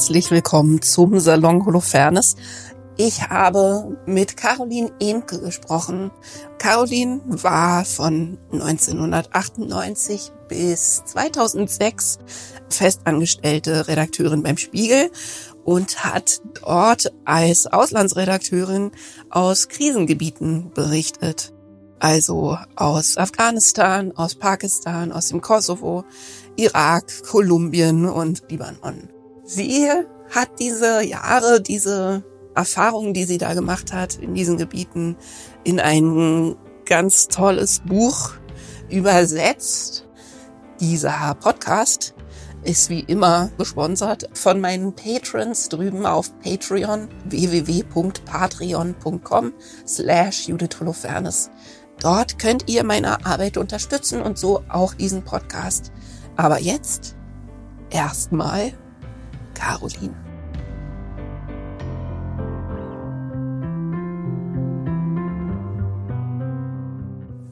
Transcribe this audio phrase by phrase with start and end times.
[0.00, 2.36] herzlich willkommen zum Salon Holofernes.
[2.96, 6.10] Ich habe mit Caroline Emke gesprochen.
[6.56, 12.18] Caroline war von 1998 bis 2006
[12.70, 15.10] festangestellte Redakteurin beim Spiegel
[15.64, 18.92] und hat dort als Auslandsredakteurin
[19.28, 21.52] aus Krisengebieten berichtet.
[21.98, 26.04] Also aus Afghanistan, aus Pakistan, aus dem Kosovo,
[26.56, 29.09] Irak, Kolumbien und Libanon.
[29.52, 29.90] Sie
[30.32, 32.22] hat diese Jahre, diese
[32.54, 35.16] Erfahrungen, die sie da gemacht hat in diesen Gebieten,
[35.64, 36.54] in ein
[36.84, 38.30] ganz tolles Buch
[38.90, 40.06] übersetzt.
[40.78, 42.14] Dieser Podcast
[42.62, 49.52] ist wie immer gesponsert von meinen Patrons drüben auf Patreon www.patreon.com
[49.84, 51.50] slash Judith Holofernes.
[51.98, 55.90] Dort könnt ihr meine Arbeit unterstützen und so auch diesen Podcast.
[56.36, 57.16] Aber jetzt
[57.90, 58.74] erstmal
[59.60, 60.14] Caroline.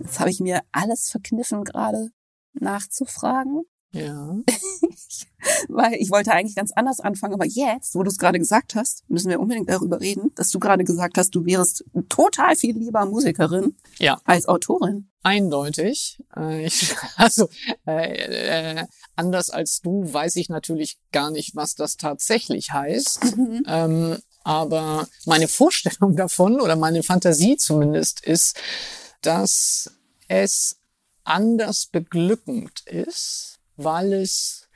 [0.01, 2.11] Jetzt habe ich mir alles verkniffen gerade
[2.55, 3.65] nachzufragen.
[3.93, 4.37] Ja.
[5.69, 9.09] Weil ich wollte eigentlich ganz anders anfangen, aber jetzt, wo du es gerade gesagt hast,
[9.09, 13.05] müssen wir unbedingt darüber reden, dass du gerade gesagt hast, du wärst total viel lieber
[13.05, 14.19] Musikerin ja.
[14.25, 15.08] als Autorin.
[15.23, 16.23] Eindeutig.
[16.37, 17.49] Äh, ich, also
[17.87, 23.37] äh, äh, anders als du weiß ich natürlich gar nicht, was das tatsächlich heißt.
[23.37, 23.63] Mhm.
[23.67, 28.57] Ähm, aber meine Vorstellung davon oder meine Fantasie zumindest ist,
[29.21, 29.91] dass
[30.29, 30.79] es
[31.25, 34.69] anders beglückend ist, weil es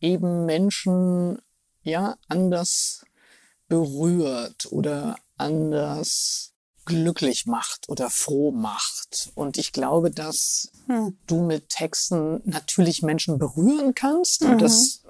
[0.00, 1.38] eben Menschen
[1.82, 3.04] ja anders
[3.68, 6.54] berührt oder anders
[6.88, 9.30] glücklich macht oder froh macht.
[9.34, 11.16] Und ich glaube, dass hm.
[11.26, 14.50] du mit Texten natürlich Menschen berühren kannst mhm.
[14.50, 15.02] und dass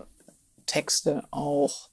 [0.67, 1.89] Texte auch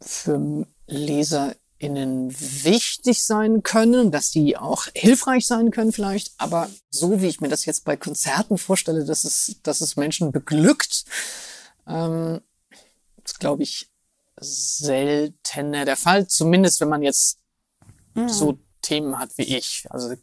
[0.00, 6.32] für LeserInnen wichtig sein können, dass die auch hilfreich sein können vielleicht.
[6.38, 10.32] Aber so wie ich mir das jetzt bei Konzerten vorstelle, dass es, dass es Menschen
[10.32, 11.04] beglückt,
[11.86, 12.40] ähm,
[13.22, 13.90] ist, glaube ich,
[14.40, 16.26] seltener der Fall.
[16.26, 17.38] Zumindest wenn man jetzt
[18.14, 18.28] mhm.
[18.28, 19.86] so Themen hat wie ich.
[19.90, 20.14] Also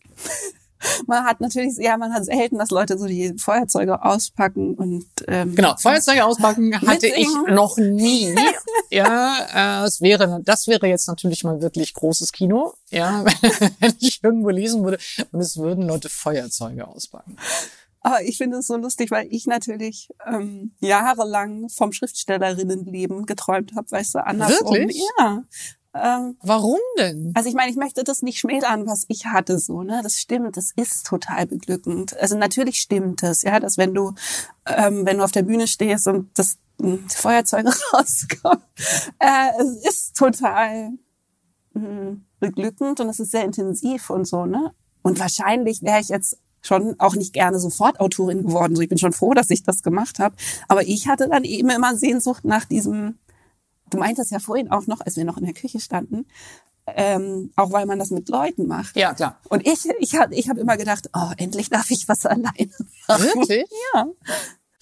[1.08, 5.56] man hat natürlich, ja, man hat selten, dass Leute so die Feuerzeuge auspacken und ähm,
[5.56, 8.36] genau Feuerzeuge auspacken hatte ich noch nie.
[8.90, 13.26] ja, äh, es wäre, das wäre jetzt natürlich mal wirklich großes Kino, ja,
[13.80, 14.98] wenn ich irgendwo lesen würde
[15.32, 17.38] und es würden Leute Feuerzeuge auspacken.
[18.06, 23.90] Aber ich finde es so lustig, weil ich natürlich ähm, jahrelang vom Schriftstellerinnenleben geträumt habe,
[23.90, 24.76] weißt du, andersrum.
[24.76, 25.02] Wirklich?
[25.18, 25.44] Ja.
[25.96, 27.32] Ähm, Warum denn?
[27.36, 30.02] Also ich meine, ich möchte das nicht schmälern, was ich hatte, so, ne?
[30.02, 32.18] Das stimmt, das ist total beglückend.
[32.20, 34.14] Also natürlich stimmt es, ja, dass wenn du,
[34.66, 36.58] ähm, wenn du auf der Bühne stehst und das
[37.10, 38.64] Feuerzeuge rauskommt,
[39.20, 40.94] äh, es ist total
[41.74, 44.74] mh, hm, beglückend und es ist sehr intensiv und so, ne?
[45.04, 48.76] Und wahrscheinlich wäre ich jetzt schon auch nicht gerne sofort Autorin geworden.
[48.76, 50.36] So, ich bin schon froh, dass ich das gemacht habe.
[50.68, 53.20] Aber ich hatte dann eben immer Sehnsucht nach diesem
[53.90, 56.26] Du meintest ja vorhin auch noch, als wir noch in der Küche standen,
[56.88, 58.96] ähm, auch weil man das mit Leuten macht.
[58.96, 59.40] Ja, klar.
[59.50, 62.70] Und ich, ich habe ich hab immer gedacht, oh, endlich darf ich was alleine
[63.08, 63.24] machen.
[63.24, 63.66] Wirklich?
[63.94, 64.08] Ja.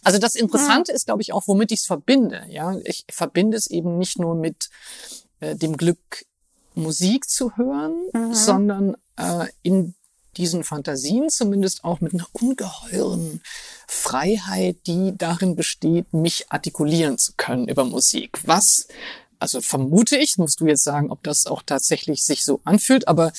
[0.04, 0.96] Also das Interessante ja.
[0.96, 2.44] ist, glaube ich, auch, womit ich es verbinde.
[2.50, 4.70] Ja, ich verbinde es eben nicht nur mit
[5.40, 6.26] äh, dem Glück,
[6.74, 8.34] Musik zu hören, mhm.
[8.34, 9.94] sondern äh, in
[10.38, 13.42] diesen Fantasien zumindest auch mit einer ungeheuren
[13.88, 18.40] Freiheit, die darin besteht, mich artikulieren zu können über Musik.
[18.46, 18.88] Was,
[19.40, 23.34] also vermute ich, musst du jetzt sagen, ob das auch tatsächlich sich so anfühlt, aber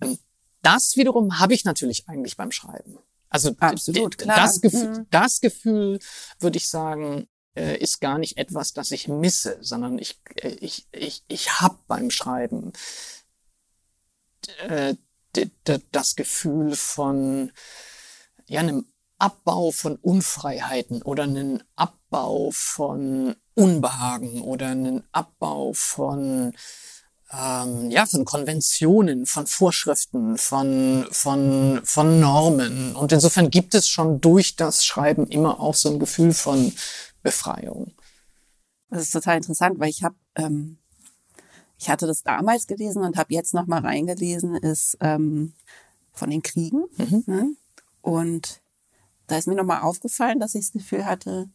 [0.00, 0.18] ähm,
[0.62, 2.98] das wiederum habe ich natürlich eigentlich beim Schreiben.
[3.28, 4.36] Also Absolut, klar.
[4.36, 5.06] Das, Gefühl, mhm.
[5.10, 5.98] das Gefühl,
[6.40, 10.86] würde ich sagen, äh, ist gar nicht etwas, das ich misse, sondern ich, äh, ich,
[10.92, 12.72] ich, ich habe beim Schreiben
[14.68, 14.94] äh,
[15.92, 17.52] das Gefühl von
[18.46, 18.86] ja, einem
[19.18, 26.52] Abbau von Unfreiheiten oder einen Abbau von Unbehagen oder einen Abbau von
[27.32, 34.20] ähm, ja von Konventionen, von Vorschriften, von von von Normen und insofern gibt es schon
[34.20, 36.72] durch das Schreiben immer auch so ein Gefühl von
[37.22, 37.92] Befreiung.
[38.90, 40.78] Das ist total interessant, weil ich habe ähm,
[41.78, 45.54] ich hatte das damals gelesen und habe jetzt noch mal reingelesen, ist ähm,
[46.12, 46.84] von den Kriegen.
[46.96, 47.24] Mhm.
[47.26, 47.50] Ne?
[48.02, 48.60] Und
[49.26, 51.48] da ist mir noch mal aufgefallen, dass ich das Gefühl hatte,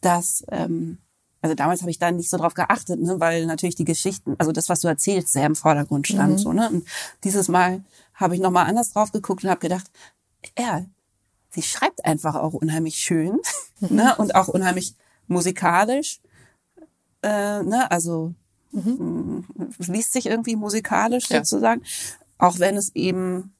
[0.00, 0.98] dass ähm,
[1.42, 4.52] also damals habe ich da nicht so drauf geachtet, ne, weil natürlich die Geschichten, also
[4.52, 6.32] das, was du erzählst, sehr im Vordergrund stand.
[6.32, 6.38] Mhm.
[6.38, 6.68] So, ne?
[6.70, 6.88] Und
[7.24, 7.84] dieses Mal
[8.14, 9.86] habe ich nochmal anders drauf geguckt und habe gedacht,
[10.58, 10.84] ja,
[11.50, 13.38] sie schreibt einfach auch unheimlich schön
[13.80, 13.96] mhm.
[13.96, 14.16] ne?
[14.16, 14.94] und auch unheimlich
[15.28, 16.20] musikalisch
[17.22, 18.34] äh, ne, also
[18.72, 19.44] Mhm.
[19.56, 21.38] mh, liest sich irgendwie musikalisch Ja.
[21.44, 21.82] sozusagen,
[22.38, 23.54] auch wenn es eben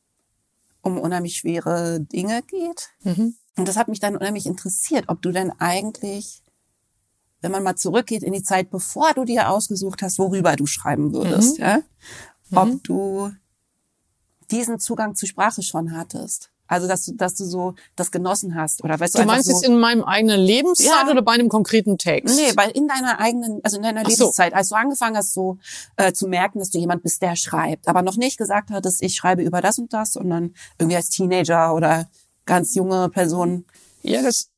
[0.83, 2.91] um unheimlich schwere Dinge geht.
[3.03, 3.35] Mhm.
[3.57, 6.43] Und das hat mich dann unheimlich interessiert, ob du denn eigentlich,
[7.41, 11.13] wenn man mal zurückgeht in die Zeit, bevor du dir ausgesucht hast, worüber du schreiben
[11.13, 11.65] würdest, Mhm.
[11.65, 11.79] ja,
[12.55, 13.33] ob du
[14.51, 16.51] diesen Zugang zur Sprache schon hattest.
[16.69, 19.53] Also, dass du, dass du so das genossen hast oder weißt du, Du meinst so,
[19.53, 21.11] jetzt in meinem eigenen Lebenszeit Ja.
[21.11, 22.37] oder bei einem konkreten Text?
[22.37, 24.25] Nee, weil in deiner eigenen, also in deiner Ach so.
[24.25, 25.59] Lebenszeit, als du angefangen hast, so
[25.97, 29.15] äh, zu merken, dass du jemand bist, der schreibt, aber noch nicht gesagt hattest, ich
[29.15, 32.09] schreibe über das und das, sondern irgendwie als Teenager oder
[32.45, 33.65] ganz junge Person.
[34.03, 34.49] Ja, das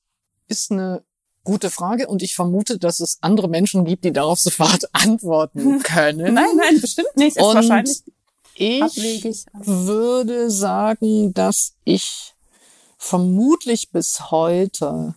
[0.49, 1.03] ist eine
[1.45, 6.35] gute Frage und ich vermute, dass es andere Menschen gibt, die darauf sofort antworten können.
[6.35, 7.37] Nein, nein, bestimmt nicht.
[7.39, 8.03] Ist Und wahrscheinlich
[8.59, 9.45] ich abwegig.
[9.55, 12.35] würde sagen, dass ich
[12.99, 15.15] vermutlich bis heute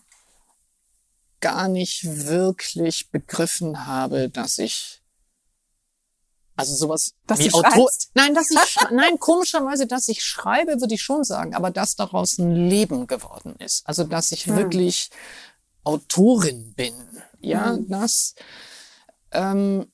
[1.39, 5.01] gar nicht wirklich begriffen habe, dass ich
[6.55, 8.59] also sowas Dass wie Autor nein, dass ich
[8.91, 13.55] nein, komischerweise, dass ich schreibe, würde ich schon sagen, aber dass daraus ein Leben geworden
[13.57, 13.87] ist.
[13.87, 14.55] Also, dass ich Hm.
[14.57, 15.09] wirklich
[15.83, 16.93] Autorin bin.
[17.39, 17.87] Ja, Hm.
[17.89, 18.35] das
[19.31, 19.91] ähm,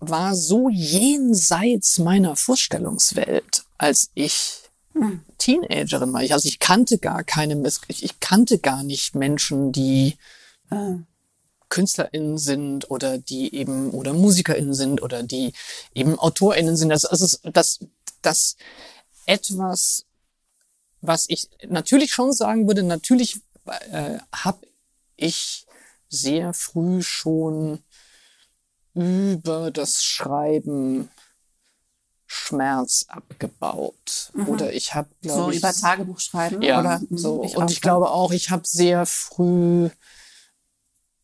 [0.00, 4.60] war so jenseits meiner Vorstellungswelt, als ich
[4.92, 5.20] Hm.
[5.36, 6.22] Teenagerin war.
[6.22, 10.16] Ich, also ich kannte gar keine, ich, ich kannte gar nicht Menschen, die
[10.70, 10.96] Äh,
[11.68, 15.52] KünstlerInnen sind oder die eben oder MusikerInnen sind oder die
[15.94, 16.88] eben AutorInnen sind.
[16.88, 17.80] Das, also es- das,
[18.22, 18.56] das
[19.26, 20.04] etwas,
[21.00, 23.40] was ich natürlich schon sagen würde, natürlich
[23.92, 24.66] äh, habe
[25.16, 25.66] ich
[26.08, 27.80] sehr früh schon
[28.96, 31.08] über das Schreiben
[32.26, 34.32] Schmerz abgebaut.
[34.46, 37.44] Oder ich habe, glaube so ich, über Tagebuch schreiben ja, oder hm, so.
[37.44, 39.90] ich und ich glaube auch, ich habe sehr früh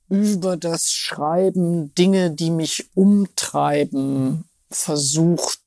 [0.08, 5.60] über das Schreiben Dinge, die mich umtreiben, versucht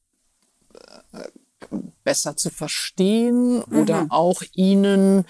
[1.12, 1.28] äh,
[2.04, 4.12] besser zu verstehen oder Mhm.
[4.12, 5.25] auch ihnen,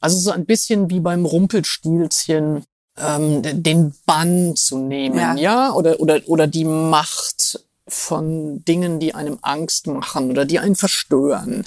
[0.00, 2.64] also so ein bisschen wie beim Rumpelstilzchen,
[2.98, 5.34] ähm, den Bann zu nehmen, Ja.
[5.34, 10.74] ja, oder, oder, oder die Macht von Dingen, die einem Angst machen oder die einen
[10.76, 11.64] verstören,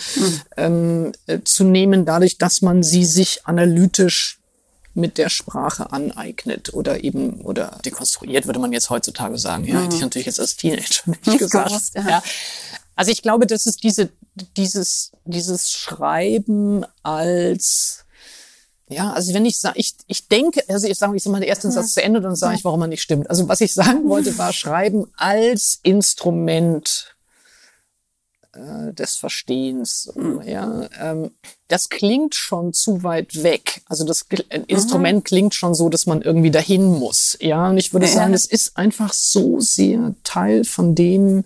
[0.58, 4.40] ähm, äh, zu nehmen, dadurch, dass man sie sich analytisch
[4.96, 9.66] mit der Sprache aneignet oder eben oder dekonstruiert, würde man jetzt heutzutage sagen.
[9.66, 11.70] Ja, hätte ich natürlich jetzt als Teenager nicht Nicht gesagt.
[11.70, 12.10] gewusst, ja.
[12.10, 12.24] ja.
[12.96, 14.10] Also ich glaube, das ist diese,
[14.58, 18.06] dieses, dieses Schreiben als
[18.90, 21.50] ja, also wenn ich sage, ich, ich denke, also ich sage, ich sage mal den
[21.50, 23.30] ersten Satz zu Ende, dann sage ich, warum er nicht stimmt.
[23.30, 27.16] Also was ich sagen wollte, war Schreiben als Instrument
[28.54, 30.04] äh, des Verstehens.
[30.04, 31.32] So, ja, ähm,
[31.68, 33.82] das klingt schon zu weit weg.
[33.88, 37.38] Also das ein Instrument klingt schon so, dass man irgendwie dahin muss.
[37.42, 38.12] Ja, und ich würde Ja.
[38.14, 41.44] sagen, es ist einfach so sehr Teil von dem,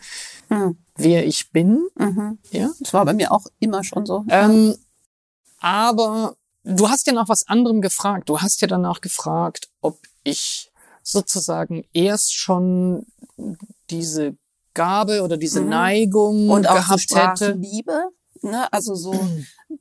[0.49, 0.77] Hm.
[0.95, 1.87] wer ich bin.
[1.97, 2.37] Mhm.
[2.51, 2.69] Ja.
[2.79, 4.25] Das war bei mir auch immer schon so.
[4.29, 4.75] Ähm,
[5.59, 8.29] aber du hast ja nach was anderem gefragt.
[8.29, 10.71] Du hast ja danach gefragt, ob ich
[11.03, 13.05] sozusagen erst schon
[13.89, 14.35] diese
[14.73, 15.69] Gabe oder diese Mhm.
[15.69, 17.01] Neigung und auch so gehabt
[17.39, 17.45] hätte.
[17.53, 18.03] Sprachliebe,
[18.41, 18.71] ne?
[18.71, 19.27] Also so,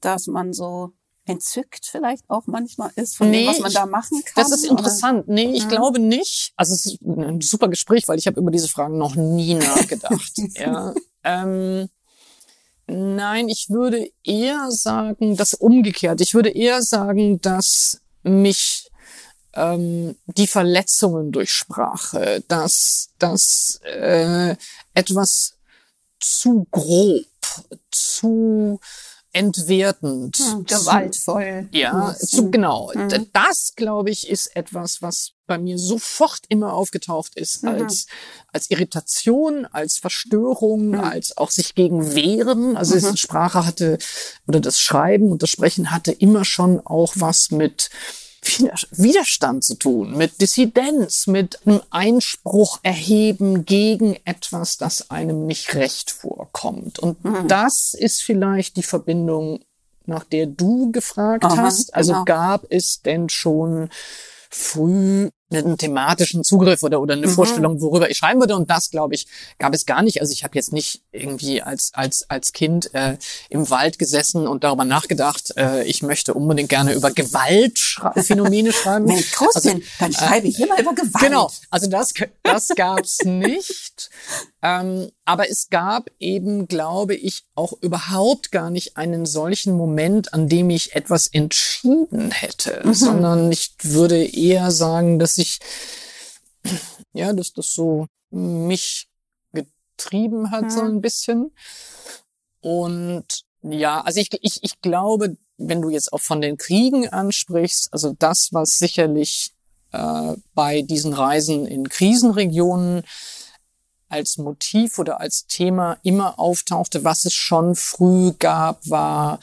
[0.01, 0.93] dass man so
[1.27, 4.43] entzückt vielleicht auch manchmal ist von Nee, dem, was man da machen kann.
[4.43, 5.29] Das ist interessant.
[5.29, 5.69] Nee, ich Mhm.
[5.69, 6.53] glaube nicht.
[6.57, 9.55] Also es ist ein super Gespräch, weil ich habe über diese Fragen noch nie
[9.95, 10.33] nachgedacht.
[10.57, 10.93] ja.
[11.23, 11.89] Ähm,
[12.91, 16.21] nein, ich würde eher sagen, das umgekehrt.
[16.21, 18.91] Ich würde eher sagen, dass mich
[19.55, 24.57] ähm, die Verletzungen durch Sprache, dass das äh,
[24.95, 25.55] etwas
[26.21, 27.27] zu grob,
[27.91, 28.81] zu
[29.33, 31.69] entwertend, Hm, zu- gewaltvoll.
[31.73, 32.27] ja, Hm.
[32.27, 32.91] zu, genau.
[32.95, 37.69] D- Das, glaube ich, ist etwas, was bei mir sofort immer aufgetaucht ist, Mhm.
[37.71, 38.07] als,
[38.53, 41.01] als Irritation, als Verstörung, Mhm.
[41.01, 42.77] als auch sich gegen Wehren.
[42.77, 43.17] Also Mhm.
[43.17, 43.99] Sprache hatte,
[44.47, 47.91] oder das Schreiben und das Sprechen hatte immer schon auch was mit
[48.93, 56.11] Widerstand zu tun, mit Dissidenz, mit einem Einspruch erheben gegen etwas, das einem nicht recht
[56.11, 56.99] vorkommt.
[56.99, 57.49] Und Mhm.
[57.49, 59.61] das ist vielleicht die Verbindung,
[60.07, 61.95] nach der du gefragt Aha, hast.
[61.95, 62.25] Also genau.
[62.25, 63.91] gab es denn schon
[64.49, 67.33] früh einen thematischen Zugriff oder, oder eine Mhm.
[67.33, 68.57] Vorstellung, worüber ich schreiben würde.
[68.57, 69.27] Und das, glaube ich,
[69.59, 70.21] gab es gar nicht.
[70.21, 73.17] Also ich habe jetzt nicht irgendwie als, als, als Kind äh,
[73.49, 79.07] im Wald gesessen und darüber nachgedacht, äh, ich möchte unbedingt gerne über Gewaltphänomene schreiben.
[79.07, 81.21] Mensch, Krustin, Also, dann schreibe ich immer über Gewalt.
[81.21, 84.11] Genau, also das, das gab's nicht.
[84.63, 90.49] Ähm, aber es gab eben, glaube ich, auch überhaupt gar nicht einen solchen Moment, an
[90.49, 95.59] dem ich etwas entschieden hätte, sondern ich würde eher sagen, dass ich
[97.13, 99.09] Ja, dass das so mich
[99.53, 100.97] getrieben hat, so Mhm.
[100.97, 101.53] ein bisschen.
[102.61, 103.25] Und
[103.63, 108.15] ja, also ich, ich, ich glaube, wenn du jetzt auch von den Kriegen ansprichst, also
[108.19, 109.53] das, was sicherlich
[109.93, 113.03] äh, bei diesen Reisen in Krisenregionen
[114.09, 119.41] als Motiv oder als Thema immer auftauchte, was es schon früh gab, war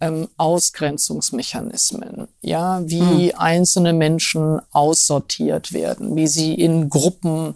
[0.00, 2.28] ähm, Ausgrenzungsmechanismen.
[2.40, 7.54] Ja, wie einzelne Menschen aussortiert werden, wie sie in Gruppen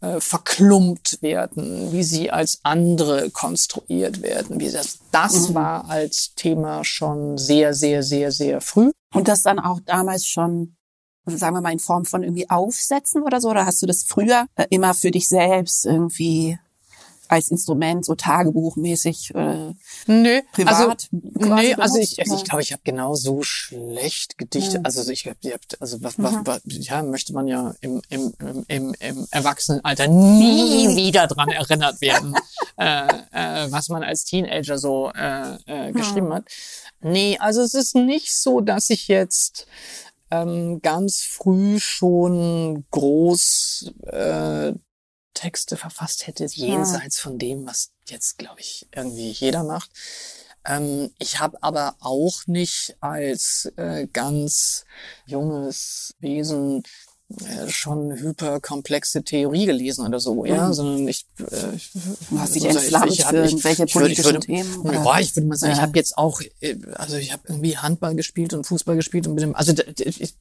[0.00, 4.60] äh, verklumpt werden, wie sie als andere konstruiert werden.
[4.60, 5.54] Wie das, das Mhm.
[5.54, 8.92] war als Thema schon sehr, sehr, sehr, sehr früh.
[9.12, 10.76] Und das dann auch damals schon,
[11.26, 13.50] sagen wir mal, in Form von irgendwie Aufsätzen oder so?
[13.50, 16.58] Oder hast du das früher äh, immer für dich selbst irgendwie
[17.28, 19.72] als Instrument, so tagebuchmäßig, äh,
[20.06, 20.74] Nö, privat?
[20.74, 22.44] also Nee, also ich, also ich Ja.
[22.44, 24.80] glaube, ich habe genauso schlecht gedichtet.
[24.80, 24.86] Mhm.
[24.86, 25.36] Also ich habe,
[25.80, 30.96] also was, was, was, ja, möchte man ja im, im, im, im, im Erwachsenenalter nie
[30.96, 32.34] wieder dran erinnert werden,
[32.76, 36.44] äh, äh, was man als Teenager so äh, äh, geschrieben hat.
[37.00, 39.66] Nee, also es ist nicht so, dass ich jetzt
[40.30, 44.72] ähm, ganz früh schon groß äh,
[45.38, 49.88] Texte verfasst hätte, jenseits von dem, was jetzt, glaube ich, irgendwie jeder macht.
[50.64, 54.84] Ähm, ich habe aber auch nicht als äh, ganz
[55.26, 56.82] junges Wesen
[57.68, 60.72] schon hyperkomplexe Theorie gelesen oder so, ja, Mhm.
[60.72, 61.90] sondern ich, äh, ich
[62.30, 64.92] Du hast dich also entflammt hab- für irgendwelche ich würde- ich politischen würde- Themen, oder?
[65.04, 65.82] Ja, ich würde mal sagen, ich Ja.
[65.82, 69.42] habe jetzt auch, äh, also ich habe irgendwie Handball gespielt und Fußball gespielt und mit
[69.42, 69.82] dem, also da,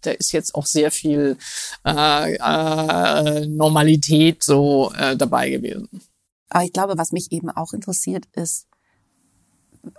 [0.01, 1.37] da ist jetzt auch sehr viel
[1.85, 5.89] äh, äh, Normalität so äh, dabei gewesen.
[6.49, 8.65] Aber ich glaube, was mich eben auch interessiert, ist,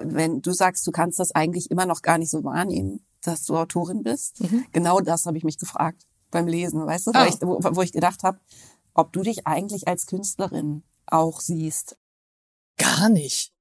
[0.00, 3.56] wenn du sagst, du kannst das eigentlich immer noch gar nicht so wahrnehmen, dass du
[3.58, 4.36] Autorin bist.
[4.72, 7.26] Genau das habe ich mich gefragt beim Lesen, weißt du, Ah.
[7.26, 8.38] ich, wo, wo ich gedacht habe,
[8.94, 11.96] ob du dich eigentlich als Künstlerin auch siehst.
[12.76, 13.52] Gar nicht.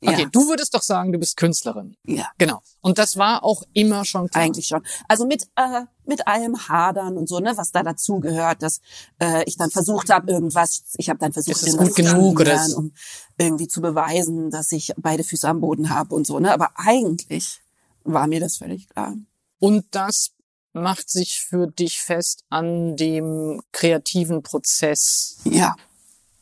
[0.00, 1.96] Okay, Ja, du würdest doch sagen, du bist Künstlerin.
[2.04, 2.60] ja, Genau.
[2.80, 4.44] Und das war auch immer schon klar.
[4.44, 4.86] eigentlich schon.
[5.08, 8.80] Also mit äh, mit allem Hadern und so, ne, was da dazu gehört, dass
[9.20, 12.42] äh, ich dann versucht habe, irgendwas, ich habe dann versucht, Ist es gut genug zu
[12.42, 12.92] oder ist- um
[13.38, 16.52] irgendwie zu beweisen, dass ich beide Füße am Boden habe und so, ne.
[16.52, 17.60] Aber eigentlich
[18.04, 19.14] war mir das völlig klar.
[19.58, 20.30] Und das
[20.72, 25.74] macht sich für dich fest an dem kreativen Prozess Ja,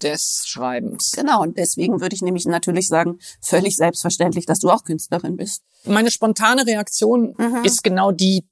[0.02, 1.12] des Schreibens.
[1.12, 1.40] genau.
[1.42, 5.62] Und deswegen würde ich nämlich natürlich sagen, völlig selbstverständlich, dass du auch Künstlerin bist.
[5.84, 8.44] Meine spontane Reaktion ist genau die,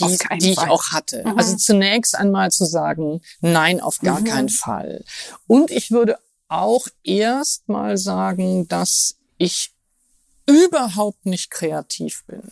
[0.00, 0.68] die, die ich Fall.
[0.70, 1.24] auch hatte.
[1.36, 5.04] Also zunächst einmal zu sagen, nein, auf gar keinen Fall.
[5.46, 9.72] Und ich würde auch erst mal sagen, dass ich
[10.46, 12.42] überhaupt nicht kreativ bin.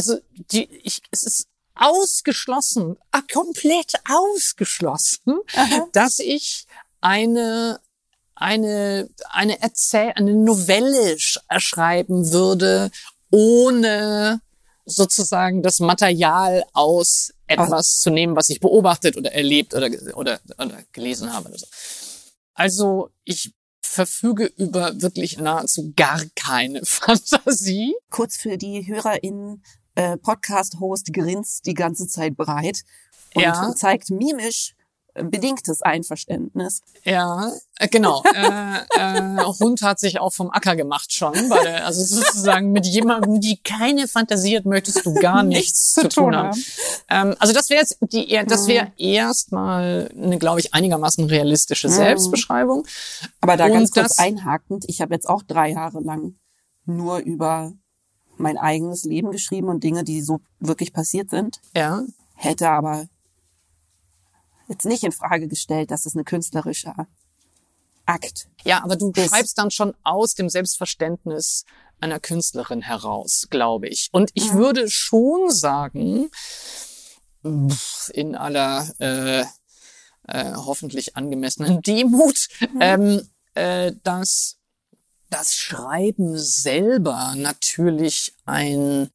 [0.00, 0.18] Also
[0.50, 5.40] die, ich, es ist ausgeschlossen, ah, komplett ausgeschlossen,
[5.92, 6.66] dass ich
[7.00, 7.80] eine
[8.34, 12.90] eine eine Erzähl eine Novelle sch schreiben würde,
[13.30, 14.40] ohne
[14.86, 20.82] sozusagen das Material aus etwas zu nehmen, was ich beobachtet oder erlebt oder oder, oder
[20.92, 21.48] gelesen habe.
[21.48, 21.66] Oder so.
[22.54, 23.52] Also ich
[23.82, 27.94] verfüge über wirklich nahezu gar keine Fantasie.
[28.10, 29.62] Kurz für die HörerInnen,
[29.94, 32.82] äh, Podcast-Host grinst die ganze Zeit breit
[33.34, 33.74] und Ja.
[33.74, 34.74] zeigt mimisch
[35.14, 36.82] äh, bedingtes Einverständnis.
[37.04, 38.22] Ja, äh, genau.
[38.32, 41.32] äh, äh, Hund hat sich auch vom Acker gemacht schon.
[41.64, 46.36] Der, also sozusagen mit jemandem, die keine Fantasie hat, möchtest du gar nichts zu tun
[46.36, 46.64] haben.
[47.08, 52.86] Ähm, also das wäre jetzt die, das wäre erstmal eine, glaube ich, einigermaßen realistische Selbstbeschreibung.
[53.40, 56.36] Aber da Und ganz kurz einhakend, ich habe jetzt auch drei Jahre lang
[56.84, 57.72] nur über
[58.40, 61.60] mein eigenes Leben geschrieben und Dinge, die so wirklich passiert sind.
[61.76, 62.02] Ja,
[62.34, 63.06] Hätte aber
[64.68, 66.94] jetzt nicht in Frage gestellt, dass es eine künstlerische
[68.06, 68.48] Akt.
[68.64, 71.64] ja, aber du Das- schreibst dann schon aus dem Selbstverständnis
[72.00, 74.08] einer Künstlerin heraus, glaube ich.
[74.12, 76.30] Und ich würde schon sagen,
[77.42, 79.44] in aller äh,
[80.28, 82.48] äh, hoffentlich angemessenen Demut,
[82.80, 84.56] ähm, äh, dass
[85.30, 89.10] das Schreiben selber natürlich ein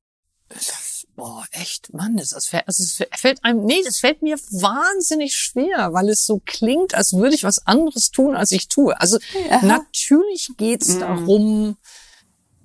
[1.16, 5.34] Boah, echt, Mann, das, das, fällt, also es fällt einem, nee, das fällt mir wahnsinnig
[5.34, 9.00] schwer, weil es so klingt, als würde ich was anderes tun, als ich tue.
[9.00, 9.18] Also
[9.62, 11.78] natürlich geht's darum,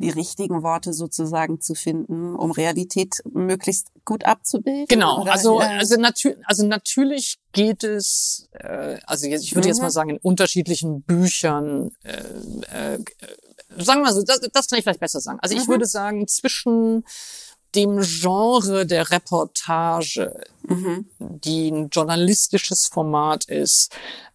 [0.00, 4.86] die richtigen Worte sozusagen zu finden, um Realität möglichst gut abzubilden.
[4.88, 5.32] Genau, oder?
[5.32, 9.84] also, also, natür also natürlich geht es, äh, also jetzt, ich würde jetzt Mhm.
[9.84, 12.12] mal sagen, in unterschiedlichen Büchern, äh,
[12.72, 13.00] äh, äh,
[13.78, 15.38] sagen wir mal so, das, das kann ich vielleicht besser sagen.
[15.42, 15.72] Also ich Mhm.
[15.72, 17.04] würde sagen, zwischen
[17.74, 21.06] dem Genre der Reportage, mhm.
[21.18, 23.92] die ein journalistisches Format ist,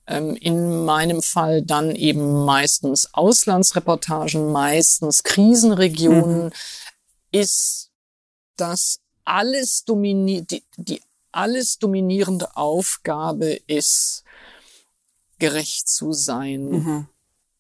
[0.08, 6.51] ähm, in meinem Fall dann eben meistens Auslandsreportagen, meistens Krisenregionen, mhm.
[7.32, 7.92] ist
[8.56, 11.01] das alles domini die, die
[11.32, 14.24] alles dominierende Aufgabe ist,
[15.38, 17.08] gerecht zu sein mhm.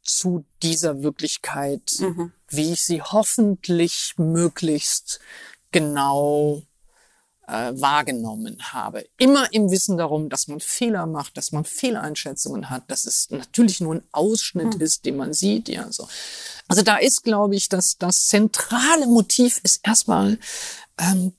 [0.01, 2.31] zu dieser Wirklichkeit, mhm.
[2.47, 5.19] wie ich sie hoffentlich möglichst
[5.75, 6.61] genau
[7.47, 9.05] äh, wahrgenommen habe.
[9.17, 13.81] Immer im Wissen darum, dass man Fehler macht, dass man Fehleinschätzungen hat, dass es natürlich
[13.81, 14.81] nur ein Ausschnitt mhm.
[14.81, 15.67] ist, den man sieht.
[15.67, 16.07] Ja, so.
[16.69, 20.39] Also da ist, glaube ich, dass das zentrale Motiv ist erstmal,
[20.97, 21.33] ähm,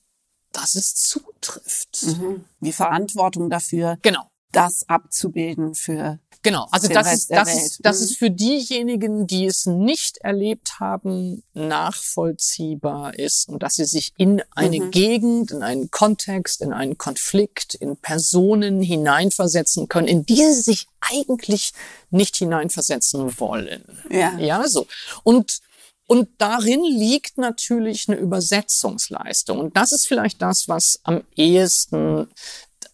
[0.53, 2.03] dass es zutrifft.
[2.03, 2.45] Mhm.
[2.61, 3.97] Die Verantwortung dafür.
[4.03, 9.47] Genau das abzubilden für Genau, also das ist, das, ist, das ist für diejenigen, die
[9.47, 14.91] es nicht erlebt haben, nachvollziehbar ist und dass sie sich in eine mhm.
[14.93, 20.87] Gegend, in einen Kontext, in einen Konflikt, in Personen hineinversetzen können, in die sie sich
[21.01, 21.73] eigentlich
[22.11, 23.83] nicht hineinversetzen wollen.
[24.09, 24.39] Ja.
[24.39, 24.87] Ja, so.
[25.25, 25.61] Und
[26.09, 29.59] und darin liegt natürlich eine Übersetzungsleistung.
[29.59, 32.29] Und das ist vielleicht das, was am ehesten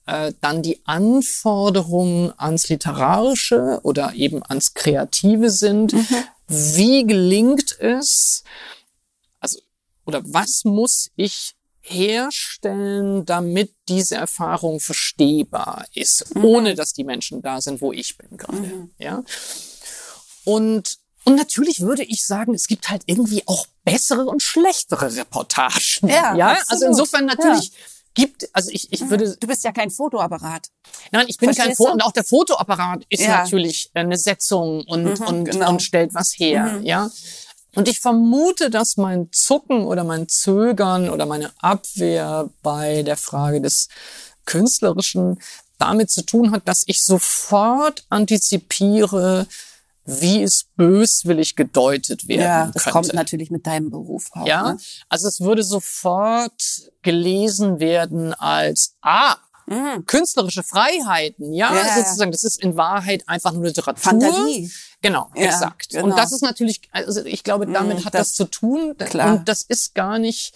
[0.07, 5.93] äh, dann die Anforderungen ans Literarische oder eben ans Kreative sind.
[5.93, 6.07] Mhm.
[6.49, 8.43] Wie gelingt es,
[9.41, 9.61] also,
[10.05, 16.45] oder was muss ich herstellen, damit diese Erfahrung verstehbar ist, mhm.
[16.45, 18.59] ohne dass die Menschen da sind, wo ich bin gerade.
[18.59, 18.91] Mhm.
[18.99, 19.25] Ja.
[20.45, 26.09] Und und natürlich würde ich sagen, es gibt halt irgendwie auch bessere und schlechtere Reportagen.
[26.09, 26.59] Ja, ja?
[26.67, 29.37] also insofern natürlich ja gibt, also ich, ich würde.
[29.39, 30.69] Du bist ja kein Fotoapparat.
[31.11, 33.43] Nein, ich bin Verstehst kein Foto, und auch der Fotoapparat ist ja.
[33.43, 35.71] natürlich eine Setzung und, mhm, und, genau.
[35.71, 36.85] und stellt was her, mhm.
[36.85, 37.11] ja.
[37.75, 43.63] Und ich vermute, dass mein Zucken oder mein Zögern oder meine Abwehr bei der Frage
[43.63, 43.89] des
[44.45, 45.39] Künstlerischen
[45.79, 49.47] damit zu tun hat, dass ich sofort antizipiere,
[50.05, 52.91] wie es böswillig gedeutet werden ja, das könnte.
[52.91, 54.47] kommt natürlich mit deinem Beruf auch.
[54.47, 54.79] Ja, ne?
[55.09, 59.37] also es würde sofort gelesen werden als ah
[59.67, 60.05] mhm.
[60.07, 62.33] künstlerische Freiheiten, ja, ja, sozusagen.
[62.33, 64.03] Das ist in Wahrheit einfach nur Literatur.
[64.03, 64.71] Fantasie.
[65.01, 65.91] Genau, ja, exakt.
[65.91, 66.05] Genau.
[66.05, 68.97] Und das ist natürlich, also ich glaube, damit mhm, hat das, das, zu tun.
[68.97, 69.35] Klar.
[69.35, 70.55] Und das ist gar nicht,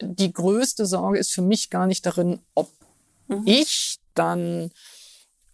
[0.00, 2.70] die größte Sorge ist für mich gar nicht darin, ob
[3.28, 3.42] mhm.
[3.46, 4.70] ich dann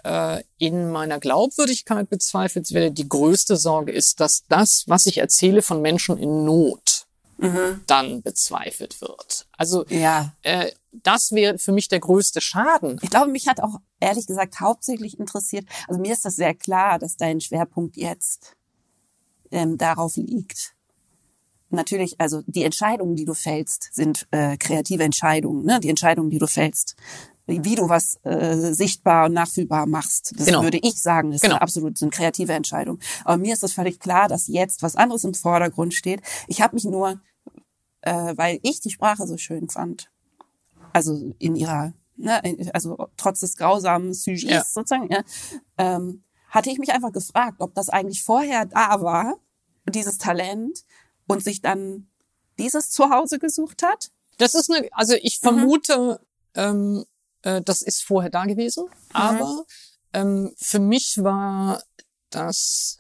[0.07, 2.93] äh, in meiner Glaubwürdigkeit bezweifelt werde.
[2.93, 7.07] Die größte Sorge ist, dass das, was ich erzähle von Menschen in Not,
[7.39, 7.83] mhm.
[7.87, 9.47] dann bezweifelt wird.
[9.57, 10.33] Also ja.
[10.43, 12.99] äh, das wäre für mich der größte Schaden.
[13.03, 16.99] Ich glaube, mich hat auch ehrlich gesagt hauptsächlich interessiert, also mir ist das sehr klar,
[16.99, 18.57] dass dein Schwerpunkt jetzt
[19.51, 20.75] ähm, darauf liegt.
[21.69, 25.65] Natürlich, also die Entscheidungen, die du fällst, sind äh, kreative Entscheidungen.
[25.65, 25.81] Ne?
[25.81, 26.95] Die Entscheidungen, die du fällst,
[27.47, 30.35] wie du was äh, sichtbar und nachfühlbar machst.
[30.37, 30.63] Das genau.
[30.63, 31.55] würde ich sagen, ist genau.
[31.55, 32.99] eine absolut eine kreative Entscheidung.
[33.25, 36.23] Aber mir ist es völlig klar, dass jetzt was anderes im Vordergrund steht.
[36.49, 37.21] Ich habe mich nur,
[38.01, 40.11] äh, weil ich die Sprache so schön fand,
[40.93, 42.41] also in ihrer, ne,
[42.73, 44.65] also trotz des grausamen Sujets ja.
[44.65, 45.23] sozusagen, ja,
[45.79, 49.37] ähm, hatte ich mich einfach gefragt, ob das eigentlich vorher da war,
[49.89, 50.85] dieses Talent,
[51.29, 52.09] und sich dann
[52.59, 54.11] dieses Zuhause gesucht hat.
[54.39, 55.47] Das ist eine, also ich mhm.
[55.47, 56.21] vermute,
[56.55, 56.61] mhm.
[56.61, 57.05] ähm,
[57.47, 58.85] äh, das ist vorher da gewesen.
[58.85, 58.91] Mhm.
[59.13, 59.65] Aber
[60.13, 61.83] ähm, für mich war
[62.31, 62.99] das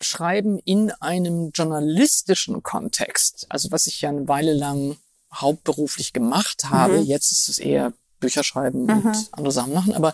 [0.00, 4.96] Schreiben in einem journalistischen Kontext, also was ich ja eine Weile lang
[5.32, 7.04] hauptberuflich gemacht habe, mhm.
[7.04, 9.06] jetzt ist es eher Bücher schreiben mhm.
[9.06, 10.12] und andere Sachen machen, aber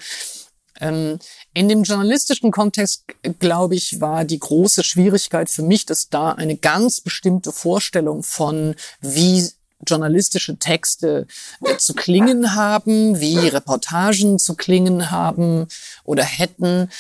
[0.81, 1.19] ähm,
[1.53, 3.05] in dem journalistischen Kontext,
[3.39, 8.75] glaube ich, war die große Schwierigkeit für mich, dass da eine ganz bestimmte Vorstellung von,
[9.01, 9.51] wie
[9.87, 11.27] journalistische Texte
[11.65, 15.67] äh, zu klingen haben, wie Reportagen zu klingen haben
[16.05, 16.91] oder hätten.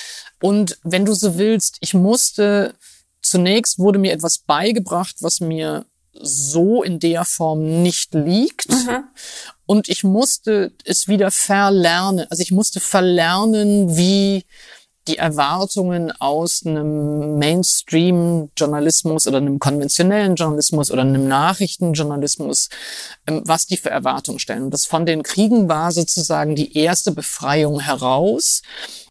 [0.40, 2.74] Und wenn du so willst, ich musste,
[3.22, 8.70] zunächst wurde mir etwas beigebracht, was mir so in der Form nicht liegt.
[8.70, 9.04] Mhm.
[9.66, 12.26] Und ich musste es wieder verlernen.
[12.30, 14.44] Also ich musste verlernen, wie
[15.08, 22.68] die Erwartungen aus einem Mainstream-Journalismus oder einem konventionellen Journalismus oder einem Nachrichtenjournalismus,
[23.26, 24.64] ähm, was die für Erwartungen stellen.
[24.64, 28.62] Und das von den Kriegen war sozusagen die erste Befreiung heraus,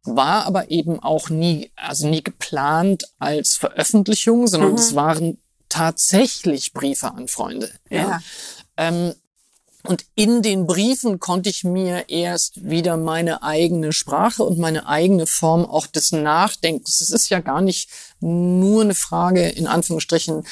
[0.04, 4.96] war aber eben auch nie, also nie geplant als Veröffentlichung, sondern es mhm.
[4.96, 5.38] waren
[5.70, 7.72] tatsächlich Briefe an Freunde.
[7.90, 7.98] Ja.
[7.98, 8.20] ja.
[8.78, 9.14] Ähm,
[9.90, 15.26] und in den Briefen konnte ich mir erst wieder meine eigene Sprache und meine eigene
[15.26, 17.02] Form auch des Nachdenkens.
[17.02, 20.44] Es ist ja gar nicht nur eine Frage, in Anführungsstrichen,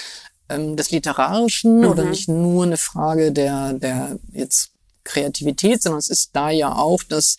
[0.49, 4.71] ähm, des Literarischen oder nicht nur eine Frage der, der jetzt
[5.03, 7.37] Kreativität, sondern es ist da ja auch das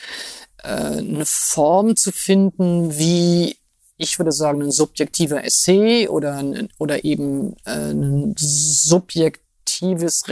[0.62, 3.56] äh, eine Form zu finden, wie
[3.96, 6.44] ich würde sagen, ein subjektiver Essay oder,
[6.78, 10.28] oder eben äh, ein subjektives,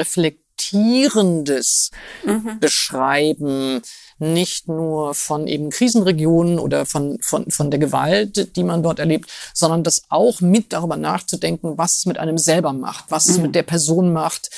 [0.57, 1.90] reflektierendes
[2.25, 2.59] Mhm.
[2.61, 3.83] Beschreiben,
[4.19, 9.31] nicht nur von eben Krisenregionen oder von, von, von der Gewalt, die man dort erlebt,
[9.53, 13.55] sondern das auch mit darüber nachzudenken, was es mit einem selber macht, was es mit
[13.55, 14.51] der Person macht,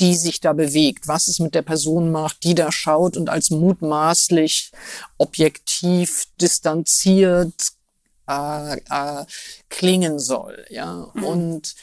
[0.00, 3.50] die sich da bewegt, was es mit der Person macht, die da schaut und als
[3.50, 4.72] mutmaßlich
[5.18, 7.54] objektiv distanziert
[8.28, 9.24] äh, äh,
[9.68, 11.12] klingen soll, ja.
[11.22, 11.74] Und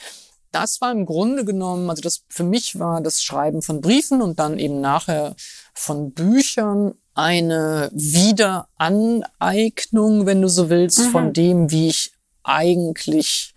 [0.52, 4.40] das war im Grunde genommen, also das für mich war das Schreiben von Briefen und
[4.40, 5.36] dann eben nachher
[5.74, 13.54] von Büchern eine Wiederaneignung, wenn du so willst, von dem, wie ich eigentlich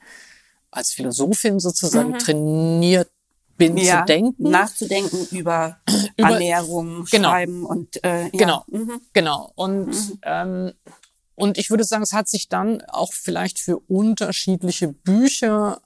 [0.70, 3.10] als Philosophin sozusagen trainiert
[3.56, 4.50] bin Ja, zu denken.
[4.50, 5.78] nachzudenken über,
[6.16, 7.30] Über- Ernährung, Genau.
[7.30, 8.28] Schreiben und äh, ja.
[8.32, 9.00] Genau, Mhm.
[9.12, 9.52] genau.
[9.54, 10.72] Und ähm,
[11.36, 15.80] und ich würde sagen, es hat sich dann auch vielleicht für unterschiedliche Bücher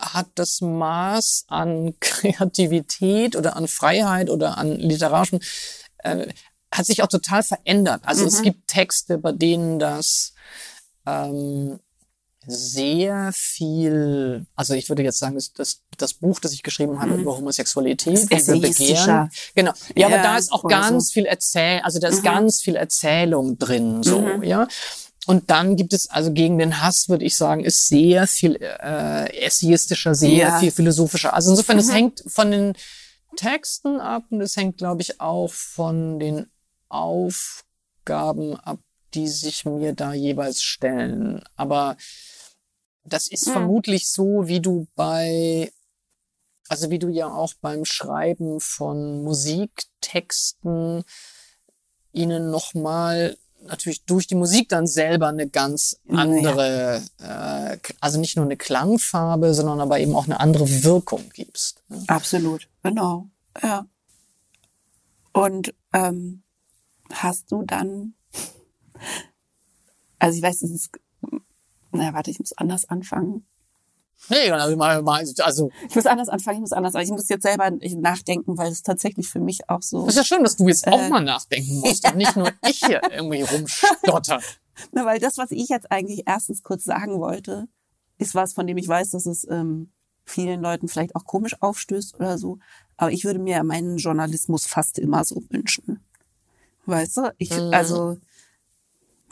[0.00, 5.40] hat das Maß an Kreativität oder an Freiheit oder an literarischem
[5.98, 6.28] äh,
[6.72, 8.02] hat sich auch total verändert.
[8.04, 10.32] Also es gibt Texte, bei denen das
[11.06, 11.78] ähm,
[12.46, 17.36] sehr viel, also ich würde jetzt sagen, das, das, Buch, das ich geschrieben habe über
[17.36, 18.58] Homosexualität, Das über.
[18.58, 19.72] Begehren, genau.
[19.94, 21.12] Ja, aber Ja, da ist auch ganz so.
[21.12, 24.66] viel Erzähl, also da ist ganz viel Erzählung drin, so, ja.
[25.26, 29.32] Und dann gibt es, also gegen den Hass, würde ich sagen, ist sehr viel äh,
[29.44, 30.58] essayistischer, sehr Ja.
[30.58, 31.32] viel philosophischer.
[31.34, 32.72] Also insofern, es hängt von den
[33.36, 36.50] Texten ab und es hängt, glaube ich, auch von den
[36.88, 38.80] Aufgaben ab,
[39.14, 41.42] die sich mir da jeweils stellen.
[41.56, 41.96] Aber
[43.04, 45.72] das ist vermutlich so, wie du bei,
[46.68, 51.04] also wie du ja auch beim Schreiben von Musiktexten
[52.12, 58.44] ihnen nochmal natürlich durch die Musik dann selber eine ganz andere, äh, also nicht nur
[58.44, 61.82] eine Klangfarbe, sondern aber eben auch eine andere Wirkung gibst.
[61.88, 62.02] ne?
[62.08, 63.28] Absolut, genau.
[63.62, 63.86] Ja.
[65.32, 66.42] Und ähm,
[67.12, 68.14] hast du dann,
[70.18, 70.90] also ich weiß, es ist,
[71.90, 73.46] naja, warte, ich muss anders anfangen.
[74.28, 77.42] Nee, also, mal- mal- also Ich muss anders anfangen, ich muss anders, ich muss jetzt
[77.42, 80.86] selber nachdenken, weil es tatsächlich für mich auch so, ist ja schön, dass du jetzt
[80.86, 84.40] auch Äh, mal nachdenken musst und nicht nur ich hier irgendwie rumstotter.
[84.92, 87.66] na, weil das, was ich jetzt eigentlich erstens kurz sagen wollte,
[88.18, 89.90] ist was, von dem ich weiß, dass es ähm,
[90.24, 92.58] vielen Leuten vielleicht auch komisch aufstößt oder so.
[92.96, 96.00] Aber ich würde mir meinen Journalismus fast immer so wünschen.
[96.86, 97.32] Weißt du?
[97.38, 98.18] Ich, also,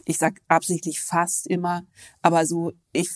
[0.05, 1.85] ich sag absichtlich fast immer,
[2.23, 3.11] aber so, ich,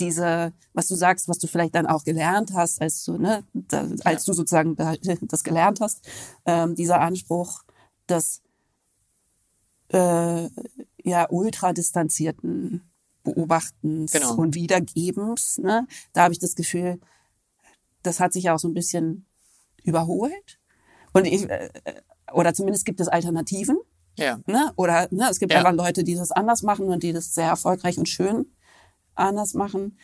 [0.00, 3.88] diese, was du sagst, was du vielleicht dann auch gelernt hast, als du, ne, da,
[4.04, 6.08] als du sozusagen da, das gelernt hast,
[6.46, 7.62] ähm, dieser Anspruch,
[8.06, 8.42] dass,
[9.92, 10.48] äh,
[11.04, 12.82] ja, ultra distanzierten
[13.24, 14.34] Beobachtens Genau.
[14.36, 17.00] und Wiedergebens, ne, da habe ich das Gefühl,
[18.02, 19.26] das hat sich auch so ein bisschen
[19.82, 20.58] überholt.
[21.12, 21.70] Und ich, äh,
[22.32, 23.78] oder zumindest gibt es Alternativen.
[24.18, 24.38] Ja.
[24.46, 24.72] Ne?
[24.76, 25.58] Oder ne, es gibt Ja.
[25.60, 28.46] einfach Leute, die das anders machen und die das sehr erfolgreich und schön
[29.14, 29.98] anders machen.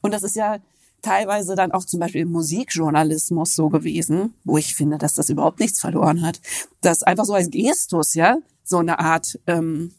[0.00, 0.58] Und das ist ja
[1.02, 5.60] teilweise dann auch zum Beispiel im Musikjournalismus so gewesen, wo ich finde, dass das überhaupt
[5.60, 6.40] nichts verloren hat.
[6.80, 9.92] Das einfach so als Gestus, ja, so eine Art ähm,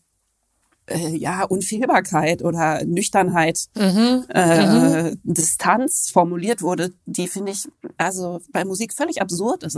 [0.90, 8.94] äh, ja, Unfehlbarkeit oder Nüchternheit, äh, Distanz formuliert wurde, die finde ich also bei Musik
[8.94, 9.78] völlig absurd ist.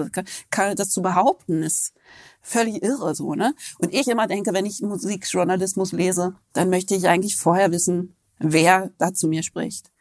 [0.50, 1.93] Kann, das zu behaupten ist
[2.41, 3.54] völlig irre so, ne?
[3.80, 8.91] Und ich immer denke, wenn ich Musikjournalismus lese, dann möchte ich eigentlich vorher wissen, wer
[8.97, 9.91] da zu mir spricht.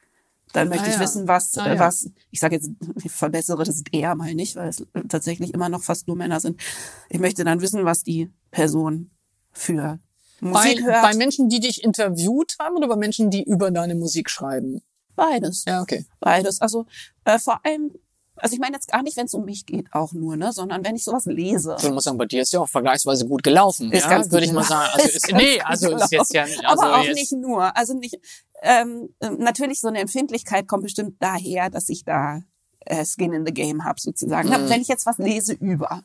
[0.52, 1.00] Dann möchte Ah ich ja.
[1.00, 1.78] wissen, was, Ah ja.
[1.78, 2.70] was, ich sage jetzt,
[3.04, 6.60] ich verbessere das eher mal nicht, weil es tatsächlich immer noch fast nur Männer sind.
[7.08, 9.10] Ich möchte dann wissen, was die Person
[9.52, 10.00] für
[10.40, 11.02] Bei, Musik hört.
[11.02, 14.82] bei Menschen, die dich interviewt haben oder bei Menschen, die über deine Musik schreiben?
[15.14, 15.64] Beides.
[15.66, 16.06] Ja, okay.
[16.18, 16.60] Beides.
[16.60, 16.86] Also
[17.24, 17.92] äh, vor allem,
[18.36, 20.84] also ich meine jetzt gar nicht, wenn es um mich geht, auch nur, ne, sondern
[20.84, 21.74] wenn ich sowas lese.
[21.74, 23.92] Also ich muss sagen, bei dir ist ja auch vergleichsweise gut gelaufen.
[23.92, 24.88] Ist ja, ganz würde ich mal sagen.
[24.94, 27.76] Also Ist nee, also ist jetzt ja, also aber auch nicht nur.
[27.76, 28.18] Also nicht,
[28.62, 32.40] ähm, äh, natürlich so eine Empfindlichkeit kommt bestimmt daher, dass ich da
[32.86, 34.48] äh, Skin in the Game habe sozusagen.
[34.48, 34.70] Mhm.
[34.70, 36.02] Wenn ich jetzt was lese über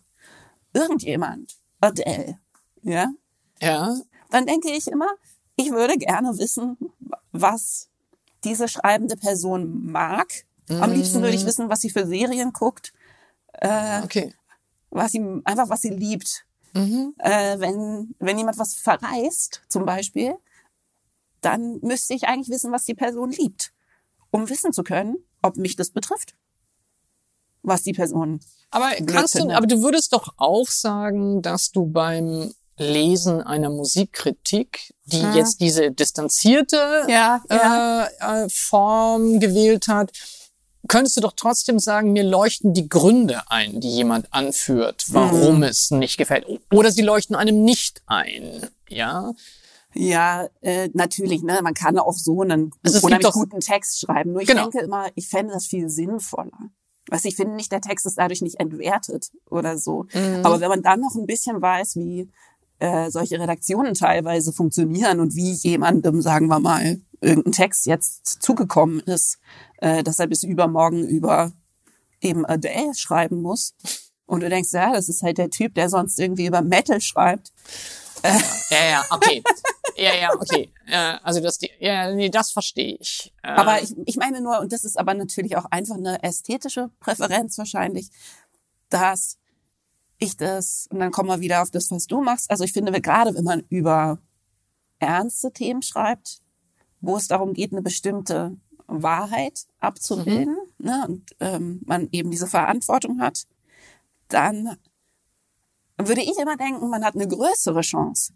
[0.74, 2.38] irgendjemand, Adele,
[2.82, 3.08] ja,
[3.62, 3.96] ja,
[4.36, 5.08] dann denke ich immer,
[5.56, 6.78] ich würde gerne wissen,
[7.32, 7.88] was
[8.44, 10.28] diese schreibende Person mag.
[10.68, 12.92] Am liebsten würde ich wissen, was sie für Serien guckt,
[14.04, 14.34] okay.
[14.90, 16.46] was sie einfach was sie liebt.
[16.74, 17.14] Mhm.
[17.20, 20.36] Äh, wenn wenn jemand was verreist, zum Beispiel,
[21.40, 23.72] dann müsste ich eigentlich wissen, was die Person liebt,
[24.32, 26.36] um wissen zu können, ob mich das betrifft,
[27.62, 28.42] was die Person.
[28.72, 34.94] Aber kannst du, aber du würdest doch auch sagen, dass du beim Lesen einer Musikkritik,
[35.06, 35.34] die Hm.
[35.34, 40.12] jetzt diese distanzierte Ja, Äh, äh, Form gewählt hat,
[40.88, 45.90] könntest du doch trotzdem sagen, mir leuchten die Gründe ein, die jemand anführt, warum es
[45.92, 46.46] nicht gefällt.
[46.72, 48.68] Oder sie leuchten einem nicht ein.
[48.90, 49.32] Ja,
[49.98, 51.62] Ja, äh, natürlich, ne?
[51.64, 54.34] Man kann auch so einen Also unheimlich guten Text schreiben.
[54.34, 54.64] Nur ich Genau.
[54.64, 56.52] denke immer, ich fände das viel sinnvoller.
[57.08, 60.06] Was ich finde nicht, der Text ist dadurch nicht entwertet oder so.
[60.14, 60.42] Mhm.
[60.44, 62.30] Aber wenn man dann noch ein bisschen weiß, wie
[62.80, 69.00] äh, solche Redaktionen teilweise funktionieren und wie jemandem, sagen wir mal, irgendein Text jetzt zugekommen
[69.02, 69.40] ist,
[69.78, 71.54] äh, dass er bis übermorgen über
[72.22, 73.74] eben Adele schreiben muss.
[74.26, 77.52] Und du denkst, ja, das ist halt der Typ, der sonst irgendwie über Metal schreibt.
[78.24, 79.44] ja, ja, okay.
[79.96, 80.74] ja, ja, okay.
[80.88, 83.34] Äh, also das, ja, nee, das verstehe ich.
[83.44, 86.90] Äh, Aber ich, ich meine nur, und das ist aber natürlich auch einfach eine ästhetische
[87.00, 88.10] Präferenz wahrscheinlich,
[88.90, 89.38] dass
[90.18, 92.50] ich das, und dann kommen wir wieder auf das, was du machst.
[92.50, 94.20] Also ich finde, gerade wenn man über
[95.00, 96.42] ernste Themen schreibt,
[97.02, 103.20] wo es darum geht, eine bestimmte Wahrheit abzubilden, ne, und ähm, man eben diese Verantwortung
[103.20, 103.46] hat,
[104.30, 104.78] dann
[105.98, 108.34] würde ich immer denken, man hat eine größere Chance,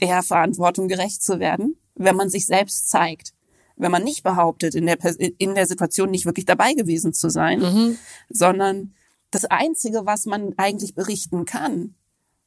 [0.00, 3.34] der Verantwortung gerecht zu werden, wenn man sich selbst zeigt.
[3.76, 4.98] Wenn man nicht behauptet, in der,
[5.38, 7.98] in der Situation nicht wirklich dabei gewesen zu sein, Mhm.
[8.28, 8.94] sondern
[9.30, 11.94] das Einzige, was man eigentlich berichten kann,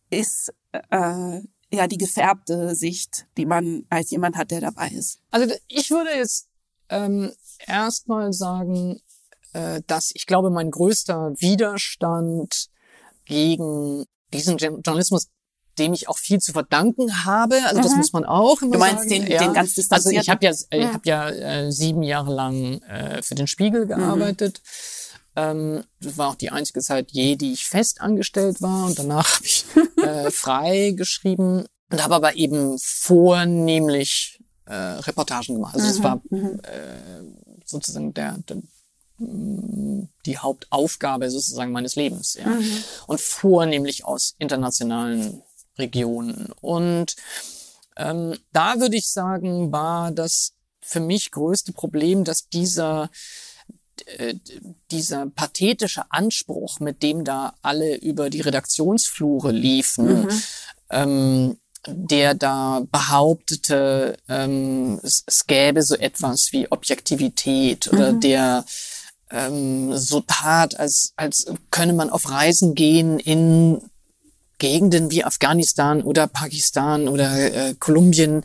[0.09, 1.39] ist äh,
[1.71, 5.19] ja die gefärbte Sicht, die man als jemand hat, der dabei ist.
[5.31, 6.47] Also ich würde jetzt
[6.89, 7.31] ähm,
[7.65, 9.01] erstmal sagen,
[9.53, 12.67] äh, dass ich glaube, mein größter Widerstand
[13.25, 15.29] gegen diesen Journalismus,
[15.79, 17.97] dem ich auch viel zu verdanken habe, also das Mhm.
[17.97, 19.23] muss man auch immer Du meinst sagen.
[19.23, 19.39] den, ja.
[19.39, 20.21] den ganz Also distanzierten?
[20.21, 20.93] ich habe ja, äh, ich Ja.
[20.93, 24.61] habe ja äh, sieben Jahre lang äh, für den Spiegel gearbeitet.
[25.35, 29.35] Ähm, das war auch die einzige Zeit je, die ich fest angestellt war und danach
[29.35, 29.65] habe ich
[30.03, 35.75] äh, frei geschrieben und habe aber eben vornehmlich äh, Reportagen gemacht.
[35.75, 37.23] Also das war äh,
[37.65, 38.57] sozusagen der, der
[39.17, 42.57] mh, die Hauptaufgabe sozusagen meines Lebens, ja.
[43.07, 45.41] Und vornehmlich aus internationalen
[45.77, 46.51] Regionen.
[46.61, 47.15] Und
[47.97, 53.09] ähm, da würde ich sagen, war das für mich größte Problem, dass dieser
[54.91, 60.27] dieser pathetische Anspruch, mit dem da alle über die Redaktionsflure liefen,
[60.89, 68.65] ähm, der da behauptete, ähm, es, es gäbe so etwas wie Objektivität oder der
[69.29, 73.81] ähm, so tat, als, als könne man auf Reisen gehen in
[74.59, 78.43] Gegenden wie Afghanistan oder Pakistan oder äh, Kolumbien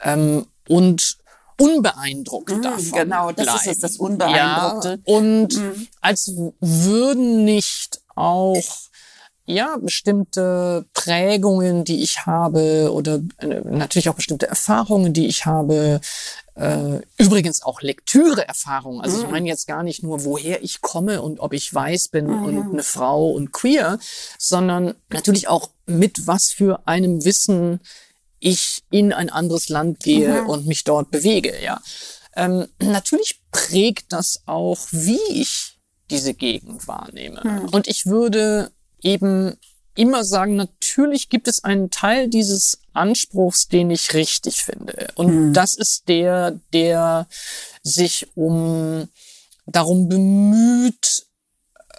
[0.00, 1.18] ähm, und
[1.60, 3.70] unbeeindruckt Mhm, davon genau, das ist bleiben.
[3.70, 5.00] es, das Unbeeindruckte.
[5.04, 5.86] Ja, und Mhm.
[6.00, 8.62] als würden nicht auch
[9.46, 16.00] ja bestimmte Prägungen, die ich habe oder äh, natürlich auch bestimmte Erfahrungen, die ich habe,
[16.54, 19.00] äh, übrigens auch Lektüre-Erfahrungen.
[19.00, 22.26] Also ich meine jetzt gar nicht nur, woher ich komme und ob ich weiß bin
[22.26, 23.98] und eine Frau und queer,
[24.38, 27.80] sondern natürlich auch mit was für einem Wissen
[28.40, 31.80] ich in ein anderes Land gehe und mich dort bewege, ja.
[32.36, 35.78] Ähm, natürlich prägt das auch, wie ich
[36.10, 37.66] diese Gegend wahrnehme.
[37.72, 38.70] Und ich würde
[39.02, 39.56] eben
[39.94, 45.08] immer sagen, natürlich gibt es einen Teil dieses Anspruchs, den ich richtig finde.
[45.16, 47.26] Und das ist der, der
[47.82, 49.08] sich um
[49.66, 51.26] darum bemüht,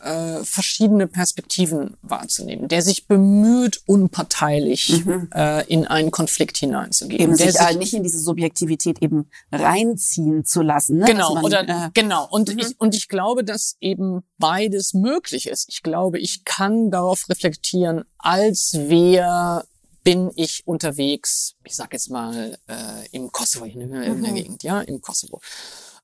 [0.02, 7.22] äh, verschiedene Perspektiven wahrzunehmen, der sich bemüht, unparteilich äh, in einen Konflikt hineinzugehen.
[7.22, 10.98] eben der sich äh, nicht in diese Subjektivität eben reinziehen zu lassen.
[10.98, 11.06] Ne?
[11.06, 12.28] Genau, man, oder äh, genau.
[12.30, 15.68] Und ich und ich glaube, dass eben beides möglich ist.
[15.70, 19.66] Ich glaube, ich kann darauf reflektieren, als wer
[20.04, 25.02] bin ich unterwegs, ich sag jetzt mal äh, im Kosovo, in irgendeiner Gegend, ja, im
[25.02, 25.42] Kosovo.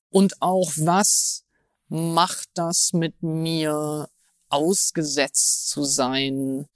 [0.10, 1.45] Und auch was
[1.90, 4.08] macht das mit mir
[4.50, 6.68] ausgesetzt zu sein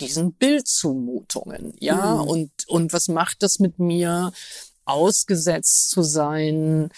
[0.00, 2.28] diesen Bildzumutungen, ja, Mhm.
[2.28, 4.32] und und was macht das mit mir
[4.84, 6.90] ausgesetzt zu sein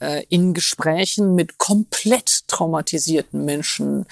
[0.00, 4.04] äh, in Gesprächen mit komplett traumatisierten Menschen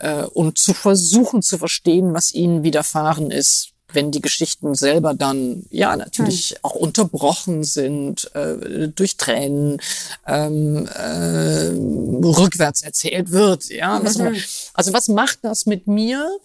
[0.00, 5.64] äh, und zu versuchen zu verstehen, was ihnen widerfahren ist, wenn die Geschichten selber dann
[5.70, 9.80] ja natürlich auch unterbrochen sind äh, durch Tränen
[10.26, 11.68] ähm, äh,
[12.26, 14.18] rückwärts erzählt wird ja was,
[14.74, 16.38] also was macht das mit mir?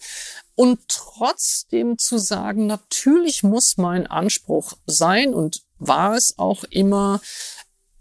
[0.56, 7.20] Und trotzdem zu sagen natürlich muss mein Anspruch sein und war es auch immer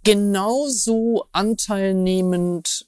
[0.04, 2.86] genauso anteilnehmend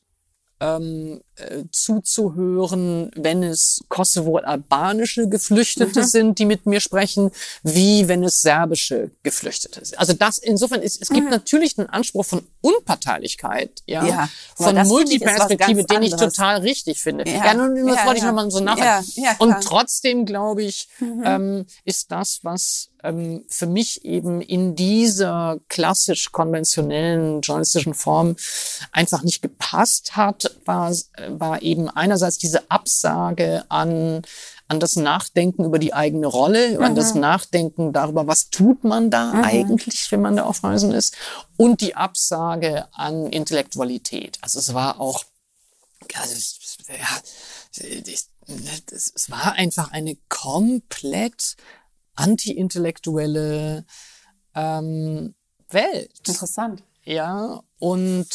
[0.60, 6.06] ähm, äh, zuzuhören, wenn es kosovo-albanische Geflüchtete mhm.
[6.06, 7.32] sind, die mit mir sprechen,
[7.64, 10.00] wie wenn es serbische Geflüchtete sind.
[10.00, 11.32] Also das insofern ist, es gibt mhm.
[11.32, 17.30] natürlich einen Anspruch von Unparteilichkeit, ja, ja von Multiperspektive, den ich total richtig finde.
[17.30, 19.04] Ja, ja nun, das ja, wollte ich nochmal so nachher.
[19.16, 21.24] Ja, Und trotzdem glaube ich, mhm.
[21.26, 28.36] ähm, ist das, was ähm, für mich eben in dieser klassisch konventionellen journalistischen Form
[28.92, 30.92] einfach nicht gepasst hat, war
[31.30, 34.22] war eben einerseits diese Absage an
[34.68, 36.84] an das Nachdenken über die eigene Rolle, mhm.
[36.84, 37.14] an das.
[37.14, 39.44] Nachdenken darüber, was tut man da mhm.
[39.44, 41.16] eigentlich, wenn man da auf Reisen ist,
[41.56, 44.40] und die Absage an Intellektualität.
[44.42, 45.24] Also es war auch,
[46.16, 48.18] also es, ja,
[48.92, 51.56] es, es war einfach eine komplett
[52.16, 53.86] anti-intellektuelle
[54.56, 55.36] ähm,
[55.70, 56.12] Welt.
[56.28, 56.84] Interessant.
[57.04, 58.28] Ja, und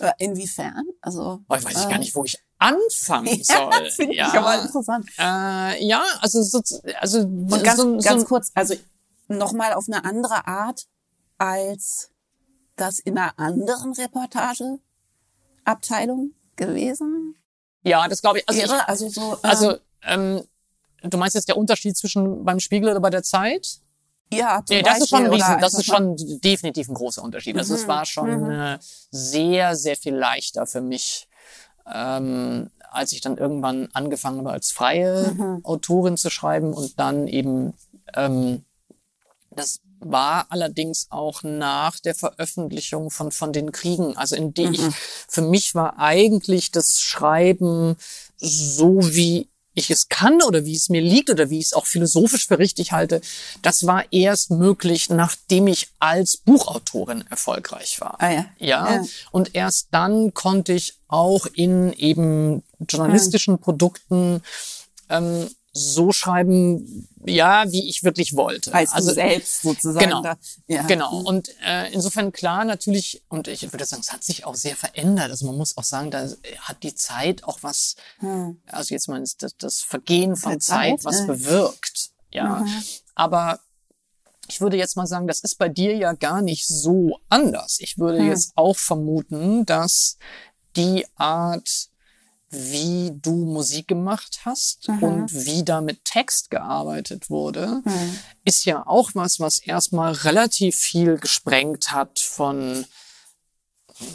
[0.00, 0.84] äh, inwiefern?
[1.02, 3.68] Also oh, ich weiß äh, gar nicht, wo ich anfangen soll.
[3.70, 4.28] ja, finde ja.
[4.28, 5.06] ich aber interessant.
[5.18, 6.62] Äh, ja, also so,
[7.00, 8.74] also und ganz, so, ganz so, kurz, also
[9.28, 10.86] nochmal auf eine andere Art
[11.36, 12.08] als
[12.76, 17.34] das in einer anderen Reportageabteilung gewesen.
[17.82, 18.48] Ja, das glaube ich.
[18.48, 19.32] Also, ich, also so.
[19.32, 20.42] Ähm, also ähm,
[21.02, 23.82] du meinst jetzt der Unterschied zwischen beim Spiegel oder bei der Zeit?
[24.32, 27.56] Ja, zum nee, das ist schon ein riesen, das ist schon definitiv ein großer Unterschied.
[27.56, 27.80] Also mhm.
[27.80, 28.50] es war schon mhm.
[28.50, 28.78] äh,
[29.10, 31.28] sehr, sehr viel leichter für mich,
[31.92, 35.60] ähm, als ich dann irgendwann angefangen habe, als freie mhm.
[35.64, 37.74] Autorin zu schreiben und dann eben
[38.14, 38.64] ähm,
[39.50, 44.16] das war allerdings auch nach der Veröffentlichung von, von den Kriegen.
[44.16, 44.94] Also in die ich, mhm.
[45.28, 47.96] für mich war eigentlich das Schreiben
[48.36, 51.86] so wie ich es kann oder wie es mir liegt oder wie ich es auch
[51.86, 53.20] philosophisch für richtig halte,
[53.62, 58.16] das war erst möglich, nachdem ich als Buchautorin erfolgreich war.
[58.18, 58.46] Ah, ja.
[58.58, 58.94] ja.
[58.94, 59.04] ja.
[59.30, 63.58] Und erst dann konnte ich auch in eben journalistischen.
[63.58, 64.42] Produkten
[65.08, 68.72] ähm, so schreiben, ja, wie ich wirklich wollte.
[68.72, 70.04] Als also selbst sozusagen.
[70.04, 70.36] Genau, da,
[70.66, 70.82] ja.
[70.82, 71.20] genau.
[71.20, 71.26] Mhm.
[71.26, 75.30] Und äh, insofern klar natürlich, und ich würde sagen, es hat sich auch sehr verändert.
[75.30, 76.28] Also man muss auch sagen, da
[76.60, 78.60] hat die Zeit auch was, hm.
[78.66, 81.26] also jetzt mal das, das Vergehen von Zeit, Zeit, was äh.
[81.26, 82.10] bewirkt.
[82.32, 82.82] Ja, mhm.
[83.14, 83.60] aber
[84.48, 87.78] ich würde jetzt mal sagen, das ist bei dir ja gar nicht so anders.
[87.80, 88.28] Ich würde hm.
[88.28, 90.18] jetzt auch vermuten, dass
[90.76, 91.88] die Art
[92.56, 95.02] wie du Musik gemacht hast mhm.
[95.02, 98.18] und wie da mit Text gearbeitet wurde, mhm.
[98.44, 102.86] ist ja auch was, was erstmal relativ viel gesprengt hat von.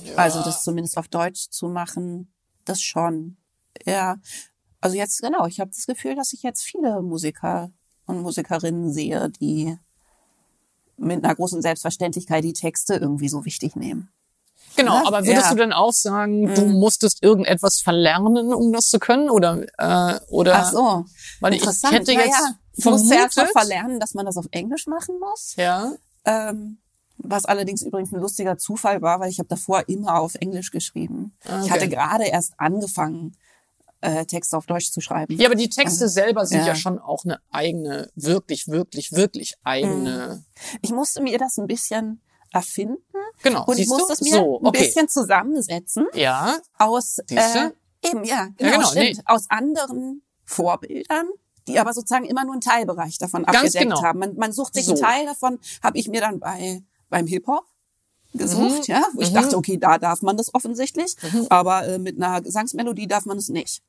[0.06, 0.16] Ja.
[0.16, 2.34] Also das zumindest auf Deutsch zu machen,
[2.66, 3.38] das schon.
[3.86, 4.18] Ja,
[4.80, 5.46] also jetzt genau.
[5.46, 7.72] Ich habe das Gefühl, dass ich jetzt viele Musiker
[8.06, 9.78] und Musikerinnen sehe, die
[10.98, 14.12] mit einer großen Selbstverständlichkeit die Texte irgendwie so wichtig nehmen.
[14.76, 15.08] Genau, ne?
[15.08, 15.52] aber würdest ja.
[15.52, 16.56] du denn auch sagen, mhm.
[16.56, 19.30] du musstest irgendetwas verlernen, um das zu können?
[19.30, 21.06] Oder, äh, oder Ach so,
[21.40, 21.94] weil interessant.
[21.94, 25.20] Ich hätte jetzt naja, ich musste erst mal verlernen, dass man das auf Englisch machen
[25.20, 25.56] muss.
[25.58, 25.94] Ja.
[26.26, 26.78] Ähm,
[27.18, 31.34] was allerdings übrigens ein lustiger Zufall war, weil ich habe davor immer auf Englisch geschrieben.
[31.46, 31.62] Okay.
[31.66, 33.36] Ich hatte gerade erst angefangen,
[34.02, 35.38] äh, Texte auf Deutsch zu schreiben.
[35.38, 36.68] Ja, aber die Texte also, selber sind ja.
[36.68, 36.76] ja.
[36.76, 40.44] schon auch eine eigene, wirklich, wirklich, wirklich eigene.
[40.44, 40.78] Mhm.
[40.82, 43.02] Ich musste mir das ein bisschen erfinden.
[43.44, 43.66] Genau.
[43.66, 44.68] Und ich muss das mir so, okay.
[44.68, 46.06] ein bisschen zusammensetzen.
[46.14, 46.58] Ja.
[46.78, 47.72] Aus äh,
[48.04, 49.18] eben, ja, genau, ja, genau stimmt.
[49.18, 49.24] Nee.
[49.26, 51.30] Aus anderen Vorbildern,
[51.68, 54.04] die aber sozusagen immer nur einen Teilbereich davon Ganz abgedeckt genau.
[54.04, 54.20] haben.
[54.20, 54.94] Man, man sucht sich so.
[54.94, 57.66] einen Teil davon, habe ich mir dann bei beim Hip-Hop
[58.34, 58.94] gesucht, mhm.
[58.94, 59.36] ja, wo ich mhm.
[59.36, 61.48] dachte, okay, da darf man das offensichtlich, mhm.
[61.50, 63.82] aber äh, mit einer Gesangsmelodie darf man es nicht.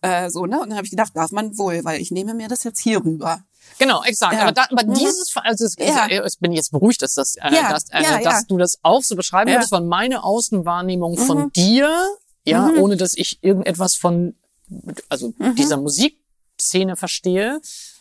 [0.00, 0.60] Äh, so, ne?
[0.60, 3.04] Und dann habe ich gedacht, darf man wohl, weil ich nehme mir das jetzt hier
[3.04, 3.42] rüber.
[3.78, 4.34] Genau, exakt.
[4.34, 4.42] Ja.
[4.42, 4.94] Aber, da, aber mhm.
[4.94, 6.08] dieses, also es, ja.
[6.08, 7.70] ich bin jetzt beruhigt, dass, das, äh, ja.
[7.70, 11.52] dass, äh, dass du das auch so beschreiben würdest, von meine Außenwahrnehmung von mhm.
[11.52, 12.78] dir, ja, mhm.
[12.78, 14.34] ohne dass ich irgendetwas von,
[15.08, 17.60] also dieser Musikszene verstehe,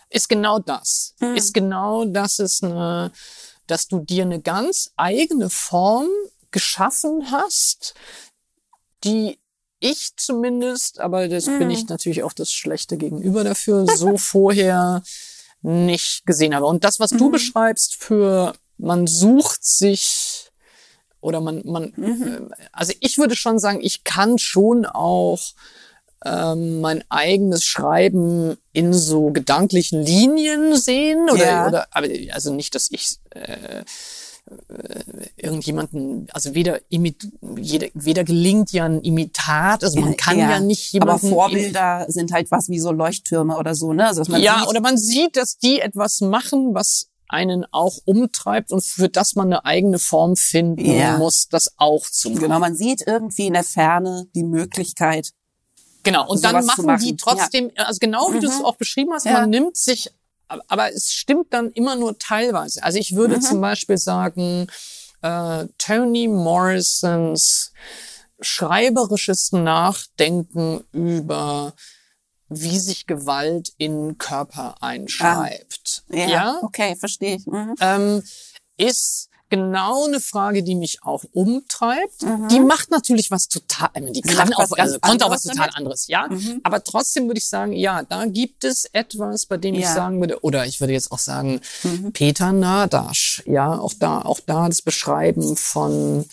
[0.09, 1.15] ist genau das.
[1.35, 3.11] Ist genau, dass es eine,
[3.69, 6.07] dass du dir eine ganz eigene Form
[6.51, 7.93] geschaffen hast,
[9.03, 9.39] die
[9.79, 15.03] ich zumindest, aber das bin ich natürlich auch das Schlechte gegenüber dafür, so vorher
[15.61, 16.65] nicht gesehen habe.
[16.65, 17.17] Und das, was mhm.
[17.17, 20.51] du beschreibst für man sucht sich
[21.21, 22.51] oder man, man, mhm.
[22.57, 25.39] Äh, also ich würde schon sagen, ich kann schon auch
[26.25, 31.67] ähm, mein eigenes Schreiben in so gedanklichen Linien sehen oder, ja.
[31.67, 33.83] oder aber also nicht, dass ich äh,
[34.49, 40.49] äh, irgendjemanden, also weder, imit, jeder, weder gelingt ja ein Imitat, also man kann ja,
[40.49, 41.27] ja nicht jemanden.
[41.27, 44.07] Aber Vorbilder sind halt was wie so Leuchttürme oder so, ne?
[44.07, 49.07] Also, ja, oder man sieht, dass die etwas machen, was einen auch umtreibt und für
[49.07, 51.17] das man eine eigene Form finden Ja.
[51.17, 52.41] muss, das auch zu machen.
[52.41, 55.29] Genau, man sieht irgendwie in der Ferne die Möglichkeit.
[56.03, 57.03] Genau, und dann sowas machen, machen.
[57.03, 58.65] die trotzdem, also genau wie du es Mhm.
[58.65, 59.33] auch beschrieben hast, Ja.
[59.33, 60.09] man nimmt sich,
[60.47, 62.81] aber es stimmt dann immer nur teilweise.
[62.83, 63.41] Also ich würde Mhm.
[63.41, 64.67] zum Beispiel sagen,
[65.21, 67.71] äh, Toni Morrisons
[68.41, 71.73] schreiberisches Nachdenken über
[72.51, 76.03] wie sich Gewalt in Körper einschreibt.
[76.09, 77.45] Ja, okay, verstehe ich.
[77.45, 77.75] Mhm.
[77.79, 78.23] ähm,
[78.77, 82.21] ist genau eine Frage, die mich auch umtreibt.
[82.51, 84.29] Die macht natürlich was total, ich meine, die Mhm.
[84.29, 85.75] Kann auch, also, konnte auch was total damit.
[85.77, 86.27] anderes, ja.
[86.29, 86.61] Mhm.
[86.63, 89.93] Aber trotzdem würde ich sagen, ja, da gibt es etwas, bei dem ich Ja.
[89.93, 92.11] sagen würde, oder ich würde jetzt auch sagen, Mhm.
[92.13, 96.25] Peter Nadasch, ja, auch da, auch da das Beschreiben von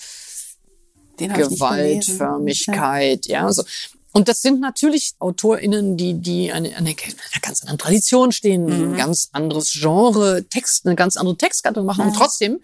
[1.18, 1.28] ich.
[1.28, 3.64] Gewaltförmigkeit, ja, so.
[4.16, 8.92] Und das sind natürlich AutorInnen, die, die eine, eine, einer ganz anderen Tradition stehen, Mhm.
[8.92, 12.06] ein ganz anderes Genre, Text, eine ganz andere Textgattung machen.
[12.06, 12.16] Und Mhm.
[12.16, 12.60] trotzdem,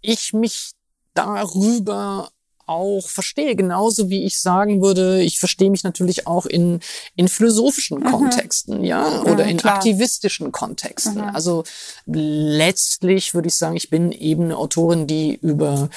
[0.00, 0.72] ich mich
[1.14, 2.30] darüber
[2.66, 6.80] auch verstehe, genauso wie ich sagen würde, ich verstehe mich natürlich auch in,
[7.14, 11.18] in philosophischen Kontexten, ja, oder Mhm, in aktivistischen Kontexten.
[11.22, 11.36] Mhm.
[11.36, 11.62] Also
[12.06, 15.88] letztlich würde ich sagen, ich bin eben eine Autorin, die über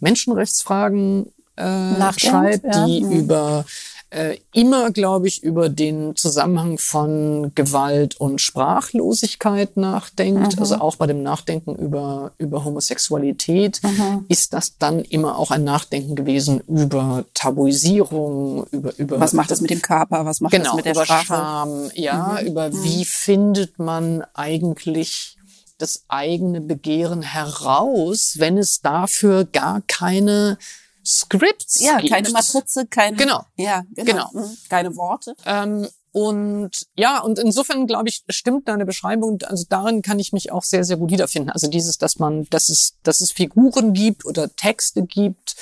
[0.00, 2.86] Menschenrechtsfragen äh, schreibt, ja.
[2.86, 3.10] die Mhm.
[3.12, 3.66] über
[4.14, 10.54] äh, immer, glaube ich, über den Zusammenhang von Gewalt und Sprachlosigkeit nachdenkt.
[10.54, 10.60] Mhm.
[10.60, 14.24] Also auch bei dem Nachdenken über, über Homosexualität Mhm.
[14.28, 19.60] ist das dann immer auch ein Nachdenken gewesen über Tabuisierung, über, über Was macht das
[19.60, 20.24] mit dem Körper?
[20.24, 21.26] Was macht genau, das mit der über Sprache?
[21.26, 22.46] Scham, ja, Mhm.
[22.46, 25.36] über wie findet man eigentlich
[25.78, 30.56] das eigene Begehren heraus, wenn es dafür gar keine
[31.04, 32.12] Scripts Ja, gibt.
[32.12, 33.16] keine Matrize, keine.
[33.16, 33.42] Genau.
[33.56, 34.28] Ja, genau.
[34.30, 34.46] Genau.
[34.46, 34.56] Mhm.
[34.68, 35.34] Keine Worte.
[35.44, 39.38] Ähm, und ja, und insofern glaube ich, stimmt deine Beschreibung.
[39.46, 41.50] Also darin kann ich mich auch sehr, sehr gut wiederfinden.
[41.50, 45.56] Also dieses, dass man, dass es, dass es Figuren gibt oder Texte gibt,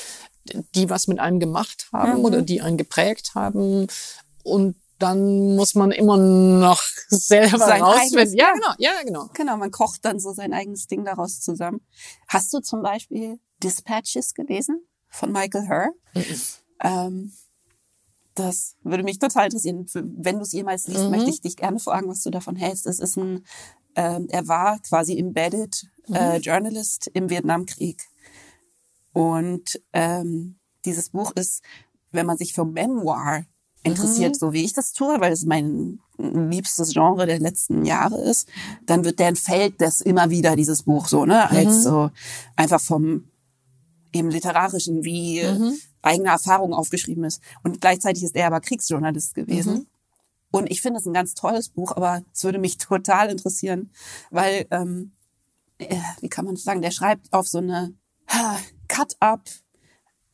[0.75, 2.25] die was mit einem gemacht haben Mhm.
[2.25, 3.87] oder die einen geprägt haben.
[4.43, 8.37] Und dann muss man immer noch selber Sein rausfinden.
[8.37, 8.53] Ja.
[8.53, 9.31] genau, ja, genau.
[9.35, 11.81] Genau, man kocht dann so sein eigenes Ding daraus zusammen.
[12.29, 15.91] Hast du zum Beispiel Dispatches gelesen von Michael Herr?
[16.81, 17.33] Ähm,
[18.35, 19.87] das würde mich total interessieren.
[19.95, 21.11] Wenn du es jemals liest, Mhm.
[21.11, 22.87] möchte ich dich gerne fragen, was du davon hältst.
[22.87, 23.45] Es ist ein,
[23.95, 28.03] ähm, er war quasi embedded äh, Journalist im Vietnamkrieg.
[29.13, 31.63] Und ähm, dieses Buch ist,
[32.11, 33.45] wenn man sich für Memoir
[33.85, 38.49] interessiert, so wie ich das tue, weil es mein liebstes Genre der letzten Jahre ist,
[38.87, 42.11] dann wird der entfällt das immer wieder, dieses Buch, so, ne, als so
[42.57, 43.25] einfach vom
[44.13, 45.79] eben literarischen, wie Mhm.
[46.03, 47.41] eigene Erfahrung aufgeschrieben ist.
[47.63, 49.75] Und gleichzeitig ist er aber Kriegsjournalist gewesen.
[49.75, 49.87] Mhm.
[50.51, 53.91] Und ich finde es ein ganz tolles Buch, aber es würde mich total interessieren,
[54.31, 55.13] weil, ähm,
[55.79, 57.95] äh, wie kann man das sagen, der schreibt auf so eine
[58.89, 59.49] Cut-up,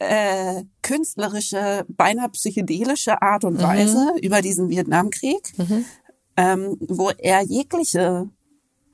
[0.01, 5.53] äh, künstlerische, beinahe psychedelische Art und Weise über diesen Vietnamkrieg,
[6.37, 8.29] ähm, wo er jegliche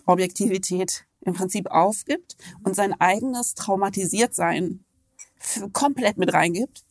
[0.06, 4.84] Objektivität im Prinzip aufgibt und sein eigenes Traumatisiertsein
[5.40, 6.84] f- komplett mit reingibt.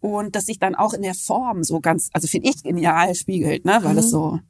[0.00, 3.64] Und das sich dann auch in der Form so ganz, also finde ich genial spiegelt,
[3.64, 3.78] ne?
[3.82, 4.40] weil es so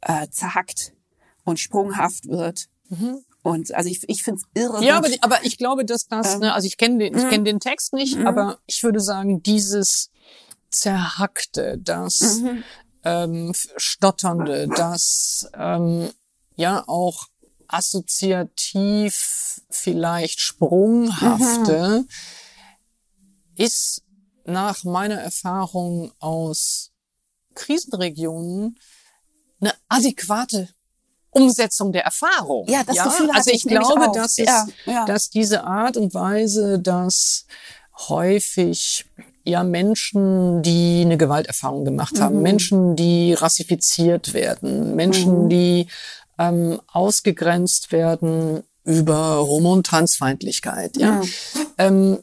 [0.00, 0.92] äh, zerhackt
[1.44, 2.66] und sprunghaft wird.
[3.42, 4.84] Und also ich, ich finde es irre.
[4.84, 7.28] Ja, aber, aber ich glaube, dass das, Ähm, ne, also ich kenne den, ich mhm.
[7.28, 8.26] kenne den Text nicht, Mhm.
[8.26, 10.10] aber ich würde sagen, dieses
[10.70, 12.64] Zerhackte, das Mhm.
[13.04, 16.10] ähm, Stotternde, das ähm,
[16.56, 17.26] ja auch
[17.68, 22.08] assoziativ vielleicht sprunghafte Mhm.
[23.56, 24.02] ist
[24.44, 26.90] nach meiner Erfahrung aus
[27.54, 28.78] Krisenregionen
[29.60, 30.68] eine adäquate
[31.30, 32.66] Umsetzung der Erfahrung.
[32.68, 35.04] Ja, das Gefühl hatte also ich, ich glaube, dass es, Ja, ja.
[35.06, 37.46] dass diese Art und Weise, dass
[38.08, 39.06] häufig
[39.44, 42.42] ja Menschen, die eine Gewalterfahrung gemacht haben, Mhm.
[42.42, 45.48] Menschen, die rassifiziert werden, Menschen, Mhm.
[45.48, 45.86] die
[46.38, 51.22] ähm, ausgegrenzt werden über Homo- und Transfeindlichkeit, ja.
[51.22, 51.30] Mhm.
[51.78, 52.18] Ähm,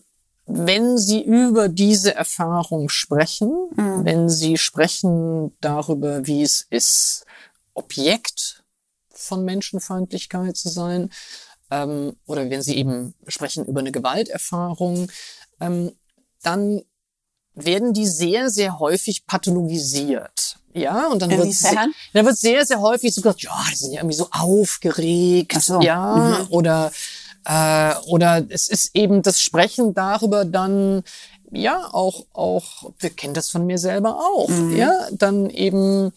[0.46, 4.06] wenn sie über diese Erfahrung sprechen, Mhm.
[4.06, 7.26] wenn sie sprechen darüber, wie es ist,
[7.74, 8.64] Objekt
[9.10, 11.10] von Menschenfeindlichkeit zu sein,
[11.70, 15.10] ähm, oder wenn sie eben sprechen über eine Gewalterfahrung,
[15.62, 15.94] ähm,
[16.44, 16.82] dann
[17.54, 20.58] werden die sehr, sehr häufig pathologisiert.
[20.74, 21.48] Ja, und dann wird,
[22.14, 25.82] dann wird sehr, sehr häufig so gesagt, ja, die sind ja irgendwie so aufgeregt, so,
[25.82, 26.48] ja, mhm.
[26.50, 26.92] oder,
[27.46, 31.04] äh, oder es ist eben das Sprechen darüber dann,
[31.52, 34.76] ja, auch, auch, wir kennen das von mir selber auch, Mhm.
[34.78, 36.12] ja, dann eben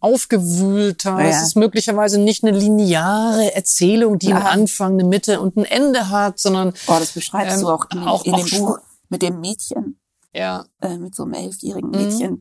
[0.00, 1.20] aufgewühlter.
[1.20, 1.28] Ja.
[1.28, 4.46] Es ist möglicherweise nicht eine lineare Erzählung, die einen.
[4.46, 7.98] Anfang, eine Mitte und ein Ende hat, sondern Oh, das beschreibst Ähm, du auch in,
[8.00, 9.98] auch- in auch dem Buch mit dem Mädchen,
[10.34, 11.96] ja, äh, mit so einem elfjährigen Mhm.
[11.96, 12.38] Mädchen, weil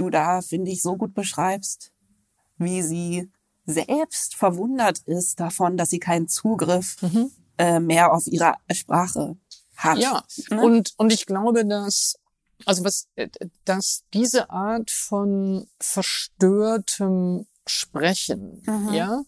[0.00, 1.92] du da, finde ich, so gut beschreibst,
[2.58, 3.30] wie sie
[3.66, 7.30] selbst verwundert ist davon, dass sie keinen Zugriff Mhm.
[7.58, 9.36] äh, mehr auf ihre Sprache
[9.76, 9.98] hat.
[9.98, 10.62] Ja, Ne?
[10.62, 12.14] und, und ich glaube, dass,
[12.64, 13.28] also was, äh,
[13.64, 18.92] dass diese Art von verstörtem Sprechen, Mhm.
[18.94, 19.22] ja,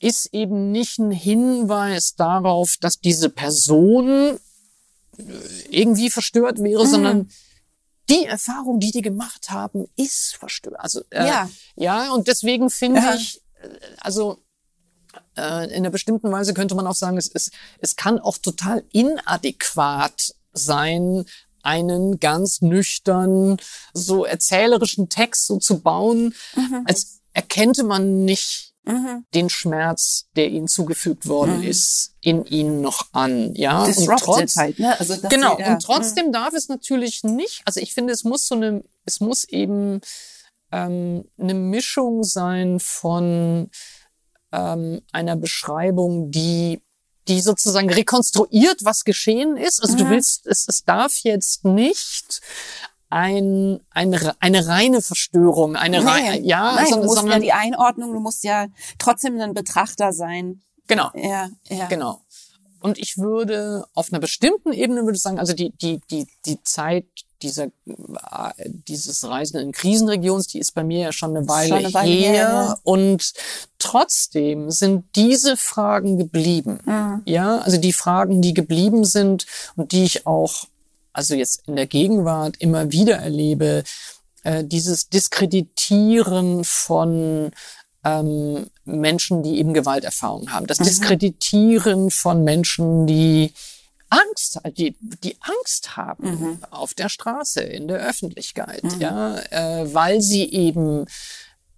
[0.00, 4.38] ist eben nicht ein Hinweis darauf, dass diese Person
[5.18, 5.22] äh,
[5.70, 6.88] irgendwie verstört wäre, Mhm.
[6.90, 7.30] sondern
[8.08, 10.78] die Erfahrung, die die gemacht haben, ist verstört.
[10.78, 11.50] Also, äh, Ja.
[11.74, 13.14] ja, und deswegen finde Ja.
[13.14, 13.68] ich, äh,
[14.00, 14.38] also,
[15.36, 17.50] äh, in einer bestimmten Weise könnte man auch sagen, es, ist,
[17.80, 21.24] es kann auch total inadäquat sein,
[21.62, 23.56] einen ganz nüchtern,
[23.92, 26.32] so erzählerischen Text so zu bauen,
[26.84, 29.24] als erkennte man nicht Mhm.
[29.34, 33.52] den Schmerz, der ihnen zugefügt worden ist, in ihnen noch an.
[33.54, 34.98] Ja, und trotz, halt, ne?
[34.98, 38.84] Also, Genau, und trotzdem darf es natürlich nicht, also ich finde, es muss so eine,
[39.04, 40.00] es muss eben
[40.70, 43.70] ähm, eine Mischung sein von
[44.52, 46.80] ähm, einer Beschreibung, die
[47.28, 49.82] die sozusagen rekonstruiert, was geschehen ist.
[49.82, 50.10] Also du Mhm.
[50.10, 52.40] willst, es, es darf jetzt nicht
[53.16, 57.52] ein, eine, eine reine Verstörung, eine reine, ja, Nein, du sondern, musst ja sondern die
[57.52, 58.66] Einordnung, du musst ja
[58.98, 60.60] trotzdem ein Betrachter sein.
[60.86, 61.10] genau.
[61.14, 61.86] Ja, ja.
[61.86, 62.20] Genau.
[62.80, 66.62] Und ich würde auf einer bestimmten Ebene würde ich sagen, also die, die, die, die
[66.62, 67.06] Zeit
[67.40, 67.70] dieser, äh,
[68.66, 72.10] dieses Reisen in Krisenregions, die ist bei mir ja schon eine Weile, Schon eine Weile
[72.10, 72.32] her.
[72.32, 72.78] her, ja.
[72.84, 73.32] Und
[73.78, 76.80] trotzdem sind diese Fragen geblieben.
[76.84, 77.22] Mhm.
[77.24, 80.66] Ja, also die Fragen, die geblieben sind und die ich auch,
[81.16, 83.84] also jetzt in der Gegenwart immer wieder erlebe,
[84.44, 87.52] äh, dieses Diskreditieren von
[88.04, 90.64] ähm, Menschen, die eben Gewalterfahrung haben.
[90.64, 90.68] Mhm.
[90.68, 93.54] Das Diskreditieren von Menschen, die
[94.10, 94.94] Angst, die,
[95.24, 96.58] die Angst haben Mhm.
[96.70, 101.06] auf der Straße, in der Öffentlichkeit, ja, äh, weil sie eben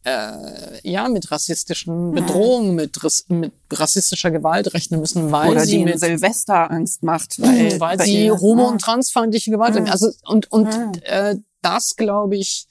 [0.08, 2.98] äh, ja mit rassistischen Bedrohungen, mit,
[3.28, 8.04] mit rassistischer Gewalt rechnen müssen, weil Oder sie mit Silvester Angst macht, weil, weil bei
[8.04, 8.68] sie ihr- homo- Ja.
[8.68, 9.86] und transfeindliche Gewalt Mhm.
[9.90, 10.92] Also und und Mhm.
[11.02, 12.66] äh, das glaube ich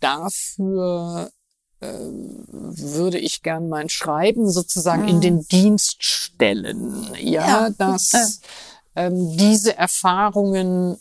[0.00, 1.30] dafür
[1.80, 7.08] äh, würde ich gern mein Schreiben sozusagen in den Dienst stellen.
[7.18, 7.70] Ja, Ja.
[7.70, 8.40] dass
[8.96, 10.98] ähm, diese Erfahrungen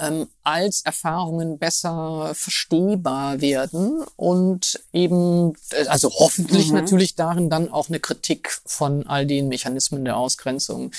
[0.00, 6.74] ähm, als Erfahrungen besser verstehbar werden und eben, äh, also hoffentlich Mhm.
[6.74, 10.90] natürlich darin dann auch eine Kritik von all den Mechanismen der Ausgrenzung,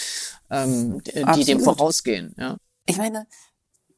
[0.49, 2.33] ähm, die, die dem vorausgehen.
[2.37, 2.57] Ja.
[2.85, 3.27] Ich meine,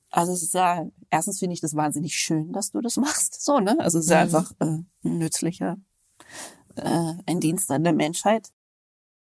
[0.10, 3.60] also es ist ja, erstens finde ich das wahnsinnig schön, dass du das machst, so,
[3.60, 3.76] ne?
[3.80, 4.36] Also es ist ja Mhm.
[4.36, 5.78] einfach äh, ein nützlicher,
[6.76, 8.50] äh, ein Dienst an der Menschheit.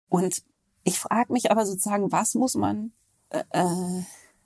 [0.08, 0.42] Und
[0.84, 2.92] ich frage mich aber sozusagen, was muss man
[3.30, 4.02] äh, äh,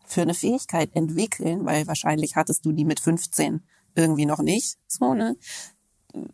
[0.08, 3.62] für eine Fähigkeit entwickeln, weil wahrscheinlich hattest du die mit 15
[3.94, 5.36] irgendwie noch nicht, so, ne?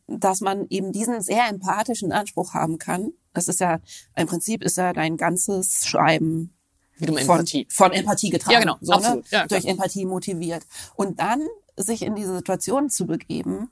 [0.06, 3.12] Dass man eben diesen sehr empathischen Anspruch haben kann.
[3.32, 3.80] Das ist ja,
[4.14, 6.54] im Prinzip ist ja dein ganzes Schreiben
[6.98, 7.66] von, Empathie.
[7.70, 8.54] von Empathie getragen.
[8.54, 9.24] Ja, genau, so, absolut.
[9.24, 9.38] Ne?
[9.38, 9.46] Ja.
[9.46, 10.64] Durch Empathie motiviert.
[10.94, 11.40] Und dann
[11.76, 13.70] sich in diese Situation zu begeben,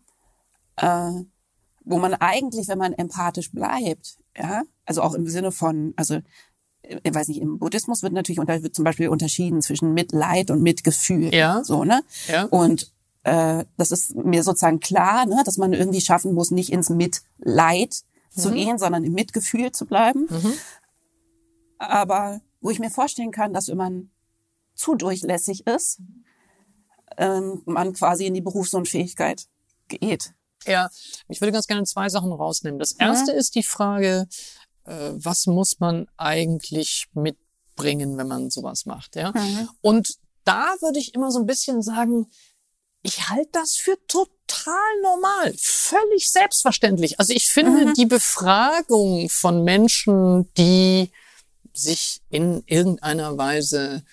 [0.76, 1.12] äh,
[1.84, 6.20] wo man eigentlich, wenn man empathisch bleibt, ja, also auch im Sinne von, also
[6.82, 10.62] ich weiß nicht, im Buddhismus wird natürlich unter, wird zum Beispiel unterschieden zwischen Mitleid und
[10.62, 11.32] Mitgefühl.
[11.34, 11.62] Ja.
[11.64, 12.02] So, ne?
[12.28, 12.44] Ja.
[12.44, 12.92] Und
[13.24, 18.02] äh, das ist mir sozusagen klar, ne, dass man irgendwie schaffen muss, nicht ins Mitleid
[18.36, 18.54] zu Mhm.
[18.54, 20.26] gehen, sondern im Mitgefühl zu bleiben.
[21.78, 24.10] Aber wo ich mir vorstellen kann, dass wenn man
[24.74, 26.00] zu durchlässig ist,
[27.18, 29.46] ähm, man quasi in die Berufsunfähigkeit
[29.88, 30.32] geht.
[30.66, 30.88] Ja,
[31.28, 32.78] ich würde ganz gerne zwei Sachen rausnehmen.
[32.78, 34.26] Das erste ist die Frage,
[34.84, 39.32] äh, was muss man eigentlich mitbringen, wenn man sowas macht, ja?
[39.32, 39.68] Mhm.
[39.80, 40.14] Und
[40.44, 42.26] da würde ich immer so ein bisschen sagen,
[43.02, 47.18] ich halte das für total normal, völlig selbstverständlich.
[47.18, 47.94] Also ich finde Mhm.
[47.94, 51.10] die Befragung von Menschen, die
[51.74, 54.04] sich in irgendeiner Weise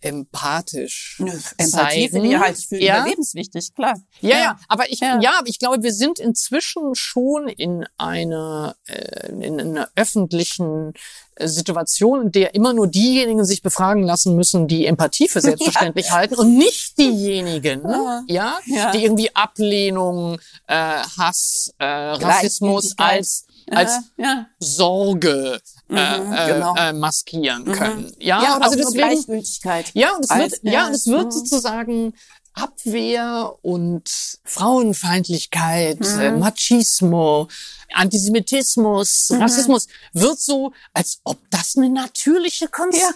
[0.00, 3.00] empathisch Nö, Empathie finde ich halt für ja?
[3.00, 3.94] überlebenswichtig, klar.
[4.20, 5.20] Ja, ja, aber ich, ja.
[5.20, 5.40] Ja.
[5.44, 10.92] ich glaube, wir sind inzwischen schon in einer, äh, in einer öffentlichen
[11.34, 16.10] äh, Situation, in der immer nur diejenigen sich befragen lassen müssen, die Empathie für selbstverständlich
[16.10, 18.22] halten und nicht diejenigen, Ja.
[18.26, 18.92] ja, Ja.
[18.92, 24.46] die irgendwie Ablehnung, äh, Hass, äh, Rassismus als als ja, ja.
[24.58, 26.74] Sorge Mhm, äh, genau.
[26.76, 28.12] äh, maskieren können.
[28.18, 29.90] Ja, ja, also deswegen Gleichgültigkeit.
[29.94, 31.30] ja, und es Als- wird, ja, und es wird mhm.
[31.30, 32.14] sozusagen
[32.52, 34.08] Abwehr und
[34.44, 36.20] Frauenfeindlichkeit, mhm.
[36.20, 37.48] äh, Machismo,
[37.92, 39.42] Antisemitismus, mhm.
[39.42, 43.14] Rassismus wird so, als ob das eine natürliche Konstante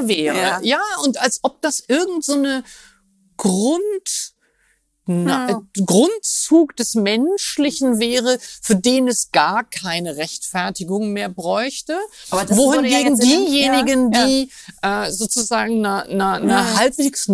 [0.00, 0.08] ja.
[0.08, 0.36] wäre.
[0.36, 0.60] Ja.
[0.62, 2.64] ja, und als ob das irgend so eine
[3.36, 4.33] Grund
[5.06, 5.62] ja.
[5.84, 11.98] Grundzug des Menschlichen wäre, für den es gar keine Rechtfertigung mehr bräuchte.
[12.30, 14.50] Aber das Wohingegen ja diejenigen, ja, die
[14.82, 17.30] äh, sozusagen einer na, na halbwegs,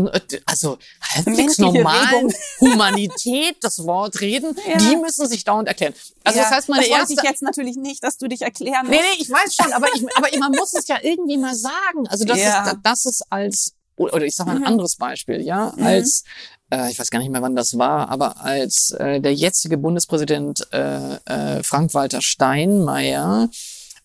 [0.47, 5.95] also halbwegs normalen Humanität das Wort reden, die müssen sich dauernd erklären.
[6.25, 7.14] Also das heißt, meine das erste...
[7.14, 8.91] ich jetzt natürlich nicht, dass du dich erklären musst.
[8.91, 12.07] Nee, nee, ich weiß schon, aber, ich, aber man muss es ja irgendwie mal sagen.
[12.09, 14.68] Also das, ist, das ist als oder ich sage mal ein mhm.
[14.68, 15.87] anderes Beispiel, ja, mhm.
[15.87, 16.25] als
[16.71, 20.66] äh, ich weiß gar nicht mehr, wann das war, aber als äh, der jetzige Bundespräsident
[20.73, 23.49] äh, äh, Frank-Walter Steinmeier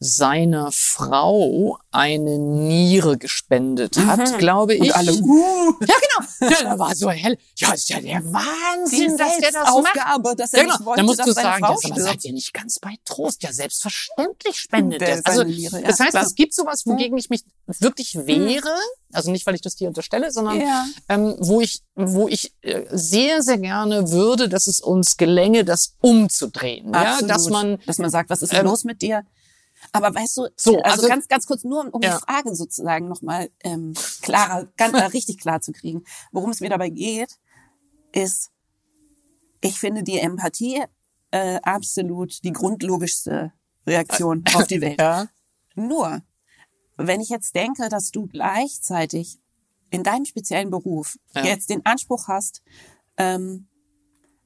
[0.06, 4.38] seiner Frau eine Niere gespendet hat, mhm.
[4.38, 4.82] glaube ich.
[4.82, 5.74] Und alle, uh.
[5.82, 6.52] Ja, genau.
[6.52, 7.38] Ja, da war so hell.
[7.58, 10.40] Ja, ist ja der Wahnsinn, dass der das Aufgabe, macht.
[10.40, 10.86] Dass er ja, genau.
[10.86, 13.42] wollte, da musst du sagen, ja, aber seid ihr nicht ganz bei Trost.
[13.44, 15.22] Ja, selbstverständlich spendet er.
[15.24, 16.26] Also, Niere, ja, das heißt, klar.
[16.26, 18.28] es gibt sowas, wogegen ich mich wirklich mhm.
[18.28, 18.76] wehre.
[19.14, 20.86] Also nicht, weil ich das dir unterstelle, sondern ja.
[21.08, 25.96] ähm, wo ich, wo ich äh, sehr, sehr gerne würde, dass es uns gelänge, das
[26.02, 26.94] umzudrehen.
[26.94, 27.22] Absolut.
[27.22, 29.24] Ja, dass man, dass man sagt, was ist ähm, los mit dir?
[29.92, 32.16] Aber weißt du, so, also, also ganz, ganz kurz nur, um ja.
[32.16, 36.04] die Frage sozusagen nochmal ähm, klarer, ganz äh, richtig klar zu kriegen.
[36.32, 37.38] Worum es mir dabei geht,
[38.12, 38.52] ist,
[39.62, 40.84] ich finde die Empathie
[41.32, 43.52] äh, absolut die grundlogischste
[43.86, 45.00] Reaktion auf die Welt.
[45.00, 45.28] Ja.
[45.76, 46.22] Nur,
[46.98, 49.40] wenn ich jetzt denke, dass du gleichzeitig
[49.90, 51.44] in deinem speziellen Beruf ja.
[51.44, 52.64] jetzt den Anspruch hast,
[53.18, 53.68] ähm,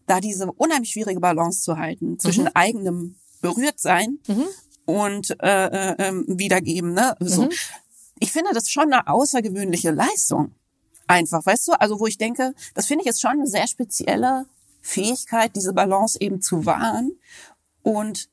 [0.08, 2.52] da diese unheimlich schwierige Balance zu halten zwischen mhm.
[2.56, 4.48] eigenem Berührtsein mhm
[4.90, 6.94] und äh, äh, ähm, wiedergeben.
[6.94, 7.16] Ne?
[7.20, 7.44] So.
[7.44, 7.50] Mhm.
[8.20, 10.56] Ich finde das schon eine außergewöhnliche Leistung.
[11.06, 11.74] Einfach, weißt du?
[11.80, 14.46] Also wo ich denke, das finde ich jetzt schon eine sehr spezielle
[14.82, 17.12] Fähigkeit, diese Balance eben zu wahren
[17.84, 18.30] und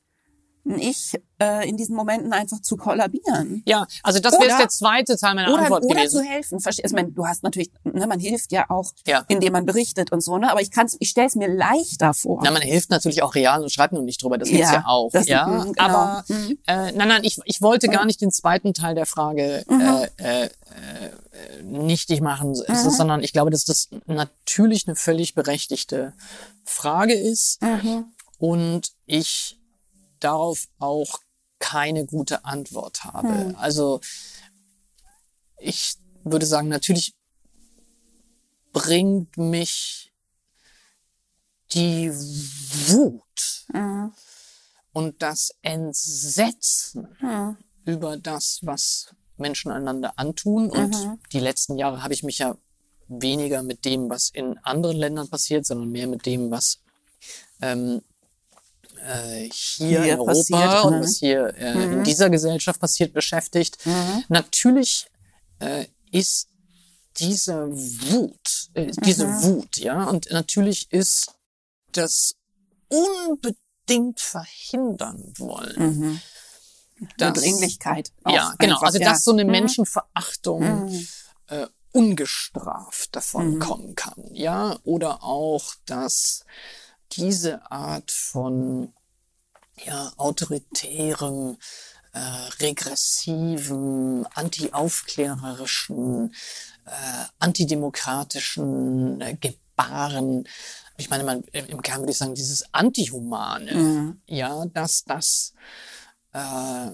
[0.67, 3.63] nicht äh, in diesen Momenten einfach zu kollabieren.
[3.65, 6.17] Ja, also das wäre der zweite Teil meiner oder, Antwort oder gewesen.
[6.17, 6.59] Oder zu helfen.
[6.59, 7.25] Verstehst also, du?
[7.25, 9.23] hast natürlich, ne, man hilft ja auch, ja.
[9.27, 10.51] indem man berichtet und so, ne?
[10.51, 12.41] Aber ich kann's, ich stelle es mir leichter vor.
[12.43, 14.37] Na, man hilft natürlich auch real und schreibt nur nicht drüber.
[14.37, 15.11] Das gibt's ja, ja auch.
[15.11, 15.73] Das, ja, mh, genau.
[15.77, 16.57] aber mhm.
[16.67, 20.05] äh, nein, nein, ich, ich wollte gar nicht den zweiten Teil der Frage mhm.
[20.17, 20.49] äh, äh,
[21.63, 22.89] nichtig machen, mhm.
[22.89, 26.13] sondern ich glaube, dass das natürlich eine völlig berechtigte
[26.63, 27.61] Frage ist.
[27.61, 28.05] Mhm.
[28.39, 29.57] Und ich
[30.19, 31.19] darauf auch
[31.59, 33.29] keine gute Antwort habe.
[33.29, 33.55] Hm.
[33.55, 33.99] Also
[35.59, 37.15] ich würde sagen, natürlich
[38.71, 40.13] bringt mich
[41.71, 44.13] die Wut mhm.
[44.93, 47.57] und das Entsetzen mhm.
[47.85, 50.69] über das, was Menschen einander antun.
[50.69, 51.19] Und mhm.
[51.33, 52.55] die letzten Jahre habe ich mich ja
[53.07, 56.81] weniger mit dem, was in anderen Ländern passiert, sondern mehr mit dem, was
[57.61, 58.01] ähm,
[59.07, 61.93] äh, hier, hier, in Europa passiert, und was hier äh, mhm.
[61.93, 63.85] in dieser Gesellschaft passiert, beschäftigt.
[63.85, 64.23] Mhm.
[64.27, 65.07] Natürlich
[65.59, 66.49] äh, ist
[67.17, 69.43] diese Wut, äh, diese mhm.
[69.43, 71.31] Wut, ja, und natürlich ist
[71.91, 72.35] das
[72.89, 75.99] unbedingt verhindern wollen.
[75.99, 76.21] Mhm.
[77.17, 78.11] Dass, Dringlichkeit.
[78.27, 78.75] Ja, genau.
[78.75, 79.51] Einfach, also, dass so eine mhm.
[79.51, 81.07] Menschenverachtung mhm.
[81.47, 86.43] äh, ungestraft davon kommen kann, ja, oder auch, dass
[87.13, 88.93] diese Art von
[89.85, 91.57] ja, autoritärem,
[92.13, 96.33] äh, regressiven, anti-aufklärerischen,
[96.85, 100.47] äh, antidemokratischen äh, Gebaren,
[100.97, 104.21] ich meine, man, im Kern würde ich sagen, dieses Antihumane, mhm.
[104.25, 105.53] ja, dass das
[106.33, 106.91] äh,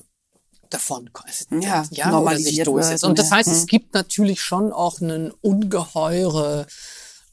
[0.70, 1.10] davon
[1.52, 3.06] ja, ja oder sich durchsetzt.
[3.06, 3.56] Und das heißt, mhm.
[3.56, 6.68] es gibt natürlich schon auch einen ungeheure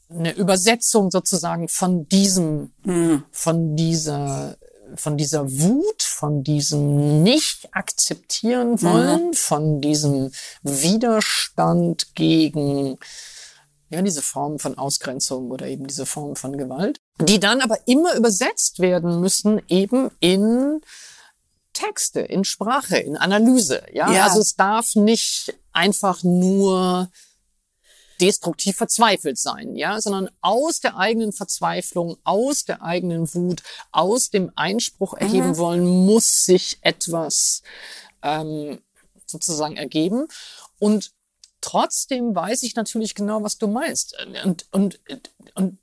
[0.09, 3.23] eine Übersetzung sozusagen von diesem, mhm.
[3.31, 4.57] von dieser,
[4.95, 9.33] von dieser Wut, von diesem nicht akzeptieren wollen, mhm.
[9.33, 10.31] von diesem
[10.63, 12.97] Widerstand gegen
[13.89, 18.15] ja, diese Form von Ausgrenzung oder eben diese Form von Gewalt, die dann aber immer
[18.15, 20.81] übersetzt werden müssen eben in
[21.73, 23.83] Texte, in Sprache, in Analyse.
[23.91, 24.23] Ja, ja.
[24.25, 27.09] also es darf nicht einfach nur
[28.21, 34.51] destruktiv verzweifelt sein, ja, sondern aus der eigenen Verzweiflung, aus der eigenen Wut, aus dem
[34.55, 35.57] Einspruch erheben mhm.
[35.57, 37.63] wollen, muss sich etwas
[38.21, 38.79] ähm,
[39.25, 40.27] sozusagen ergeben.
[40.79, 41.11] Und
[41.61, 44.15] trotzdem weiß ich natürlich genau, was du meinst.
[44.43, 44.99] Und, und,
[45.55, 45.77] und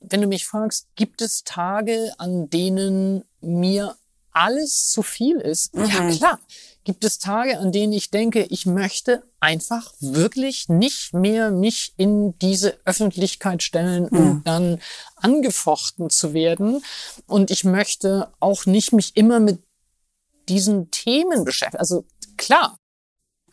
[0.00, 3.96] wenn du mich fragst, gibt es Tage, an denen mir
[4.36, 5.74] alles zu viel ist?
[5.74, 5.86] Mhm.
[5.86, 6.40] Ja, klar.
[6.84, 12.38] Gibt es Tage, an denen ich denke, ich möchte einfach wirklich nicht mehr mich in
[12.38, 14.42] diese Öffentlichkeit stellen, um Mhm.
[14.44, 14.80] dann
[15.16, 16.84] angefochten zu werden.
[17.26, 19.62] Und ich möchte auch nicht mich immer mit
[20.48, 21.80] diesen Themen beschäftigen.
[21.80, 22.04] Also
[22.36, 22.78] klar,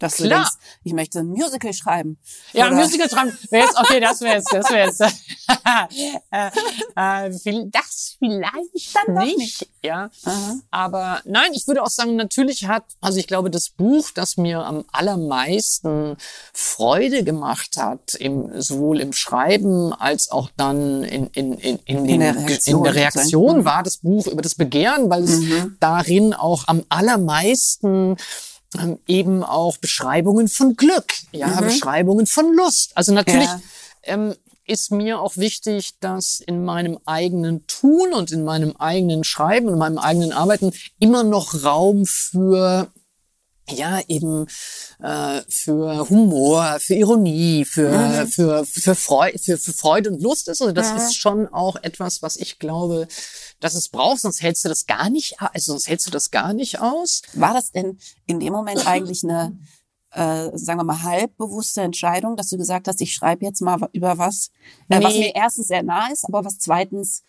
[0.04, 0.40] Dass du Klar.
[0.40, 0.52] denkst,
[0.84, 2.18] ich möchte ein Musical schreiben.
[2.52, 3.38] Ja, Oder- Musical schreiben.
[3.50, 5.02] Wäre jetzt, okay, das wäre jetzt, das wäre jetzt,
[6.32, 9.68] äh, äh, das vielleicht Dann nicht, nicht.
[9.82, 10.10] ja.
[10.26, 10.56] Aha.
[10.72, 14.66] Aber nein, ich würde auch sagen, natürlich hat, also ich glaube, das Buch, das mir
[14.66, 16.18] am allermeisten
[16.54, 22.20] Freude gemacht hat, im, sowohl im Schreiben als auch dann in, in, in, in, den,
[22.20, 23.66] der Reaktion in der Reaktion Mhm.
[23.66, 25.78] war das Buch über das Begehren, weil es Mhm.
[25.80, 28.18] darin auch am allermeisten
[29.08, 31.66] eben auch Beschreibungen von Glück, ja, Mhm.
[31.66, 32.92] Beschreibungen von Lust.
[32.96, 33.62] Also natürlich Ja.
[34.04, 39.68] ähm, ist mir auch wichtig, dass in meinem eigenen Tun und in meinem eigenen Schreiben
[39.68, 42.88] und in meinem eigenen Arbeiten immer noch Raum für
[43.70, 44.46] ja, eben
[45.02, 50.62] äh, für Humor, für Ironie, für, für, für, Freude, für, für Freude und Lust ist.
[50.62, 50.98] Also das Mhm.
[50.98, 53.08] ist schon auch etwas, was ich glaube,
[53.64, 56.54] dass es braucht, sonst hältst du das gar nicht, also sonst hältst du das gar
[56.54, 57.22] nicht aus.
[57.34, 59.58] War das denn in dem Moment eigentlich eine,
[60.12, 64.18] äh, sagen wir mal, halbbewusste Entscheidung, dass du gesagt hast, ich schreibe jetzt mal über
[64.18, 64.52] was,
[64.90, 65.20] äh, was Nee.
[65.20, 67.24] mir erstens sehr nah ist, aber was zweitens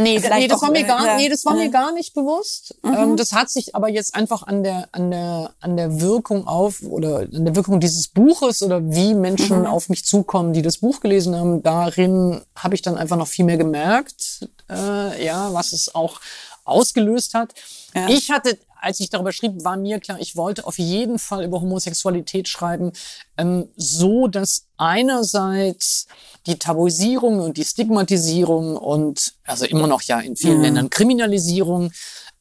[0.00, 1.64] Nee, Vielleicht nee, das war mir äh, gar, nee, das war äh.
[1.64, 2.78] mir gar nicht bewusst.
[2.84, 6.82] Ähm, das hat sich aber jetzt einfach an der, an der, an der Wirkung auf
[6.82, 11.00] oder an der Wirkung dieses Buches oder wie Menschen auf mich zukommen, die das Buch
[11.00, 11.64] gelesen haben.
[11.64, 16.20] Darin habe ich dann einfach noch viel mehr gemerkt, äh, ja, was es auch
[16.64, 17.54] ausgelöst hat.
[17.94, 18.08] Ja.
[18.08, 21.60] Ich hatte, als ich darüber schrieb, war mir klar, ich wollte auf jeden Fall über
[21.60, 22.92] Homosexualität schreiben,
[23.38, 26.06] ähm, so dass einerseits
[26.46, 30.62] die Tabuisierung und die Stigmatisierung und also immer noch ja in vielen Mhm.
[30.62, 31.92] Ländern Kriminalisierung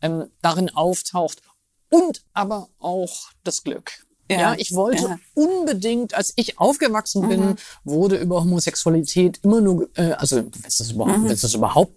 [0.01, 1.41] ähm, darin auftaucht
[1.89, 3.91] und aber auch das Glück.
[4.29, 5.09] Ja, Ja, ich wollte ja.
[5.09, 5.19] Mhm.
[5.35, 7.55] unbedingt, als ich aufgewachsen bin,
[7.85, 11.23] wurde über Homosexualität immer nur, äh, also wenn es das überhaupt, Mhm.
[11.25, 11.95] wenn es das überhaupt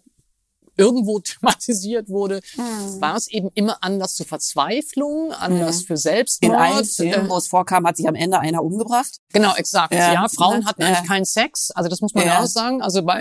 [0.80, 3.00] irgendwo thematisiert wurde, Mhm.
[3.00, 6.58] war es eben immer Anlass zur Verzweiflung, Anlass für in Selbstmord.
[6.58, 9.18] allen Filmen, äh, wo es vorkam, hat sich am Ende einer umgebracht.
[9.32, 9.94] Genau, exakt.
[9.94, 10.88] Ja, Ja, Frauen hatten Ja.
[10.88, 11.70] eigentlich keinen Sex.
[11.72, 12.40] Also das muss man Ja.
[12.42, 12.82] auch sagen.
[12.82, 13.20] Also bei,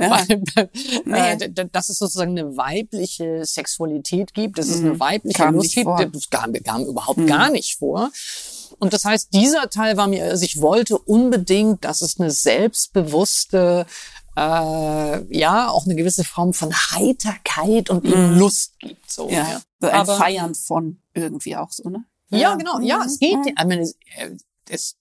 [1.06, 5.46] bei d- dass es sozusagen eine weibliche Sexualität gibt, dass es eine weibliche Mhm.
[5.46, 5.88] Kam Lust gibt.
[5.88, 6.12] Mhm.
[6.12, 8.12] das kam, kam überhaupt gar nicht vor.
[8.80, 13.86] Und das heißt, dieser Teil war mir, also ich wollte unbedingt, dass es eine selbstbewusste,
[14.36, 19.10] äh, ja, auch eine gewisse Form von Heiterkeit und eben Lust gibt.
[19.12, 19.34] So, Mhm.
[19.34, 22.06] Ja, so ein Aber- Feiern von irgendwie auch so, ne?
[22.30, 22.80] ja, genau.
[22.80, 23.04] Ja, Mhm.
[23.06, 23.36] es geht.
[23.38, 23.48] Mhm.
[23.48, 24.32] Ich meine, es, äh,
[24.70, 24.96] es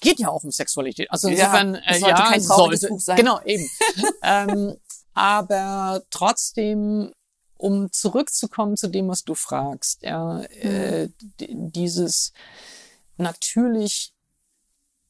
[0.00, 1.10] geht ja auch um Sexualität.
[1.10, 2.88] Also Ja, insofern, es äh, sollte ja, kein trauriges sollte.
[2.88, 3.16] Buch sein.
[3.16, 3.68] Genau, eben.
[4.22, 4.76] ähm,
[5.14, 7.12] aber trotzdem,
[7.58, 11.08] um zurückzukommen zu dem, was du fragst, ja, äh,
[11.38, 12.32] d- dieses
[13.18, 14.11] natürlich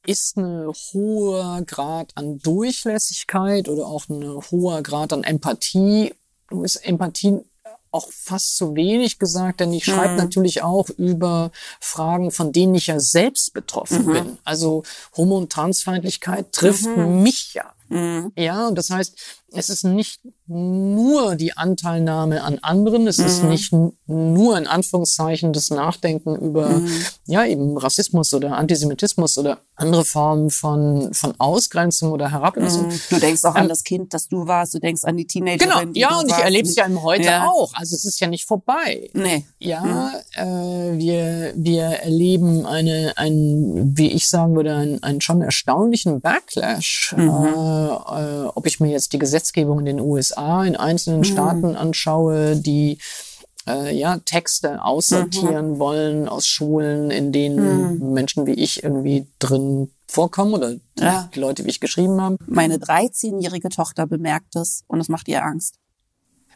[0.06, 6.14] ist ein hoher Grad an Durchlässigkeit oder auch ein hoher Grad an Empathie.
[6.50, 7.40] Ist Empathie
[7.92, 12.86] auch fast zu wenig gesagt, denn ich schreibe natürlich auch über Fragen, von denen ich
[12.86, 14.38] ja selbst betroffen bin.
[14.44, 14.82] Also
[15.16, 17.72] Homo- und Transfeindlichkeit trifft mich ja.
[17.92, 18.32] Mhm.
[18.36, 19.14] Ja, und das heißt,
[19.54, 23.72] es ist nicht nur die Anteilnahme an anderen, es ist nicht
[24.06, 26.80] nur in Anführungszeichen das Nachdenken über,
[27.26, 32.90] ja, eben Rassismus oder Antisemitismus oder andere Formen von, von Ausgrenzung oder Herablassung.
[33.10, 35.92] Du denkst auch an das Kind, das du warst, du denkst an die Teenagerin, Ähm,
[35.92, 37.48] Genau, ja, und ich erlebe es ja im Heute Ja.
[37.48, 37.72] auch.
[37.74, 39.10] Also es ist ja nicht vorbei.
[39.12, 39.44] Nee.
[39.58, 46.20] Ja, äh, wir, wir erleben eine, ein, wie ich sagen würde, einen, einen schon erstaunlichen
[46.20, 47.14] Backlash.
[47.18, 47.22] Äh,
[47.82, 52.98] äh, ob ich mir jetzt die Gesetzgebung in den USA, in einzelnen Staaten anschaue, die
[53.68, 60.54] äh, ja, Texte aussortieren wollen aus Schulen, in denen Menschen wie ich irgendwie drin vorkommen
[60.54, 61.30] oder die, Ja.
[61.34, 62.36] die Leute wie ich geschrieben haben.
[62.46, 65.76] Meine 13-jährige Tochter bemerkt es und es macht ihr Angst.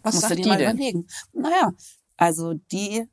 [0.02, 0.70] Was Musst du sagt dir die mal denn?
[0.70, 1.06] überlegen.
[1.32, 1.72] Naja,
[2.16, 3.04] also die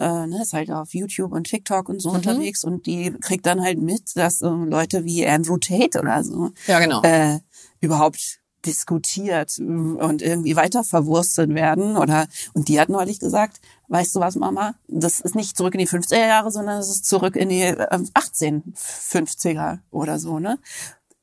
[0.00, 2.00] äh, ne, ist halt auf YouTube und TikTok und Mhm.
[2.00, 6.24] so unterwegs und die kriegt dann halt mit, dass äh, Leute wie Andrew Tate oder
[6.24, 7.02] so Ja, genau.
[7.02, 7.38] äh,
[7.80, 14.14] überhaupt diskutiert äh, und irgendwie weiter verwurstet werden oder und die hat neulich gesagt, weißt
[14.16, 17.36] du was Mama, das ist nicht zurück in die 50er Jahre, sondern es ist zurück
[17.36, 20.58] in die äh, 1850er oder so, ne?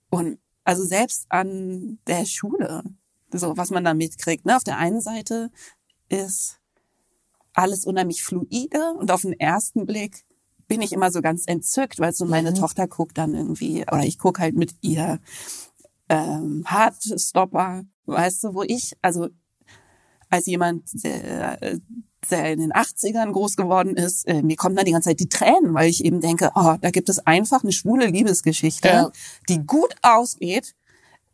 [0.10, 2.84] Und also selbst an der Schule,
[3.32, 4.56] so was man da mitkriegt, ne?
[4.56, 5.52] Auf der einen Seite
[6.10, 6.57] ist
[7.58, 10.26] alles unheimlich fluide und auf den ersten Blick
[10.68, 14.18] bin ich immer so ganz entzückt, weil so meine Tochter guckt dann irgendwie, oder ich
[14.18, 15.20] guck halt mit ihr
[16.10, 19.30] ähm, Hardstopper, weißt du, wo ich, also
[20.30, 21.58] als jemand, der,
[22.30, 25.30] der in den 80ern groß geworden ist, äh, mir kommen dann die ganze Zeit die
[25.30, 29.12] Tränen, weil ich eben denke, oh, da gibt es einfach eine schwule Liebesgeschichte, Ja.
[29.50, 30.76] die gut ausgeht.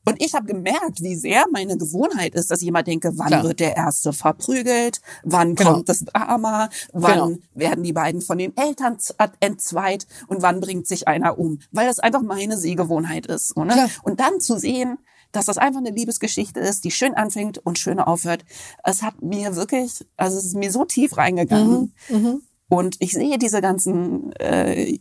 [0.06, 3.44] Und ich habe gemerkt, wie sehr meine Gewohnheit ist, dass ich immer denke, wann Klar.
[3.44, 5.74] wird der Erste verprügelt, wann Genau.
[5.74, 7.38] kommt das Drama, wann Genau.
[7.54, 11.60] werden die beiden von den Eltern z- entzweit und wann bringt sich einer um.
[11.72, 13.50] Weil das einfach meine Sehgewohnheit ist.
[13.56, 13.74] So, ne?
[13.74, 13.90] Klar.
[14.04, 14.98] Und dann zu sehen,
[15.32, 18.44] dass das einfach eine Liebesgeschichte ist, die schön anfängt und schön aufhört,
[18.84, 21.94] es hat mir wirklich, also es ist mir so tief reingegangen.
[22.10, 22.42] Mhm.
[22.70, 24.98] Und ich sehe diese ganzen äh,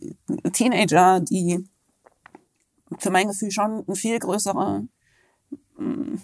[0.53, 1.67] Teenager, die
[2.99, 4.87] für mein Gefühl schon eine viel größere
[5.77, 6.19] mh,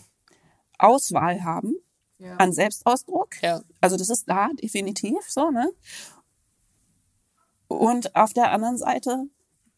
[0.77, 1.75] Auswahl haben
[2.17, 2.35] Ja.
[2.37, 3.41] an Selbstausdruck.
[3.41, 3.61] Ja.
[3.81, 5.69] Also das ist da definitiv so, ne?
[7.67, 9.25] Und auf der anderen Seite,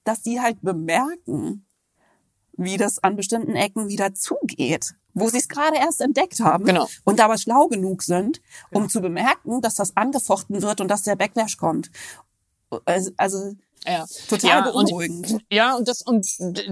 [0.04, 1.66] dass die halt bemerken,
[2.54, 6.88] wie das an bestimmten Ecken wieder zugeht, wo sie es gerade erst entdeckt haben Genau.
[7.04, 11.16] und aber schlau genug sind, um zu bemerken, dass das angefochten wird und dass der
[11.16, 11.92] Backlash kommt.
[12.86, 13.56] Also, also
[13.88, 14.06] Ja.
[14.30, 15.38] total ja, und, beunruhigend.
[15.52, 16.28] ja, und das, und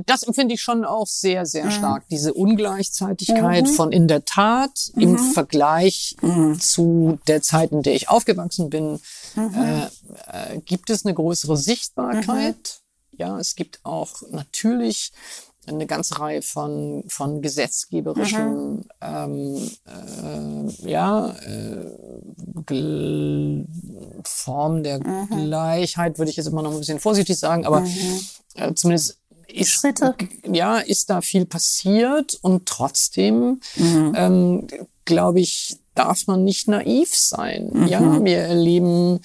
[0.05, 1.71] das empfinde ich schon auch sehr, sehr Mhm.
[1.71, 2.03] stark.
[2.09, 5.31] Diese Ungleichzeitigkeit von in der Tat im Mhm.
[5.33, 6.15] Vergleich
[6.59, 8.99] zu der Zeit, in der ich aufgewachsen bin,
[9.35, 9.53] Mhm.
[9.55, 9.85] äh,
[10.55, 12.81] äh, gibt es eine größere Sichtbarkeit.
[13.17, 15.11] Ja, es gibt auch natürlich
[15.69, 18.83] eine ganze Reihe von, von gesetzgeberischen Mhm.
[19.01, 21.85] ähm, äh, ja, äh,
[22.65, 23.65] Gl
[24.23, 25.27] Form der Mhm.
[25.29, 27.85] Gleichheit, würde ich jetzt immer noch ein bisschen vorsichtig sagen, aber
[28.55, 29.17] äh, zumindest
[29.47, 30.15] ist, Schritte.
[30.45, 34.13] ja, ist da viel passiert und trotzdem, Mhm.
[34.15, 34.67] ähm,
[35.05, 37.69] glaube ich, darf man nicht naiv sein.
[37.73, 37.87] Mhm.
[37.87, 39.19] Ja, wir erleben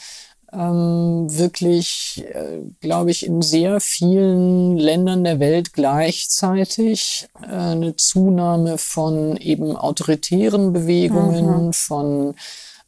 [0.55, 8.79] ähm, wirklich, äh, glaube ich, in sehr vielen Ländern der Welt gleichzeitig äh, eine Zunahme
[8.79, 12.35] von eben autoritären Bewegungen, von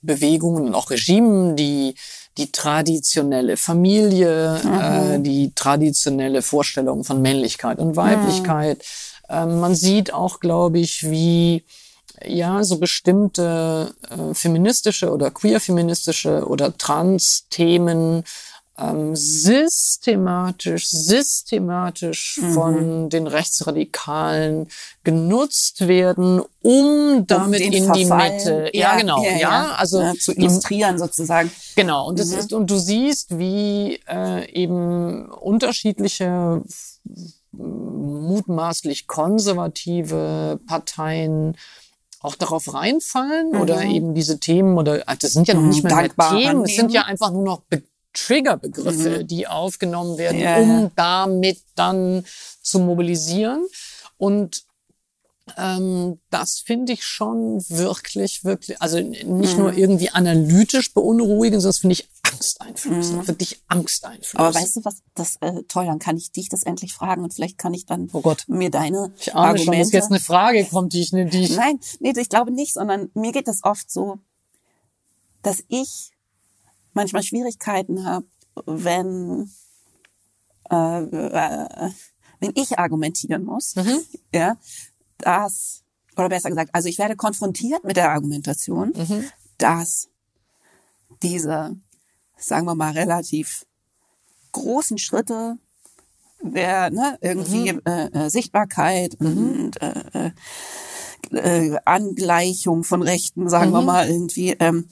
[0.02, 1.94] Bewegungen und auch Regimen, die
[2.36, 8.84] die traditionelle Familie, äh, die traditionelle Vorstellung von Männlichkeit und Weiblichkeit.
[9.28, 11.64] Ähm, man sieht auch, glaube ich, wie
[12.24, 18.24] ja, so bestimmte äh, feministische oder queer-feministische oder Trans-Themen
[18.78, 24.68] ähm, systematisch, systematisch von den Rechtsradikalen
[25.02, 28.70] genutzt werden, um damit den in die Verfall, Mitte.
[28.74, 29.24] Ja, genau.
[29.24, 31.50] Ja, also ja, zu die- illustrieren sozusagen.
[31.74, 32.38] Genau, und das Mhm.
[32.38, 36.62] ist, und du siehst, wie äh, eben unterschiedliche
[37.52, 41.56] mutmaßlich konservative Parteien
[42.26, 45.94] auch darauf reinfallen oder eben diese Themen oder das sind ja noch Mhm, nicht mehr,
[45.94, 50.56] mehr dankbar Themen, es sind ja einfach nur noch Be Triggerbegriffe, die aufgenommen werden, Ja,
[50.58, 50.90] um ja.
[50.96, 52.24] damit dann
[52.62, 53.66] zu mobilisieren.
[54.16, 54.64] Und
[55.56, 59.78] ähm, das finde ich schon wirklich, wirklich, also nicht nur Mhm.
[59.78, 64.34] irgendwie analytisch beunruhigend, sondern das finde ich angsteinflößend, wirklich angsteinflößend.
[64.34, 64.40] Mhm.
[64.44, 67.32] Aber weißt du was, das äh, toll, dann kann ich dich das endlich fragen und
[67.32, 68.44] vielleicht kann ich dann Oh Gott.
[68.48, 69.96] mir deine ich ahne schon, dass Argumente.
[69.96, 73.10] jetzt eine Frage kommt, die ich, ne, die ich Nein, nee, ich glaube nicht, sondern
[73.14, 74.18] mir geht es oft so,
[75.42, 76.10] dass ich
[76.92, 78.26] manchmal Schwierigkeiten habe,
[78.66, 79.50] wenn
[80.70, 81.90] äh, äh,
[82.40, 84.00] wenn ich argumentieren muss, Mhm.
[84.32, 84.56] ja,
[85.18, 85.82] dass
[86.16, 89.24] oder besser gesagt, also ich werde konfrontiert mit der Argumentation, Mhm.
[89.58, 90.08] dass
[91.22, 91.76] diese,
[92.38, 93.66] sagen wir mal, relativ
[94.52, 95.58] großen Schritte
[96.42, 97.80] der ne, irgendwie Mhm.
[97.86, 100.32] äh, äh, Sichtbarkeit und äh,
[101.32, 104.88] äh, äh, Angleichung von Rechten, sagen wir mal irgendwie, ähm, Mhm.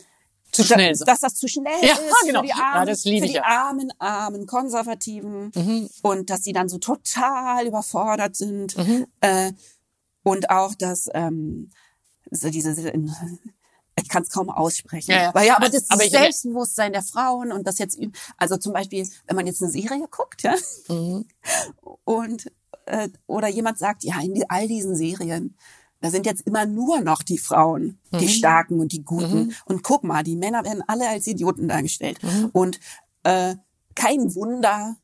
[0.52, 1.06] zu schnell sind.
[1.08, 2.40] dass das zu schnell Ja, ist genau.
[2.40, 3.44] für die Ja, armen, das liebe für ich die ja.
[3.44, 5.88] armen, armen Konservativen Mhm.
[6.02, 9.06] und dass sie dann so total überfordert sind Mhm.
[9.20, 9.52] äh,
[10.24, 11.70] und auch, dass ähm,
[12.32, 12.72] so diese
[13.96, 15.12] ich kann es kaum aussprechen.
[15.12, 15.34] Ja, ja.
[15.34, 17.98] Weil ja, aber das Aber Selbstbewusstsein der Frauen und das jetzt,
[18.36, 20.54] also zum Beispiel, wenn man jetzt eine Serie guckt, ja,
[20.88, 21.26] Mhm.
[22.04, 22.50] und
[22.86, 25.56] äh, oder jemand sagt, ja, in all diesen Serien,
[26.00, 29.54] da sind jetzt immer nur noch die Frauen, die Starken und die Guten.
[29.64, 32.18] Und guck mal, die Männer werden alle als Idioten dargestellt.
[32.52, 32.78] Und
[33.22, 33.54] äh,
[33.94, 34.96] kein Wunder,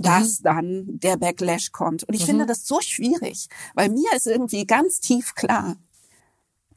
[0.00, 2.04] dass dann der Backlash kommt.
[2.04, 5.76] Und ich finde das so schwierig, weil mir ist irgendwie ganz tief klar,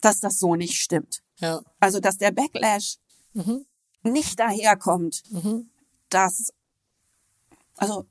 [0.02, 1.24] dass das so nicht stimmt.
[1.38, 1.62] Ja.
[1.80, 2.98] Also, dass der Backlash
[4.04, 5.24] nicht daherkommt,
[6.10, 6.54] dass,
[7.78, 8.06] also,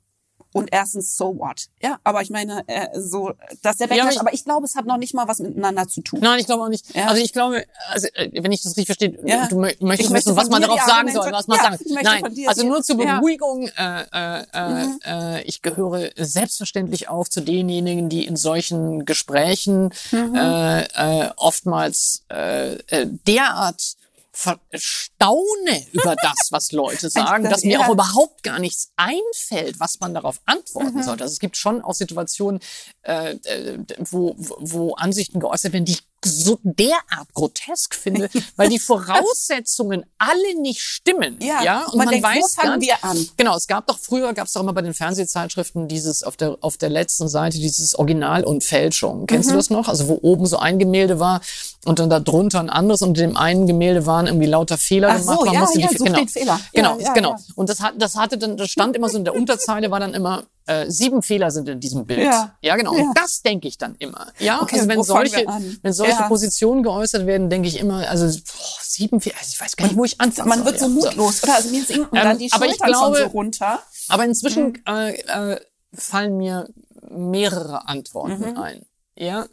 [0.53, 1.67] und erstens, so what?
[1.81, 4.75] Ja, aber ich meine, äh, so, dass der Ja, Backlash, ich- aber ich glaube, es
[4.75, 6.19] hat noch nicht mal was miteinander zu tun.
[6.21, 6.95] Nein, ich glaube auch nicht.
[6.95, 7.07] Ja.
[7.07, 9.47] Also ich glaube, also äh, wenn ich das richtig verstehe, Ja.
[9.47, 11.83] du mö- möchtest möchte wissen, was man darauf sagen soll, was man Ja, sagen.
[12.03, 13.15] Nein, dir also nur zur ja.
[13.15, 13.19] Mhm.
[13.19, 13.67] Beruhigung.
[13.77, 20.35] Äh, äh, äh, äh, ich gehöre selbstverständlich auch zu denjenigen, die in solchen Gesprächen Mhm.
[20.35, 20.83] äh,
[21.25, 23.95] äh, oftmals äh, äh, derart
[24.35, 30.13] staune über das, was Leute sagen, dass mir auch überhaupt gar nichts einfällt, was man
[30.13, 31.03] darauf antworten mhm.
[31.03, 31.23] sollte.
[31.23, 32.59] Also es gibt schon auch Situationen,
[33.03, 38.79] äh, äh wo, wo Ansichten geäußert werden, die ich so derart grotesk finde, weil die
[38.79, 41.37] Voraussetzungen alle nicht stimmen.
[41.41, 41.85] Ja, ja?
[41.85, 43.17] und man, man denkt, weiß wo fangen wir an?
[43.37, 46.57] Genau, es gab doch früher, gab es doch immer bei den Fernsehzeitschriften dieses auf der
[46.61, 49.25] auf der letzten Seite dieses Original und Fälschung.
[49.25, 49.53] Kennst mhm.
[49.53, 49.87] du das noch?
[49.87, 51.41] Also wo oben so ein Gemälde war
[51.85, 55.09] und dann da drunter ein anderes und in dem einen Gemälde waren irgendwie lauter Fehler
[55.11, 55.39] Ach gemacht.
[55.39, 56.59] So, man ja, musste ja, die, genau, Fehler.
[56.73, 57.35] Genau, ja, genau.
[57.55, 60.13] Und das hat das hatte dann das stand immer so in der Unterzeile war dann
[60.13, 62.23] immer äh, sieben Fehler sind in diesem Bild.
[62.23, 62.95] Ja, ja genau.
[62.95, 63.03] Ja.
[63.03, 64.31] Und das denke ich dann immer.
[64.39, 65.45] Ja, okay, also wenn solche,
[65.81, 66.27] wenn solche ja.
[66.27, 69.97] Positionen geäußert werden, denke ich immer, also boah, sieben Fehler, also ich weiß gar nicht,
[69.97, 70.49] wo ich anfange.
[70.49, 71.55] Man wird so mutlos, oder?
[71.55, 73.79] Also mir sinken ähm, dann die aber Schultern ich glaube, so runter.
[74.09, 74.83] Aber inzwischen mhm.
[74.87, 75.59] äh, äh,
[75.93, 76.69] fallen mir
[77.09, 78.57] mehrere Antworten mhm.
[78.57, 78.85] ein.
[79.15, 79.47] Ja,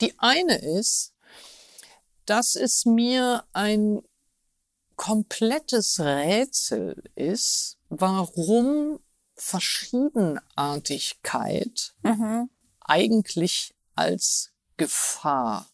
[0.00, 1.12] die eine ist,
[2.26, 4.02] dass es mir ein
[4.96, 9.00] komplettes Rätsel ist, warum
[9.40, 12.50] Verschiedenartigkeit mhm.
[12.80, 15.68] eigentlich als Gefahr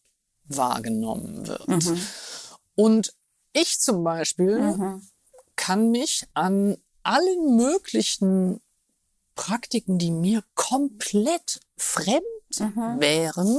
[0.44, 1.68] wahrgenommen wird.
[1.68, 1.98] Mhm.
[2.74, 3.14] Und
[3.52, 5.08] ich zum Beispiel mhm.
[5.56, 8.60] kann mich an allen möglichen
[9.34, 12.22] Praktiken, die mir komplett fremd
[12.58, 13.00] mhm.
[13.00, 13.58] wären,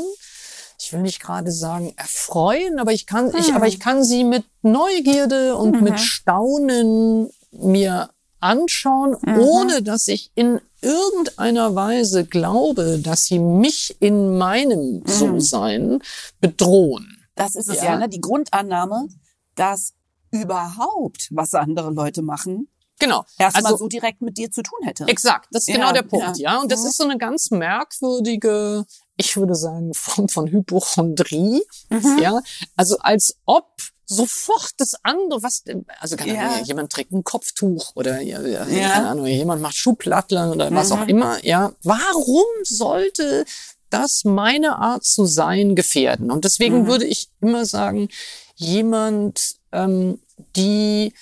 [0.79, 3.71] ich will nicht gerade sagen erfreuen, aber ich kann, ich, aber mhm.
[3.71, 5.97] ich kann sie mit Neugierde und mit mhm.
[5.97, 9.39] Staunen mir anschauen, mhm.
[9.39, 15.03] ohne dass ich in irgendeiner Weise glaube, dass sie mich in meinem mhm.
[15.05, 15.99] So-Sein
[16.39, 17.25] bedrohen.
[17.35, 18.09] Das ist es ja, ja ne?
[18.09, 19.07] die Grundannahme,
[19.55, 19.93] dass
[20.31, 22.67] überhaupt, was andere Leute machen,
[22.99, 23.25] Genau.
[23.37, 25.05] Erstmal also, so direkt mit dir zu tun hätte.
[25.05, 26.53] Exakt, das ist genau ja, genau der Punkt, ja.
[26.53, 26.61] ja.
[26.61, 26.87] Und das mhm.
[26.87, 28.85] ist so eine ganz merkwürdige,
[29.17, 32.19] ich würde sagen, Form von Hypochondrie, mhm.
[32.19, 32.39] ja.
[32.75, 33.67] Also als ob
[34.07, 35.63] sofort das andere, was,
[35.99, 36.59] also keine ja.
[36.61, 40.75] Jemand trägt ein Kopftuch oder ja, ja, keine Ahnung, jemand macht Schuhplattlern oder mhm.
[40.75, 41.09] was auch mhm.
[41.09, 41.73] immer, ja.
[41.83, 43.45] Warum sollte
[43.89, 46.31] das meine Art zu sein gefährden?
[46.31, 46.87] Und deswegen mhm.
[46.87, 48.07] würde ich immer sagen,
[48.55, 50.21] jemand, ähm,
[50.55, 51.13] die,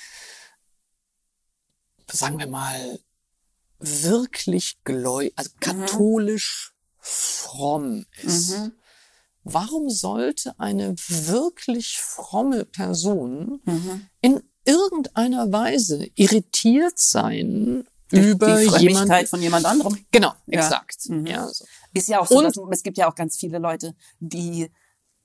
[2.11, 2.99] sagen wir mal,
[3.79, 5.59] wirklich gläubig, also mhm.
[5.59, 8.71] katholisch fromm ist.
[9.45, 14.07] Warum sollte eine wirklich fromme Person mhm.
[14.21, 19.97] in irgendeiner Weise irritiert sein die, über die jemand von jemand anderem.
[20.11, 20.59] Genau, ja.
[20.59, 21.09] exakt.
[21.09, 21.25] Mhm.
[21.25, 21.65] Ja, so.
[21.93, 24.71] Ist ja auch so, Und, es gibt ja auch ganz viele Leute, die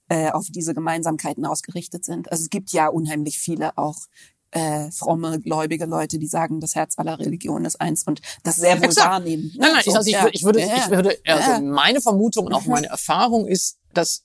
[0.08, 2.30] äh, auf diese Gemeinsamkeiten ausgerichtet sind.
[2.30, 3.96] Also es gibt ja unheimlich viele auch
[4.52, 8.78] äh, fromme, gläubige Leute, die sagen, das Herz aller Religionen ist eins und das sehr
[8.78, 9.08] wohl Exakt.
[9.08, 9.52] wahrnehmen.
[9.56, 10.28] Nein, nein, so, also ich, ja.
[10.32, 11.60] ich, würde, ich würde, also ja.
[11.60, 12.72] meine Vermutung und auch mhm.
[12.72, 14.24] meine Erfahrung ist, dass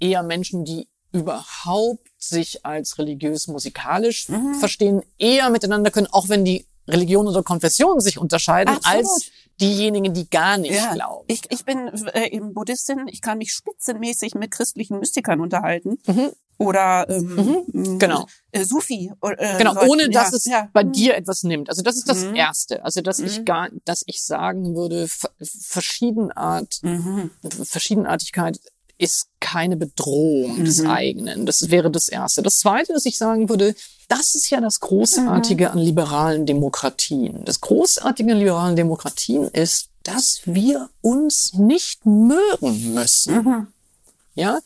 [0.00, 4.54] eher Menschen, die überhaupt sich als religiös-musikalisch mhm.
[4.54, 8.98] verstehen, eher miteinander können, auch wenn die Religion oder Konfession sich unterscheiden, Absolut.
[8.98, 9.30] als
[9.60, 10.92] diejenigen, die gar nicht ja.
[10.94, 11.24] glauben.
[11.28, 15.98] Ich, ich bin äh, eben Buddhistin, ich kann mich spitzenmäßig mit christlichen Mystikern unterhalten.
[16.06, 16.32] Mhm.
[16.58, 17.98] Oder ähm, mhm.
[17.98, 18.26] genau.
[18.50, 19.12] Äh, Sufi.
[19.20, 20.68] Äh, genau, Leute, ohne dass ja, es ja.
[20.72, 20.92] bei mhm.
[20.92, 21.68] dir etwas nimmt.
[21.68, 22.34] Also das ist das mhm.
[22.34, 22.82] Erste.
[22.84, 23.44] Also dass ich mhm.
[23.44, 25.06] gar, dass ich sagen würde,
[25.40, 27.30] Verschiedenart, mhm.
[27.64, 28.58] Verschiedenartigkeit
[28.98, 30.64] ist keine Bedrohung mhm.
[30.64, 31.46] des eigenen.
[31.46, 32.42] Das wäre das Erste.
[32.42, 33.74] Das Zweite, was ich sagen würde,
[34.08, 35.70] das ist ja das Großartige mhm.
[35.72, 37.44] an liberalen Demokratien.
[37.44, 43.34] Das Großartige an liberalen Demokratien ist, dass wir uns nicht mögen müssen.
[43.34, 43.66] Mhm.
[44.34, 44.60] Ja,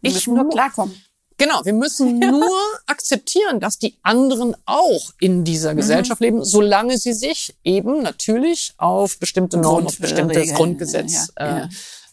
[0.00, 0.94] ich muss nur klarkommen.
[1.36, 2.50] Genau, wir müssen nur
[2.86, 5.78] akzeptieren, dass die anderen auch in dieser mhm.
[5.78, 11.68] Gesellschaft leben, solange sie sich eben natürlich auf bestimmte Normen, auf bestimmtes Grundgesetz ja, ja.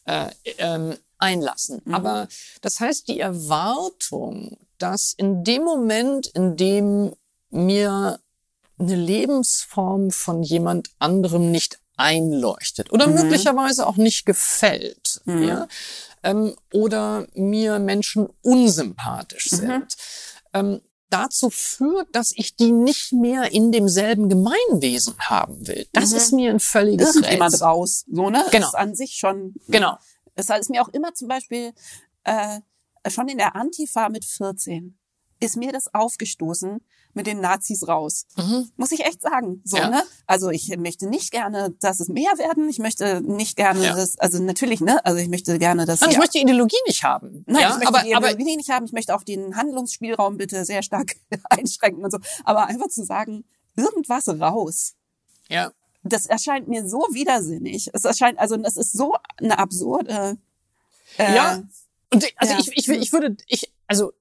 [0.05, 0.95] Äh, äh, ähm,
[1.26, 1.82] einlassen.
[1.86, 1.93] Mhm.
[1.93, 2.28] Aber
[2.61, 7.13] das heißt, die Erwartung, dass in dem Moment, in dem
[7.49, 8.19] mir
[8.78, 13.15] eine Lebensform von jemand anderem nicht einleuchtet oder mhm.
[13.15, 15.43] möglicherweise auch nicht gefällt, mhm.
[15.43, 15.67] ja,
[16.23, 19.55] ähm, oder mir Menschen unsympathisch mhm.
[19.55, 19.95] sind,
[20.53, 25.88] ähm, dazu führt, dass ich die nicht mehr in demselben Gemeinwesen haben will.
[25.93, 26.17] Das mhm.
[26.17, 27.67] ist mir ein völliges Irgendjemand Rätsel.
[27.67, 28.43] raus, so ne?
[28.51, 28.67] Genau.
[28.67, 29.53] Ist an sich schon.
[29.67, 29.97] Genau.
[30.36, 31.74] Es ist mir auch immer zum Beispiel
[32.24, 32.60] äh,
[33.08, 34.98] schon in der Antifa mit 14
[35.40, 36.80] ist mir das aufgestoßen
[37.14, 38.26] mit den Nazis raus.
[38.38, 38.70] Mhm.
[38.78, 39.62] Muss ich echt sagen.
[39.64, 39.90] So, ja.
[39.90, 40.04] ne?
[40.28, 42.70] Also ich möchte nicht gerne, dass es mehr werden.
[42.70, 43.96] Ich möchte nicht gerne, ja.
[43.96, 45.04] dass, also natürlich, ne?
[45.06, 46.02] Also ich möchte gerne, dass.
[46.02, 47.44] Nein, ich möchte die Ideologie nicht haben.
[47.48, 48.86] Nein, ich möchte aber, die Ideologie aber, nicht haben.
[48.86, 51.16] Ich möchte auch den Handlungsspielraum bitte sehr stark
[51.50, 52.20] einschränken und so.
[52.44, 54.96] Aber einfach zu sagen, irgendwas raus.
[55.48, 55.72] Ja
[56.06, 57.89] das erscheint mir so widersinnig.
[57.93, 60.38] Es erscheint, also das ist so eine absurde.
[61.18, 61.64] Äh, ja.
[62.14, 62.60] Und also ja.
[62.60, 64.14] ich, ich, ich würde, ich, also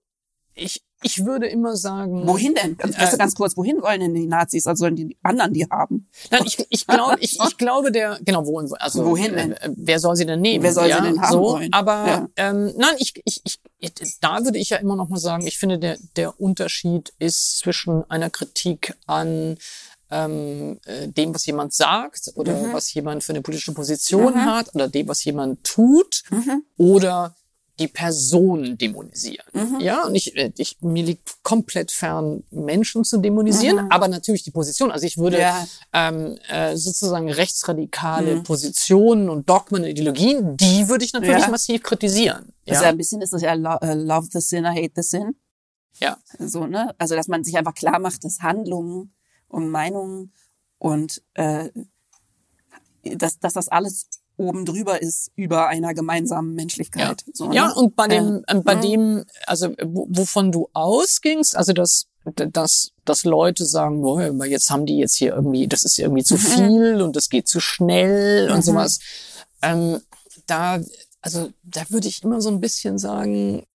[0.54, 2.26] ich ich würde immer sagen.
[2.26, 2.76] Wohin denn?
[2.78, 4.66] Ganz, äh, ganz kurz, wohin wollen denn die Nazis?
[4.66, 6.08] Also sollen die anderen die haben?
[6.30, 9.52] Nein, ich, ich glaube, ich, ich glaube der, genau, wohin, also, wohin denn?
[9.52, 10.64] Äh, wer soll sie denn nehmen?
[10.64, 11.72] Wer soll ja, sie denn haben so, wollen?
[11.72, 12.28] Aber, Ja.
[12.36, 13.42] ähm, nein, ich, ich,
[13.78, 17.58] ich, da würde ich ja immer noch mal sagen, ich finde, der, der Unterschied ist
[17.58, 19.58] zwischen einer Kritik an
[20.18, 22.72] ähm, äh, dem, was jemand sagt oder Mhm.
[22.72, 26.62] was jemand für eine politische Position hat oder dem, was jemand tut Mhm.
[26.76, 27.34] oder
[27.80, 29.46] die Person dämonisieren.
[29.52, 29.80] Mhm.
[29.80, 34.52] Ja, und ich, äh, ich, mir liegt komplett fern, Menschen zu dämonisieren, aber natürlich die
[34.52, 34.92] Position.
[34.92, 35.42] Also ich würde Mhm.
[35.42, 35.66] Ja.
[35.92, 41.50] ähm, äh, sozusagen rechtsradikale Positionen und Dogmen und Ideologien, die würde ich natürlich Ja.
[41.50, 42.52] massiv kritisieren.
[42.64, 45.02] Ist ja Ja, ein bisschen ist das ja lo äh, Love the Sinner, Hate the
[45.02, 45.34] Sin.
[45.98, 46.16] ja.
[46.38, 46.94] So, ne?
[46.98, 49.12] Also, dass man sich einfach klar macht, dass Handlungen
[49.54, 50.32] und Meinungen
[50.78, 51.70] und äh,
[53.04, 57.24] dass, dass das alles oben drüber ist über einer gemeinsamen Menschlichkeit.
[57.32, 57.74] So, ja, ne?
[57.76, 58.80] und bei dem, Äh, bei mhm.
[58.80, 64.86] dem, also wo- wovon du ausgingst, also dass, dass, dass Leute sagen, boah, jetzt haben
[64.86, 66.26] die jetzt hier irgendwie, das ist irgendwie Mhm.
[66.26, 68.98] zu viel und das geht zu schnell und sowas.
[69.62, 70.00] Ähm,
[70.46, 70.80] da,
[71.20, 73.66] also da würde ich immer so ein bisschen sagen,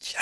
[0.00, 0.20] ja,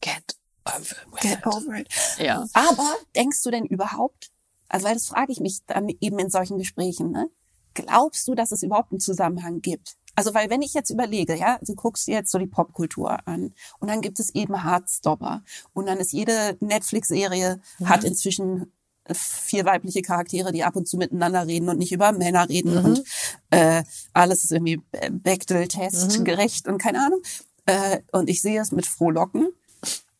[0.00, 0.36] get
[0.66, 1.20] over it.
[1.20, 1.88] Get over it.
[2.18, 2.46] Ja.
[2.52, 4.30] Aber denkst du denn überhaupt,
[4.68, 7.28] also weil das frage ich mich dann eben in solchen Gesprächen, ne?
[7.74, 9.96] Glaubst du, dass es überhaupt einen Zusammenhang gibt?
[10.14, 13.52] Also weil wenn ich jetzt überlege, ja, du guckst dir jetzt so die Popkultur an
[13.80, 15.42] und dann gibt es eben Hardstopper
[15.72, 18.72] und dann ist jede Netflix-Serie hat inzwischen
[19.12, 23.04] vier weibliche Charaktere, die ab und zu miteinander reden und nicht über Männer reden und
[23.50, 27.20] äh, alles ist irgendwie Bechdel-Test gerecht und keine Ahnung.
[27.66, 29.48] Äh, und ich sehe es mit Frohlocken.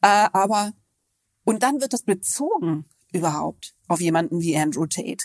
[0.04, 0.72] Äh, aber
[1.44, 5.24] und dann wird das bezogen überhaupt auf jemanden wie Andrew Tate.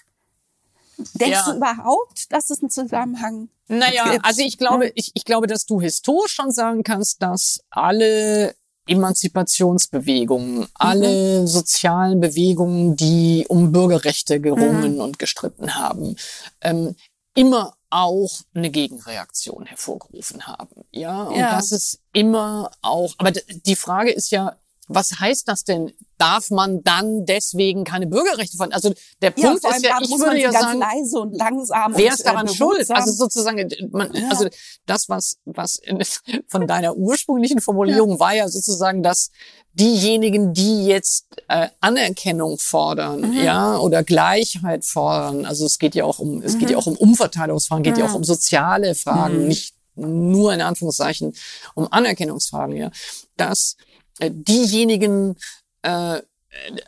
[0.98, 1.52] Denkst Ja.
[1.52, 4.26] du überhaupt, dass es einen Zusammenhang Naja, gibt?
[4.26, 8.56] also ich glaube, ich, ich glaube, dass du historisch schon sagen kannst, dass alle
[8.88, 16.16] Emanzipationsbewegungen, alle sozialen Bewegungen, die um Bürgerrechte gerungen und gestritten haben,
[16.62, 16.96] ähm,
[17.36, 20.84] immer auch eine Gegenreaktion hervorgerufen haben.
[20.92, 21.56] Ja, und Ja.
[21.56, 24.56] das ist immer auch, aber die Frage ist ja,
[24.92, 25.94] was heißt das denn?
[26.18, 28.74] Darf man dann deswegen keine Bürgerrechte von?
[28.74, 31.96] Also der Ja, Punkt vor ist ja, ich würde ja ganz sagen, leise und langsam
[31.96, 32.92] Wer ist daran äh, schuld?
[32.92, 34.48] Also sozusagen, man, also
[34.86, 36.02] das, was, was in,
[36.48, 39.30] von deiner ursprünglichen Formulierung war ja sozusagen, dass
[39.74, 43.44] diejenigen, die jetzt äh, Anerkennung fordern, Mhm.
[43.44, 46.98] ja, oder Gleichheit fordern, also es geht ja auch um, es geht ja auch um
[46.98, 48.10] Umverteilungsfragen, geht ja Mhm.
[48.12, 51.34] auch um soziale Fragen, nicht nur in Anführungszeichen
[51.76, 52.90] um Anerkennungsfragen, ja,
[53.38, 53.89] dass äh,
[54.30, 55.36] diejenigen,
[55.84, 56.22] äh,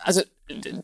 [0.04, 0.82] also äh,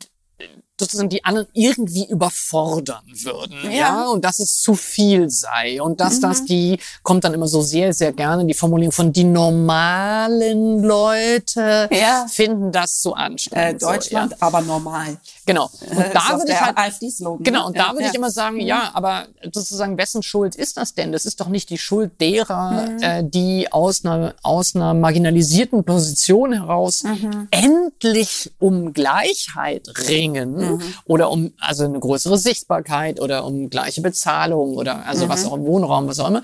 [0.80, 4.06] sozusagen die anderen irgendwie überfordern würden, ja, Ja.
[4.10, 7.92] und dass es zu viel sei und dass das die kommt dann immer so sehr
[7.94, 12.28] sehr gerne die Formulierung von die normalen Leute Ja.
[12.30, 13.82] finden das so äh, anstrengend.
[13.82, 15.18] Deutschland, so, aber normal.
[15.48, 15.70] Genau.
[15.90, 17.44] Und da würde ich halt AfD-Slogan.
[17.44, 17.66] Genau, ne?
[17.68, 18.10] und da Ja, würde ja.
[18.10, 21.12] ich immer sagen, ja, aber sozusagen, wessen Schuld ist das denn?
[21.12, 23.02] Das ist doch nicht die Schuld derer, Mhm.
[23.02, 27.48] äh, die aus einer, aus einer marginalisierten Position heraus Mhm.
[27.50, 30.82] endlich um Gleichheit ringen Mhm.
[31.06, 35.50] oder um also eine größere Sichtbarkeit oder um gleiche Bezahlung oder also was Mhm.
[35.50, 36.44] auch im Wohnraum, was auch immer,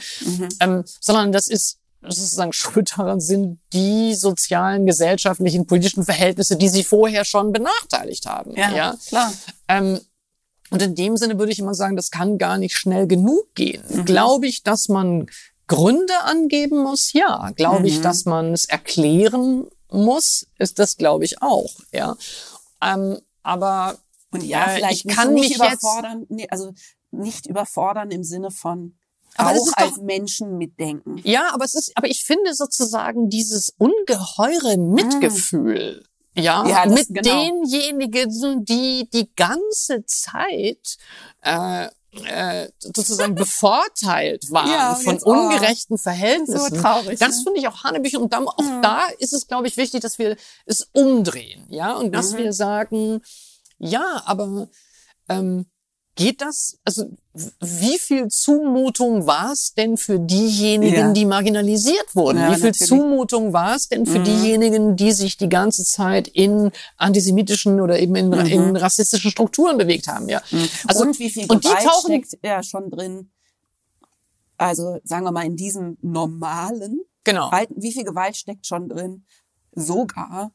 [0.61, 1.77] ähm, sondern das ist
[2.07, 8.55] sozusagen schuld daran sind die sozialen, gesellschaftlichen, politischen Verhältnisse, die sie vorher schon benachteiligt haben.
[8.55, 8.95] Ja, ja?
[9.07, 9.33] klar.
[9.67, 9.99] Ähm,
[10.69, 13.83] und in dem Sinne würde ich immer sagen, das kann gar nicht schnell genug gehen.
[13.89, 14.05] Mhm.
[14.05, 15.27] Glaube ich, dass man
[15.67, 17.13] Gründe angeben muss?
[17.13, 17.51] Ja.
[17.55, 18.03] Glaube ich, Mhm.
[18.03, 20.47] dass man es erklären muss?
[20.57, 21.71] Ist das, glaube ich, auch.
[21.91, 22.15] Ja.
[22.81, 23.97] Ähm, aber
[24.31, 26.73] Und ja, vielleicht ich kann nicht mich jetzt- überfordern, nee, also
[27.11, 28.95] nicht überfordern im Sinne von
[29.37, 31.19] Aber auch als doch- Menschen mitdenken.
[31.23, 36.03] ja, aber es ist, aber ich finde sozusagen dieses ungeheure Mitgefühl.
[36.35, 36.69] Ja, Mhm.
[36.69, 37.21] Ja, das- mit genau.
[37.67, 40.97] denjenigen, die die ganze Zeit
[41.41, 41.87] äh,
[42.25, 46.75] äh, sozusagen bevorteilt waren Ja, von jetzt, oh, ungerechten Verhältnissen.
[46.75, 47.43] so traurig, Das ne?
[47.43, 48.21] finde ich auch Hanebüchen.
[48.21, 50.37] Und dann, auch da ist es, glaube ich, wichtig, dass wir
[50.67, 51.65] es umdrehen.
[51.69, 52.37] Ja, und dass Mhm.
[52.37, 53.21] wir sagen,
[53.79, 54.69] ja, aber
[55.27, 55.65] ähm,
[56.15, 56.77] geht das?
[56.85, 57.05] Also
[57.59, 61.11] wie viel Zumutung war es denn für diejenigen, Ja.
[61.13, 62.37] die marginalisiert wurden?
[62.39, 62.87] Ja, wie viel natürlich.
[62.87, 64.23] Zumutung war es denn für Mhm.
[64.23, 70.07] diejenigen, die sich die ganze Zeit in antisemitischen oder eben in, in rassistischen Strukturen bewegt
[70.07, 70.29] haben?
[70.29, 70.41] Ja.
[70.87, 71.09] Also Mhm.
[71.11, 73.31] und wie viel und die Gewalt tauchen- steckt ja schon drin.
[74.57, 77.49] Also sagen wir mal in diesem normalen genau.
[77.75, 79.25] Wie viel Gewalt steckt schon drin?
[79.71, 80.51] Sogar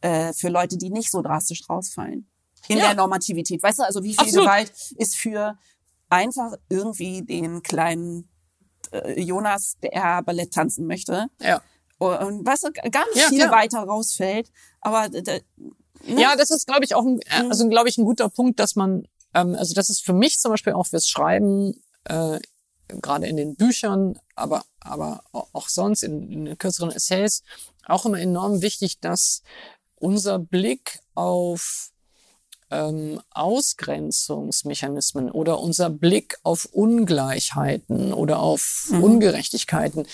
[0.00, 2.28] äh, für Leute, die nicht so drastisch rausfallen.
[2.68, 2.86] In Ja.
[2.88, 3.62] der Normativität.
[3.62, 4.44] Weißt du, also wie viel Absolut.
[4.46, 5.58] Gewalt ist für
[6.08, 8.28] einfach irgendwie den kleinen
[8.92, 11.62] äh, Jonas, der Ballett tanzen möchte Ja.
[11.98, 13.52] und was weißt du, ganz Ja, viel klar.
[13.52, 14.50] weiter rausfällt.
[14.80, 15.40] Aber d-
[16.06, 16.20] ne?
[16.20, 17.50] Ja, das ist, glaube ich, auch ein, äh, Mhm.
[17.50, 20.50] also glaube ich, ein guter Punkt, dass man, ähm, also das ist für mich zum
[20.50, 22.38] Beispiel auch fürs Schreiben, äh,
[22.88, 27.42] gerade in den Büchern, aber aber auch sonst in, in kürzeren Essays
[27.86, 29.42] auch immer enorm wichtig, dass
[29.94, 31.91] unser Blick auf
[32.72, 39.04] ähm, Ausgrenzungsmechanismen oder unser Blick auf Ungleichheiten oder auf Mhm.
[39.04, 40.06] Ungerechtigkeiten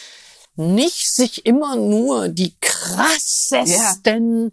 [0.57, 4.53] nicht sich immer nur die krassesten,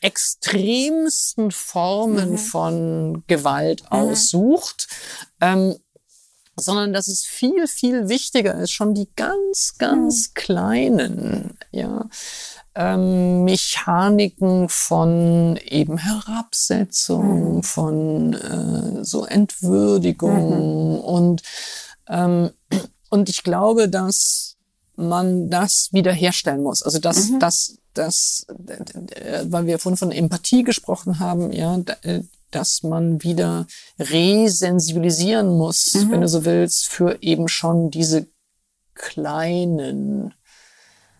[0.00, 2.38] extremsten Formen Mhm.
[2.38, 4.88] von Gewalt aussucht,
[5.40, 5.76] ähm,
[6.56, 10.34] sondern dass es viel, viel wichtiger ist, schon die ganz, ganz Mhm.
[10.34, 12.08] kleinen, ja,
[12.76, 17.62] ähm, Mechaniken von eben Herabsetzung, Mhm.
[17.62, 21.42] von äh, so Entwürdigung und
[22.08, 22.50] ähm,
[23.10, 24.56] und ich glaube, dass
[24.96, 26.82] man das wiederherstellen muss.
[26.82, 27.38] Also dass Mhm.
[27.40, 28.46] das das
[29.44, 33.66] weil wir vorhin von Empathie gesprochen haben, ja, äh, dass man wieder
[33.98, 36.10] resensibilisieren muss, Mhm.
[36.10, 38.26] wenn du so willst, für eben schon diese
[38.94, 40.34] kleinen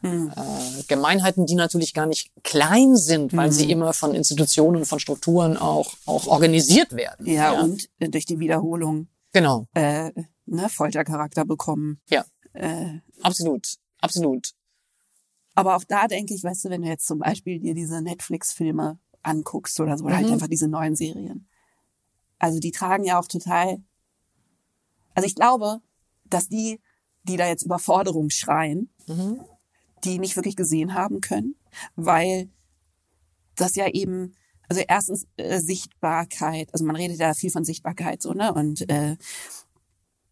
[0.05, 0.33] Mhm.
[0.37, 3.53] äh, Gemeinheiten, die natürlich gar nicht klein sind, weil Mhm.
[3.53, 7.27] sie immer von Institutionen, von Strukturen auch, auch organisiert werden.
[7.27, 9.67] ja, und äh, durch die Wiederholung Genau.
[9.75, 10.13] äh,
[10.47, 12.01] ne, Foltercharakter bekommen.
[12.11, 12.25] Ja.
[12.53, 13.67] Äh, Absolut.
[14.01, 14.51] Absolut.
[15.55, 18.99] aber auch da denke ich, weißt du, wenn du jetzt zum Beispiel dir diese Netflix-Filme
[19.23, 20.35] anguckst oder so, oder halt Mhm.
[20.35, 21.49] einfach diese neuen Serien.
[22.39, 23.79] Also die tragen ja auch total.
[25.15, 25.81] Also ich glaube,
[26.25, 26.81] dass die,
[27.23, 29.41] die da jetzt Überforderung schreien, Mhm.
[30.05, 31.57] Die nicht wirklich gesehen haben können,
[31.97, 32.49] weil
[33.57, 34.35] das ja eben,
[34.69, 38.53] also erstens äh, Sichtbarkeit, also man redet ja viel von Sichtbarkeit so, ne?
[38.53, 39.17] Und äh,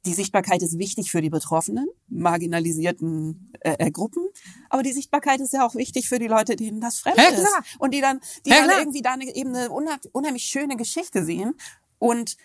[0.04, 4.22] die Sichtbarkeit ist wichtig für die Betroffenen, marginalisierten äh, äh, Gruppen,
[4.68, 7.46] aber die Sichtbarkeit ist ja auch wichtig für die Leute, denen das fremd ist
[7.78, 8.78] und die dann, die dann klar.
[8.80, 11.54] irgendwie da eine, eben eine unheim- unheimlich schöne Geschichte sehen
[11.98, 12.36] und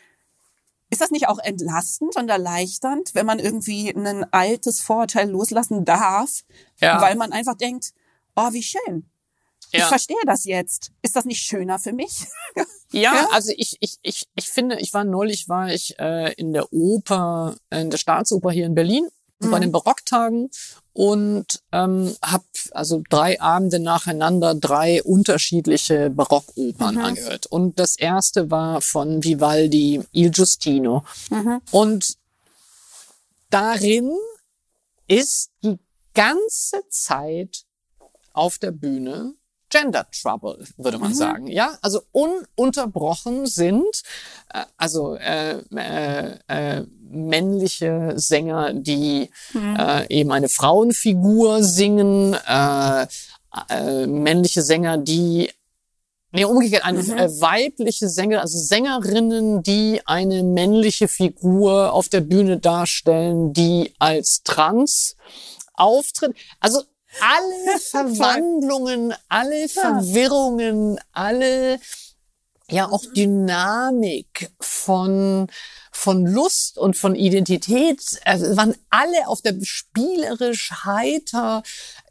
[0.89, 6.43] ist das nicht auch entlastend und erleichternd, wenn man irgendwie ein altes Vorurteil loslassen darf,
[6.79, 7.01] Ja.
[7.01, 7.91] weil man einfach denkt,
[8.35, 9.09] oh, wie schön.
[9.73, 9.87] Ich Ja.
[9.87, 10.91] verstehe das jetzt.
[11.01, 12.27] Ist das nicht schöner für mich?
[12.93, 13.27] Ja, Ja?
[13.33, 17.57] also ich, ich, ich, ich finde, ich war neulich, war ich äh, in der Oper,
[17.69, 19.09] in der Staatsoper hier in Berlin
[19.39, 19.61] bei Mhm.
[19.61, 20.49] den Barocktagen
[20.97, 27.01] und ähm, habe also drei Abende nacheinander drei unterschiedliche Barockopern Mhm.
[27.01, 27.45] angehört.
[27.45, 31.03] Und das erste war von Vivaldi, Il Giustino.
[31.29, 31.61] Mhm.
[31.69, 32.15] Und
[33.51, 34.11] darin
[35.07, 35.77] ist die
[36.15, 37.65] ganze Zeit
[38.33, 39.35] auf der Bühne
[39.69, 41.15] Gender Trouble, würde man Mhm.
[41.15, 41.47] sagen.
[41.47, 44.03] Ja, also ununterbrochen sind
[44.53, 49.29] äh, also äh, äh, äh, männliche Sänger, die
[49.77, 53.07] äh, eben eine Frauenfigur singen, äh,
[53.69, 55.49] äh, männliche Sänger, die
[56.33, 57.11] Nee, umgekehrt, eine Mhm.
[57.17, 64.43] äh, weibliche Sänger, also Sängerinnen, die eine männliche Figur auf der Bühne darstellen, die als
[64.43, 65.15] trans
[65.73, 66.35] auftritt.
[66.59, 66.81] Also
[67.21, 71.79] alle Verwandlungen, alle Verwirrungen, alle
[72.69, 75.47] ja auch Dynamik von
[75.91, 78.01] von Lust und von Identität.
[78.23, 81.63] Also waren alle auf der spielerisch heiter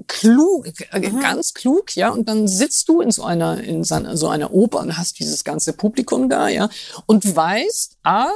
[0.08, 2.08] klug äh, ganz klug ja.
[2.08, 5.72] Und dann sitzt du in so einer in so einer Oper und hast dieses ganze
[5.72, 6.68] Publikum da ja
[7.06, 8.32] und weißt ah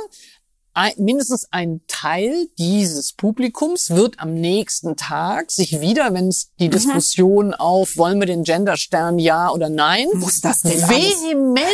[0.72, 6.68] ein, mindestens ein Teil dieses Publikums wird am nächsten Tag sich wieder, wenn es die
[6.68, 10.88] Diskussion auf, wollen wir den Genderstern ja oder nein, Muss das denn alles?
[11.22, 11.66] vehement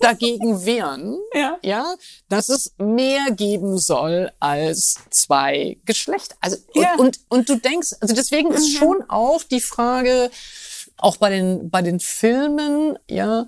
[0.00, 1.56] dagegen wehren, Ja.
[1.62, 1.94] ja,
[2.28, 6.36] dass es mehr geben soll als zwei Geschlechter.
[6.40, 6.94] Also und, Ja.
[6.96, 10.30] und, und du denkst, also deswegen ist schon auch die Frage,
[10.98, 13.46] auch bei den bei den Filmen, ja,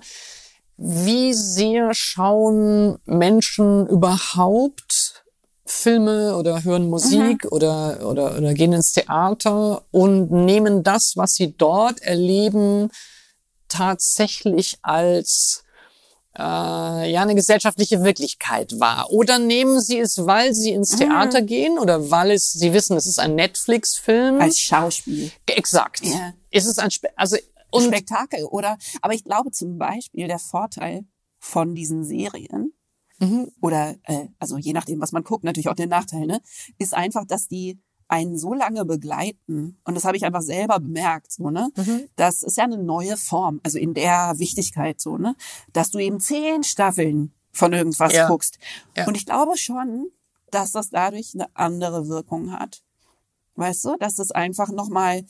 [0.77, 5.23] wie sehr schauen Menschen überhaupt
[5.65, 11.55] Filme oder hören Musik oder, oder, oder gehen ins Theater und nehmen das, was sie
[11.57, 12.89] dort erleben,
[13.67, 15.63] tatsächlich als
[16.37, 16.41] äh,
[17.11, 19.07] ja eine gesellschaftliche Wirklichkeit wahr.
[19.09, 23.07] Oder nehmen sie es, weil sie ins Theater gehen oder weil es, sie wissen, es
[23.07, 24.39] ist ein Netflix-Film.
[24.39, 25.31] Als Schauspiel.
[25.47, 26.05] Exakt.
[26.05, 26.33] Ja.
[26.51, 27.37] Ist es ein Spe also
[27.77, 28.77] und Spektakel, oder?
[29.01, 31.05] Aber ich glaube zum Beispiel, der Vorteil
[31.39, 32.73] von diesen Serien,
[33.19, 33.51] Mhm.
[33.61, 36.39] oder äh, also je nachdem, was man guckt, natürlich auch der Nachteil, ne,
[36.77, 41.31] ist einfach, dass die einen so lange begleiten, und das habe ich einfach selber bemerkt,
[41.31, 41.69] so, ne?
[41.75, 42.07] Mhm.
[42.15, 45.35] Das ist ja eine neue Form, also in der Wichtigkeit, so, ne?
[45.73, 48.27] Dass du eben zehn Staffeln von irgendwas Ja.
[48.27, 48.59] guckst.
[48.95, 49.07] Ja.
[49.07, 50.09] Und ich glaube schon,
[50.51, 52.83] dass das dadurch eine andere Wirkung hat.
[53.55, 55.25] Weißt du, dass es einfach nochmal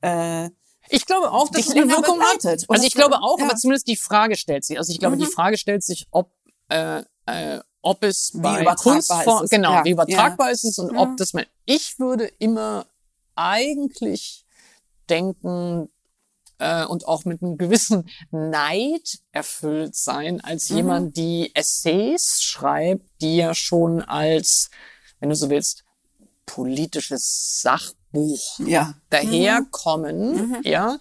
[0.00, 0.50] äh,
[0.90, 2.44] Ich glaube auch, dass es eine Wirkung hat.
[2.68, 3.44] Also ich glaube auch, ja.
[3.46, 4.78] aber zumindest die Frage stellt sich.
[4.78, 5.30] Also ich glaube, die Mhm.
[5.30, 6.32] Frage stellt sich, ob
[6.68, 11.16] äh, äh, ob es bei Kunstform, es, genau, ja, wie übertragbar ist es und ob
[11.16, 11.46] das man.
[11.64, 12.86] Ich würde immer
[13.36, 14.44] eigentlich
[15.08, 15.88] denken
[16.58, 20.76] äh, und auch mit einem gewissen Neid erfüllt sein, als Mhm.
[20.76, 24.70] jemand, die Essays schreibt, die ja schon als,
[25.20, 25.84] wenn du so willst,
[26.46, 27.60] politisches
[28.12, 28.94] Sachbuch Ja.
[29.10, 30.98] daherkommen, ja.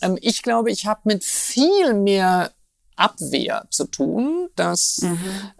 [0.00, 2.50] Ähm, ich glaube, ich habe mit viel mehr
[2.96, 5.00] Abwehr zu tun, dass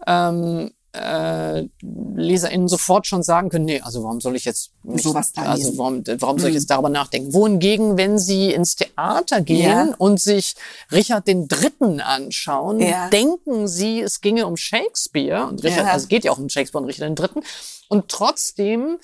[0.07, 5.33] ähm, äh, LeserInnen sofort schon sagen können, nee, also warum soll ich jetzt mich, Sowas
[5.33, 7.33] da also warum, warum soll ich jetzt darüber nachdenken?
[7.33, 9.95] Wohingegen, wenn sie ins Theater gehen Ja.
[9.97, 10.55] und sich
[10.91, 13.09] Richard den Dritten anschauen, Ja.
[13.09, 15.93] denken sie, es ginge um Shakespeare und Richard, Ja.
[15.93, 17.41] also es geht ja auch um Shakespeare und Richard den Dritten
[17.89, 18.99] und trotzdem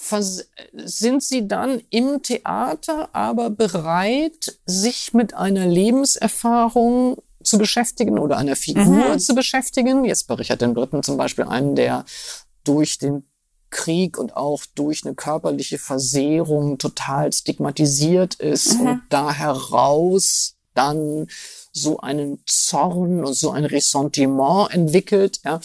[0.00, 8.56] sind sie dann im Theater aber bereit, sich mit einer Lebenserfahrung zu beschäftigen oder einer
[8.56, 8.84] Figur
[9.14, 9.18] Mhm.
[9.18, 10.04] zu beschäftigen.
[10.04, 12.04] Jetzt bei Richard dem Dritten zum Beispiel einen, der
[12.64, 13.24] durch den
[13.70, 18.86] Krieg und auch durch eine körperliche Versehrung total stigmatisiert ist Mhm.
[18.86, 21.26] und da heraus dann
[21.72, 25.40] so einen Zorn und so ein Ressentiment entwickelt.
[25.44, 25.60] Ja,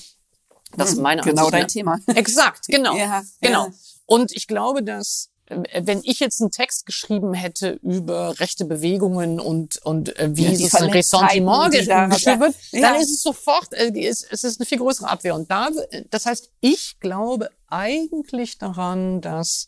[0.76, 2.00] das ist meine Genau Ansicht dein Thema.
[2.08, 2.96] Exakt, genau.
[2.98, 3.68] Ja, genau.
[3.68, 3.74] ja.
[4.06, 9.40] Und ich glaube, dass äh, wenn ich jetzt einen Text geschrieben hätte über rechte Bewegungen
[9.40, 11.74] und und äh, wie Ja, Verletztheiten, Ressentiment
[12.12, 12.82] geschrieben wird, ja.
[12.82, 15.36] dann ist es sofort, äh, ist, es ist eine viel größere Abwehr.
[15.36, 15.70] Und da,
[16.10, 19.68] das heißt, ich glaube eigentlich daran, dass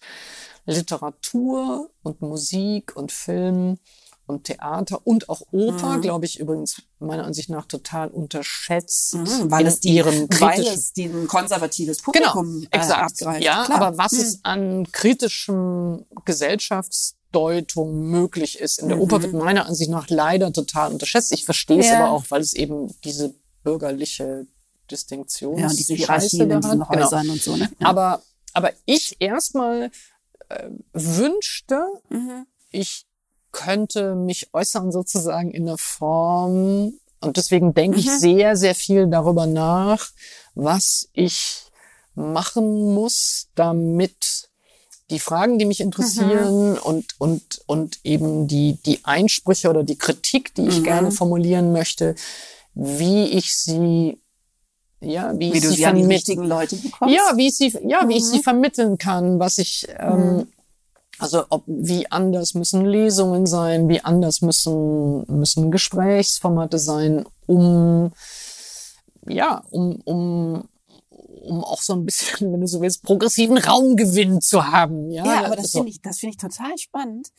[0.65, 3.77] Literatur und Musik und Film
[4.27, 9.67] und Theater und auch Oper, glaube ich übrigens meiner Ansicht nach total unterschätzt Mhm, weil
[9.67, 13.01] es die, weil es die ein konservatives Genau, Publikum äh, exakt.
[13.21, 13.43] abgreift.
[13.43, 13.81] ja, Klar.
[13.81, 14.19] aber was Mhm.
[14.19, 19.03] es an kritischem Gesellschaftsdeutung möglich ist in der Mhm.
[19.03, 21.31] Oper, wird meiner Ansicht nach leider total unterschätzt.
[21.31, 21.99] Ich verstehe es Ja.
[21.99, 23.33] aber auch, weil es eben diese
[23.63, 24.47] bürgerliche
[24.89, 26.89] Distinktion ja, diese Hierarchien in diesen Genau.
[26.89, 27.55] Häusern und so.
[27.55, 27.69] Ne?
[27.79, 27.87] Ja.
[27.87, 28.21] Aber,
[28.53, 29.91] aber ich erstmal
[30.49, 32.45] äh, wünschte, Mhm.
[32.69, 33.04] ich
[33.55, 38.19] könnte mich äußern sozusagen in der Form und deswegen denke ich Mhm.
[38.19, 40.09] sehr, sehr viel darüber nach,
[40.55, 41.63] was ich
[42.15, 44.49] machen muss, damit
[45.09, 45.85] die Fragen, die mich Mhm.
[45.85, 50.83] interessieren und, und, und eben die, die Einsprüche oder die Kritik, die ich Mhm.
[50.83, 52.15] gerne formulieren möchte,
[52.73, 54.19] wie ich sie,
[54.99, 57.15] ja, wie, Wie ich sie sie an die richtigen Leute bekommst.
[57.15, 58.31] Ja, wie ich sie, ja, wie ich Mhm.
[58.31, 60.45] sie vermitteln kann, was ich, ähm,
[61.19, 68.11] also ob, wie anders müssen Lesungen sein, wie anders müssen, müssen Gesprächsformate sein, um,
[69.27, 70.67] ja, um, um,
[71.43, 75.11] um auch so ein bisschen, wenn du so willst, progressiven Raumgewinn zu haben.
[75.11, 75.79] Ja, Ja, aber das so.
[75.79, 77.29] finde ich, das finde ich total spannend.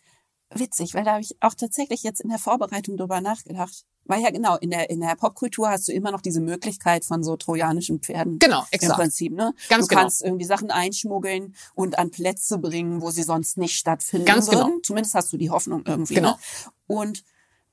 [0.59, 3.85] Witzig, weil da habe ich auch tatsächlich jetzt in der Vorbereitung drüber nachgedacht.
[4.05, 7.25] Weil ja genau, in der, in der Popkultur hast du immer noch diese Möglichkeit von
[7.25, 8.39] so trojanischen Pferden.
[8.39, 9.01] Genau, Im exakt.
[9.01, 9.53] Prinzip, ne?
[9.69, 10.01] Ganz du genau.
[10.03, 14.67] kannst irgendwie Sachen einschmuggeln und an Plätze bringen, wo sie sonst nicht stattfinden Ganz genau.
[14.67, 14.81] würden.
[14.85, 16.15] Zumindest hast du die Hoffnung irgendwie.
[16.15, 16.33] Genau.
[16.33, 16.39] Ne?
[16.87, 17.25] Und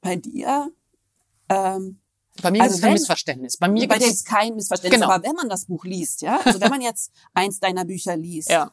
[0.02, 0.72] bei dir,
[1.50, 2.00] ähm,
[2.42, 3.58] Bei mir Also ist es kein Missverständnis.
[3.58, 5.14] Bei mir bei dir ist kein Missverständnis, Genau.
[5.14, 8.50] aber wenn man das Buch liest, ja, also wenn man jetzt eins deiner Bücher liest,
[8.52, 8.72] ja,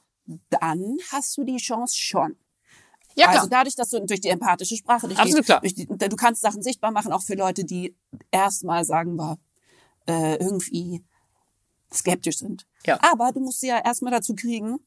[0.48, 2.36] dann hast du die Chance schon.
[3.16, 3.36] Ja klar.
[3.38, 5.60] Also dadurch, dass du durch die empathische Sprache, durch Absolut die, klar.
[5.60, 7.96] Durch die, du kannst Sachen sichtbar machen, auch für Leute, die
[8.30, 9.38] erstmal sagen wir
[10.06, 11.04] äh, irgendwie
[11.92, 12.66] skeptisch sind.
[12.86, 12.98] Ja.
[13.02, 14.78] Aber du musst sie ja erstmal dazu kriegen,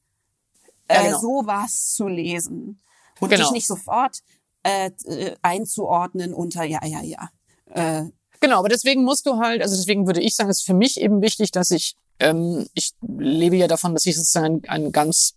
[0.89, 1.19] Ja, äh, genau.
[1.19, 2.79] sowas zu lesen
[3.19, 3.43] und Genau.
[3.43, 4.19] dich nicht sofort
[4.63, 7.29] äh, äh, einzuordnen unter ja ja ja.
[7.71, 8.09] Äh,
[8.39, 10.99] Genau, aber deswegen musst du halt, also deswegen würde ich sagen, es ist für mich
[10.99, 15.35] eben wichtig, dass ich, ähm, ich lebe ja davon, dass ich sozusagen ein, ein ganz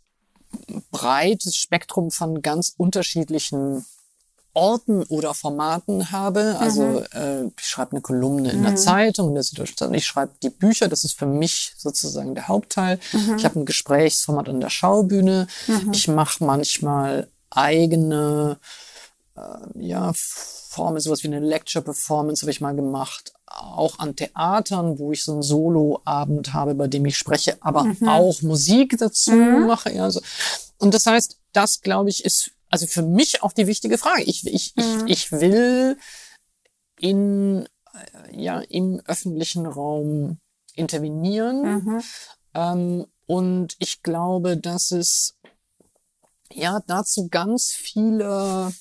[0.90, 3.84] breites Spektrum von ganz unterschiedlichen
[4.54, 6.56] Orten oder Formaten habe.
[6.58, 9.92] Also äh, ich schreibe eine Kolumne in der Zeitung, in der Zeitung.
[9.92, 12.98] Ich schreibe die Bücher, das ist für mich sozusagen der Hauptteil.
[13.36, 15.46] Ich habe ein Gesprächsformat an der Schaubühne.
[15.92, 18.58] Ich mache manchmal eigene
[19.74, 23.32] ja, Formen, sowas wie eine Lecture-Performance habe ich mal gemacht.
[23.46, 28.42] Auch an Theatern, wo ich so einen Solo-Abend habe, bei dem ich spreche, aber auch
[28.42, 29.92] Musik dazu mache.
[29.92, 30.20] Ja, so.
[30.78, 34.22] Und das heißt, das glaube ich ist also für mich auch die wichtige Frage.
[34.24, 35.96] Ich, ich, ich, ich will
[36.98, 40.38] in, äh, ja, im öffentlichen Raum
[40.74, 42.02] intervenieren.
[42.54, 45.36] Ähm, und ich glaube, dass es
[46.52, 48.72] ja dazu ganz viele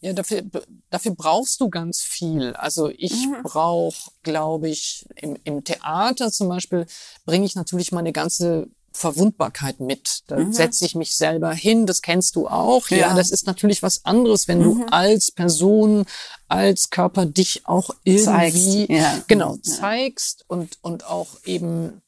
[0.00, 0.42] ja, dafür,
[0.90, 2.54] dafür brauchst du ganz viel.
[2.54, 6.86] Also ich brauche, glaube ich, im, im Theater zum Beispiel
[7.24, 10.22] bringe ich natürlich meine ganze Verwundbarkeit mit.
[10.26, 10.52] Da mhm.
[10.52, 12.88] setze ich mich selber hin, das kennst du auch.
[12.88, 12.96] Ja.
[12.98, 14.62] ja, das ist natürlich was anderes, wenn mhm.
[14.62, 16.06] du als Person,
[16.48, 19.22] als Körper dich auch irgendwie ja.
[19.28, 22.02] genau zeigst und und auch eben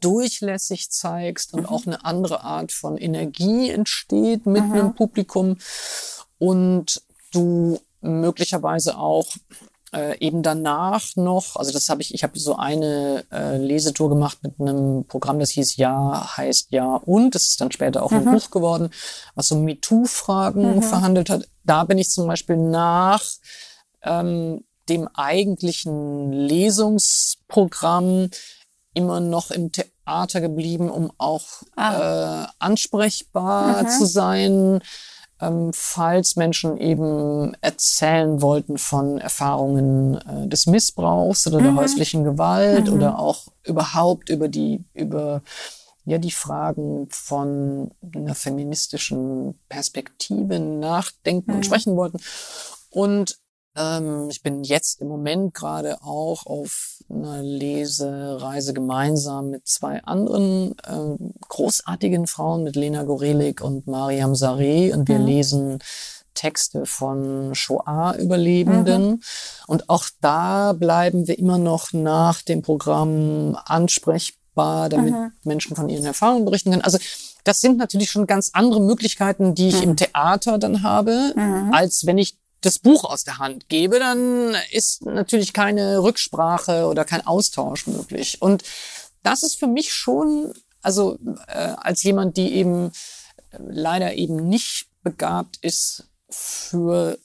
[0.00, 1.66] durchlässig zeigst und mhm.
[1.66, 5.58] auch eine andere Art von Energie entsteht mit einem Publikum
[6.38, 7.02] und
[7.32, 9.26] du möglicherweise auch
[9.92, 14.38] äh, eben danach noch, also das habe ich, ich habe so eine äh, Lesetour gemacht
[14.42, 18.18] mit einem Programm, das hieß Ja, heißt Ja und, das ist dann später auch mhm.
[18.18, 18.90] ein Buch geworden,
[19.34, 20.82] was so MeToo-Fragen mhm.
[20.82, 21.48] verhandelt hat.
[21.64, 23.22] Da bin ich zum Beispiel nach
[24.02, 28.30] ähm, dem eigentlichen Lesungsprogramm
[28.94, 31.46] immer noch im Theater geblieben, um auch
[31.76, 32.44] ah.
[32.44, 33.88] äh, ansprechbar mhm.
[33.88, 34.80] zu sein
[35.40, 41.78] ähm, falls Menschen eben erzählen wollten von Erfahrungen äh, des Missbrauchs oder der mhm.
[41.78, 42.94] häuslichen Gewalt mhm.
[42.94, 45.42] oder auch überhaupt über die, über
[46.04, 51.56] ja, die Fragen von einer feministischen Perspektive nachdenken mhm.
[51.56, 52.18] und sprechen wollten.
[52.90, 53.38] Und
[53.76, 60.74] ähm, ich bin jetzt im Moment gerade auch auf einer Lesereise gemeinsam mit zwei anderen
[60.84, 64.92] äh, großartigen Frauen, mit Lena Gorelik und Mariam Sareh.
[64.92, 65.26] Und wir mhm.
[65.26, 65.78] lesen
[66.34, 69.08] Texte von Shoah-Überlebenden.
[69.08, 69.20] Mhm.
[69.66, 75.32] Und auch da bleiben wir immer noch nach dem Programm ansprechbar, damit mhm.
[75.42, 76.84] Menschen von ihren Erfahrungen berichten können.
[76.84, 76.98] Also
[77.44, 79.90] das sind natürlich schon ganz andere Möglichkeiten, die ich mhm.
[79.90, 81.72] im Theater dann habe, mhm.
[81.72, 87.04] als wenn ich das Buch aus der Hand gebe, dann ist natürlich keine Rücksprache oder
[87.04, 88.40] kein Austausch möglich.
[88.40, 88.64] Und
[89.22, 90.52] das ist für mich schon,
[90.82, 91.18] also
[91.48, 92.92] äh, als jemand, die eben
[93.50, 97.18] äh, leider eben nicht begabt ist für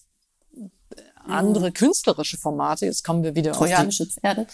[1.28, 1.74] andere mhm.
[1.74, 2.86] künstlerische Formate.
[2.86, 4.48] Jetzt kommen wir wieder trojanische auf die, Pferde.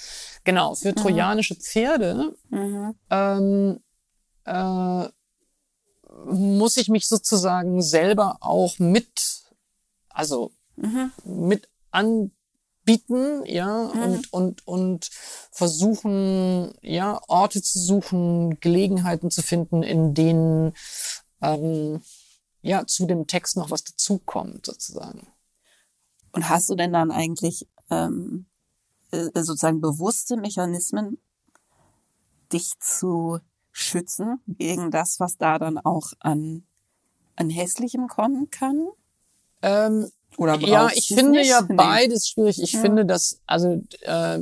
[0.43, 0.95] Genau, für mhm.
[0.95, 2.95] trojanische Pferde mhm.
[3.09, 3.79] ähm,
[4.45, 5.07] äh,
[6.25, 9.43] muss ich mich sozusagen selber auch mit,
[10.09, 11.11] also mhm.
[11.25, 14.01] mit anbieten, ja, mhm.
[14.01, 15.09] und, und, und
[15.51, 20.73] versuchen, ja, Orte zu suchen, Gelegenheiten zu finden, in denen,
[21.41, 22.01] ähm,
[22.61, 25.27] ja, zu dem Text noch was dazukommt, sozusagen.
[26.31, 28.45] Und hast du denn dann eigentlich ähm,
[29.11, 31.17] äh, sozusagen bewusste Mechanismen,
[32.51, 33.39] dich zu
[33.71, 36.65] schützen gegen das, was da dann auch an,
[37.35, 38.87] an Hässlichem kommen kann?
[39.61, 42.61] Ähm, oder ja, ich finde ja beides schwierig.
[42.61, 42.81] Ich ja.
[42.81, 44.39] finde, dass also äh,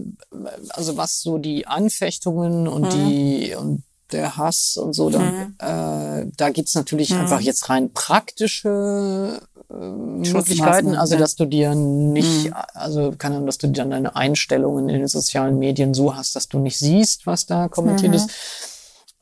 [0.70, 2.90] also was so die Anfechtungen und mhm.
[2.90, 5.56] die und der Hass und so, dann, mhm.
[5.60, 7.22] äh, da gibt's natürlich mhm.
[7.22, 9.40] einfach jetzt rein praktische
[9.70, 12.54] äh, Möglichkeiten, also dass du dir nicht, mhm.
[12.74, 16.48] also kann Ahnung, dass du dann deine Einstellungen in den sozialen Medien so hast, dass
[16.50, 18.18] du nicht siehst, was da kommentiert mhm.
[18.18, 18.30] ist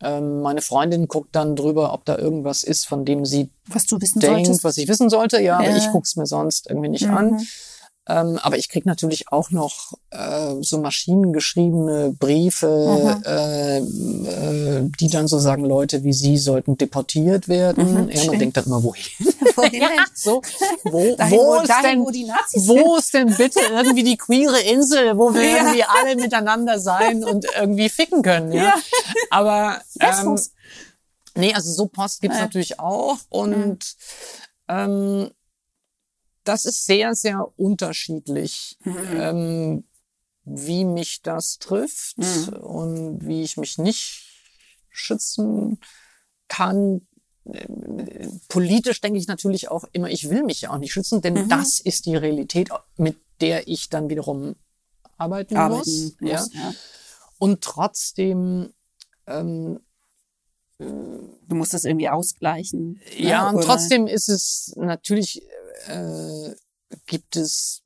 [0.04, 4.00] ähm, meine Freundin guckt dann drüber, ob da irgendwas ist, von dem sie was du
[4.02, 4.64] wissen denkt, solltest.
[4.64, 5.38] was ich wissen sollte.
[5.38, 5.70] Ja, ja.
[5.70, 7.18] aber ich guck's mir sonst irgendwie nicht mhm.
[7.18, 7.48] an.
[8.06, 15.30] Ähm, aber ich krieg natürlich auch noch äh, so maschinengeschriebene Briefe, äh, äh, die dann
[15.30, 18.08] so sagen, Leute wie Sie sollten deportiert werden.
[18.08, 19.06] Mhm, ja, man denkt dann immer, wohin?
[19.56, 20.42] wohin ja, so,
[20.84, 24.18] wo, dahin, wo, ist dahin, denn, wo, die Nazis wo ist denn bitte irgendwie die
[24.18, 25.58] queere Insel, wo wir ja.
[25.58, 28.52] irgendwie alle miteinander sein und irgendwie ficken können?
[28.52, 28.76] Ja, ja.
[29.30, 30.38] aber ähm,
[31.36, 33.78] nee, also so Post gibt's natürlich auch und mhm.
[34.68, 35.32] ähm,
[36.44, 38.98] das ist sehr, sehr unterschiedlich, mhm.
[39.14, 39.84] ähm,
[40.46, 42.54] wie mich das trifft mhm.
[42.62, 44.24] und wie ich mich nicht
[44.90, 45.80] schützen
[46.48, 47.08] kann.
[48.48, 51.50] Politisch denke ich natürlich auch immer, ich will mich ja auch nicht schützen, denn mhm.
[51.50, 54.56] das ist die Realität, mit der ich dann wiederum
[55.18, 56.16] arbeiten, arbeiten muss.
[56.20, 56.62] muss ja.
[56.62, 56.74] ja.
[57.40, 58.74] Und trotzdem
[59.28, 59.80] ähm,
[61.48, 63.00] Du musst das irgendwie ausgleichen.
[63.18, 63.58] Ne, ja, ne?
[63.58, 65.42] und trotzdem ist es natürlich
[65.88, 66.56] äh,
[67.06, 67.84] gibt es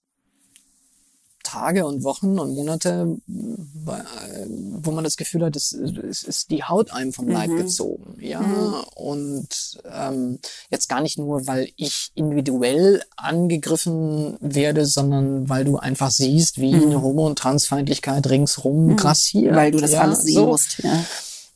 [1.47, 6.91] Tage und Wochen und Monate, wo man das Gefühl hat, es, es ist die Haut
[6.91, 7.57] einem vom Leib mhm.
[7.57, 8.17] gezogen.
[8.19, 8.83] Ja, mhm.
[8.95, 16.11] und ähm, jetzt gar nicht nur, weil ich individuell angegriffen werde, sondern weil du einfach
[16.11, 16.83] siehst, wie mhm.
[16.83, 18.95] eine Homo- und Transfeindlichkeit ringsrum mhm.
[18.97, 19.55] grassiert.
[19.55, 20.47] Weil du das ja, alles so.
[20.47, 20.79] musst.
[20.83, 21.05] Ja.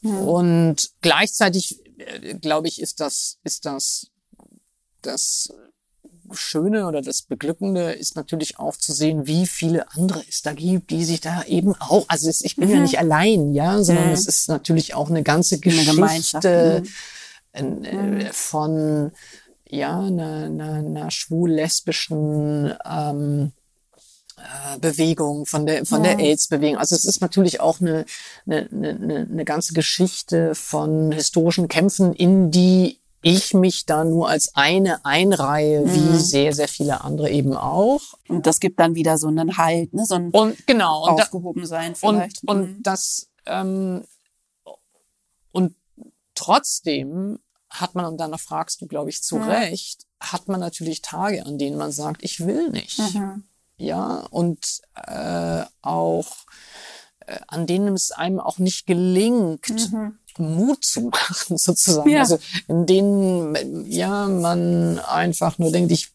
[0.03, 4.07] Und gleichzeitig, äh, glaube ich, ist das, ist das,
[5.01, 5.53] das
[6.31, 10.91] Schöne oder das Beglückende ist natürlich auch zu sehen, wie viele andere es da gibt,
[10.91, 12.75] die sich da eben auch, also es, ich bin mhm.
[12.75, 14.13] ja nicht allein, ja, sondern mhm.
[14.13, 16.83] es ist natürlich auch eine ganze Geschichte
[17.53, 17.83] mhm.
[17.83, 19.11] äh, von
[19.67, 23.60] ja, einer, einer, einer schwul-lesbischen ähm, äh,
[24.79, 26.77] Bewegung, von der von der AIDS-Bewegung.
[26.77, 28.05] Also es ist natürlich auch eine,
[28.45, 34.55] eine, eine, eine ganze Geschichte von historischen Kämpfen, in die ich mich da nur als
[34.55, 36.19] eine einreihe, wie Mhm.
[36.19, 38.01] sehr, sehr viele andere eben auch.
[38.27, 40.05] Und das gibt dann wieder so einen Halt, ne?
[40.07, 42.41] so ein Und genau, und, aufgehoben sein und, vielleicht.
[42.47, 42.83] und Mhm.
[42.83, 44.03] das ähm,
[45.51, 45.75] und
[46.35, 47.39] trotzdem
[47.69, 49.43] hat man, und danach fragst du, glaube ich, zu Mhm.
[49.43, 52.99] Recht, hat man natürlich Tage, an denen man sagt, ich will nicht.
[52.99, 53.43] Mhm.
[53.81, 54.59] Ja, und
[54.95, 56.27] äh, auch
[57.25, 60.17] äh, an denen es einem auch nicht gelingt, Mhm.
[60.37, 62.09] Mut zu machen, sozusagen.
[62.09, 62.19] Ja.
[62.21, 62.37] Also
[62.67, 66.11] in denen ja man einfach nur denkt, ich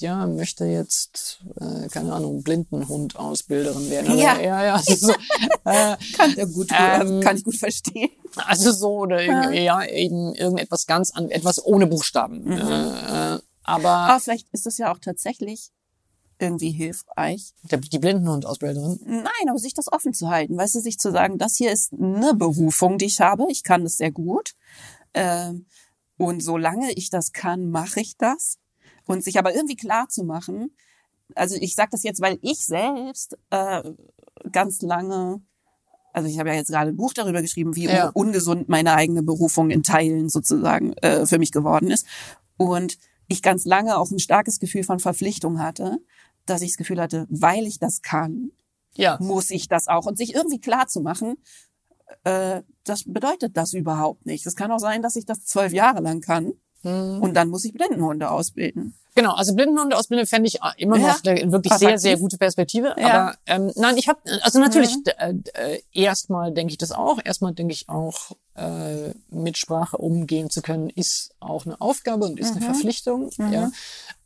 [0.00, 4.12] ja möchte jetzt äh, keine Ahnung Blindenhund-Ausbilderin werden.
[4.12, 4.40] Oder, Ja.
[4.40, 4.74] ja, ja.
[4.74, 5.12] Also, so,
[5.64, 8.10] äh, Kann, ja gut, Ähm, kann ich gut verstehen.
[8.36, 12.44] also so oder irgendwie, ja eben irgendetwas ganz an etwas ohne Buchstaben.
[12.44, 12.52] Mhm.
[12.52, 15.70] Äh, äh, aber Aber vielleicht ist das ja auch tatsächlich
[16.40, 17.52] irgendwie hilfreich.
[17.62, 19.00] die Blindenhund-Ausbilderin.
[19.04, 21.92] Nein, aber sich das offen zu halten, weißt du, sich zu sagen, das hier ist
[21.92, 24.54] eine Berufung, die ich habe, ich kann das sehr gut.
[25.14, 25.66] Ähm,
[26.16, 28.58] und solange ich das kann, mache ich das.
[29.06, 30.74] Und sich aber irgendwie klar zu machen,
[31.34, 33.82] also ich sage das jetzt, weil ich selbst äh,
[34.52, 35.42] ganz lange,
[36.12, 38.10] also ich habe ja jetzt gerade ein Buch darüber geschrieben, wie Ja.
[38.14, 42.06] ungesund meine eigene Berufung in Teilen sozusagen äh, für mich geworden ist.
[42.56, 42.98] Und
[43.28, 45.98] ich ganz lange auch ein starkes Gefühl von Verpflichtung hatte,
[46.50, 48.50] dass ich das Gefühl hatte, weil ich das kann,
[48.94, 49.16] Ja.
[49.20, 50.06] muss ich das auch.
[50.06, 51.36] Und sich irgendwie klar zu machen,
[52.24, 54.44] äh, das bedeutet das überhaupt nicht.
[54.46, 56.52] Es kann auch sein, dass ich das zwölf Jahre lang kann
[56.82, 57.20] Hm.
[57.22, 58.94] und dann muss ich Blindenhunde ausbilden.
[59.16, 61.08] Genau, also Blindenhunde-Ausbildung fände ich immer Ja.
[61.08, 62.94] noch eine wirklich sehr, sehr gute Perspektive.
[62.96, 63.08] Ja.
[63.28, 65.02] Aber ähm, nein, ich habe, also natürlich, Mhm.
[65.18, 65.34] äh,
[65.74, 67.18] äh, erstmal denke ich das auch.
[67.24, 72.38] Erstmal denke ich auch, äh, mit Sprache umgehen zu können, ist auch eine Aufgabe und
[72.38, 72.64] ist eine Mhm.
[72.64, 73.30] Verpflichtung.
[73.36, 73.52] Mhm.
[73.52, 73.70] Ja.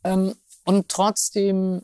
[0.03, 0.35] Ähm,
[0.65, 1.81] und trotzdem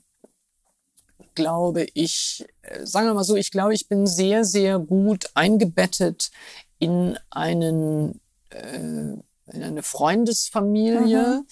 [1.36, 6.32] glaube ich, äh, sagen wir mal so, ich glaube, ich bin sehr, sehr gut eingebettet
[6.80, 9.16] in einen äh,
[9.54, 11.44] in eine Freundesfamilie,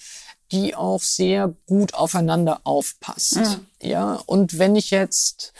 [0.52, 3.36] die auch sehr gut aufeinander aufpasst.
[3.36, 3.66] Mhm.
[3.82, 5.52] Ja, und wenn ich jetzt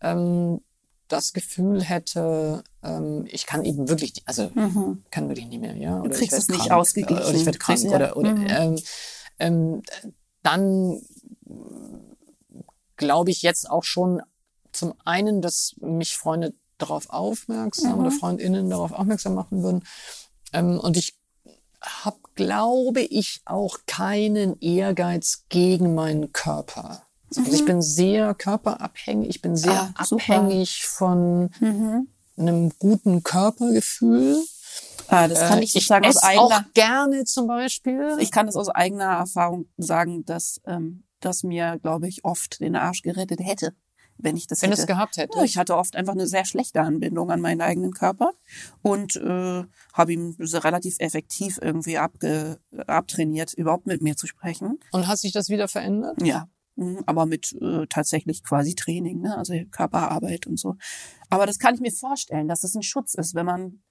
[0.00, 0.60] ähm,
[1.08, 5.02] das Gefühl hätte, ähm, ich kann eben wirklich, also Mhm.
[5.10, 7.24] kann wirklich nicht mehr, ja, oder kriegst ich es nicht ausgeglichen.
[7.24, 7.96] oder ich werde krank ja.
[7.96, 8.46] oder oder Mhm.
[8.48, 8.78] ähm,
[9.38, 9.82] ähm,
[10.42, 11.02] dann
[12.96, 14.22] glaube ich jetzt auch schon
[14.72, 18.00] zum einen, dass mich Freunde darauf aufmerksam Mhm.
[18.00, 19.84] oder Freundinnen darauf aufmerksam machen würden.
[20.52, 21.14] Ähm, und ich
[21.80, 27.02] habe, glaube ich, auch keinen Ehrgeiz gegen meinen Körper.
[27.36, 29.94] Also ich bin sehr körperabhängig, ich bin sehr Mhm.
[29.96, 30.22] Ah, super.
[30.34, 32.08] abhängig von Mhm.
[32.36, 34.36] einem guten Körpergefühl.
[35.08, 38.16] Ah, das kann Äh, ich sozusagen aus esse eigener, auch gerne zum Beispiel.
[38.20, 42.76] ich kann das aus eigener Erfahrung sagen, dass ähm, das mir, glaube ich, oft den
[42.76, 43.74] Arsch gerettet hätte,
[44.18, 44.82] wenn ich das wenn hätte.
[44.82, 45.38] es gehabt hätte.
[45.38, 48.32] Ja, ich hatte oft einfach eine sehr schlechte Anbindung an meinen eigenen Körper
[48.82, 54.78] und äh, habe ihm so relativ effektiv irgendwie abge abtrainiert, überhaupt mit mir zu sprechen.
[54.92, 56.20] Und hat sich das wieder verändert?
[56.22, 59.36] Ja, mhm, aber mit äh, tatsächlich quasi Training, ne?
[59.36, 60.76] also Körperarbeit und so.
[61.30, 63.82] Aber das kann ich mir vorstellen, dass das ein Schutz ist, wenn man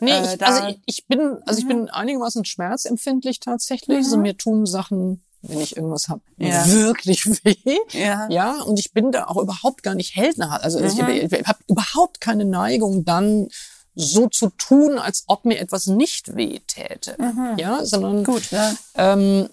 [0.00, 1.68] Nee, Äh, ich, da- also ich, ich bin, also ich Mhm.
[1.68, 3.96] bin einigermaßen schmerzempfindlich tatsächlich.
[3.98, 4.22] Also Mhm.
[4.22, 6.66] mir tun Sachen, wenn ich irgendwas habe, Ja.
[6.66, 7.78] wirklich weh.
[7.92, 10.62] ja, Ja, und ich bin da auch überhaupt gar nicht heldner.
[10.62, 11.08] Also ich, Mhm.
[11.08, 13.48] ich, ich habe überhaupt keine Neigung, dann
[13.94, 17.16] so zu tun, als ob mir etwas nicht weh täte.
[17.18, 17.56] Mhm.
[17.58, 18.50] Ja, sondern gut.
[18.50, 18.74] Ja.
[18.94, 19.48] ähm,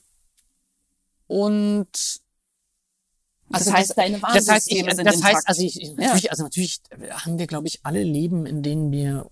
[1.28, 1.88] und
[3.49, 5.36] Das also heißt, deine das heißt, ich, Warnsysteme sind das intakt.
[5.36, 6.82] heißt, also ich, natürlich, also natürlich
[7.12, 9.30] haben wir, glaube ich, alle Leben, in denen wir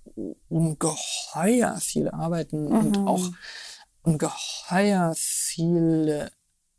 [0.49, 3.07] ungeheuer viel arbeiten und Mhm.
[3.07, 3.21] auch
[4.03, 6.31] ungeheuer viele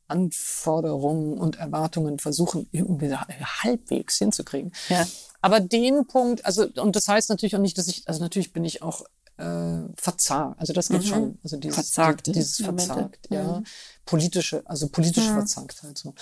[0.08, 4.72] Anforderungen und Erwartungen versuchen, irgendwie halbwegs hinzukriegen.
[4.88, 5.06] ja.
[5.40, 8.64] Aber den Punkt, also, und das heißt natürlich auch nicht, dass ich, also natürlich bin
[8.64, 9.04] ich auch
[9.36, 10.58] äh, verzagt.
[10.58, 11.06] Also das geht Mhm.
[11.06, 11.38] schon.
[11.42, 12.86] Also dieses, Verzagte dieses Momente.
[12.86, 13.58] verzagt, ja.
[13.58, 13.64] Mhm.
[14.06, 15.34] Politische, also politische Mhm.
[15.34, 16.14] Verzagtheit so.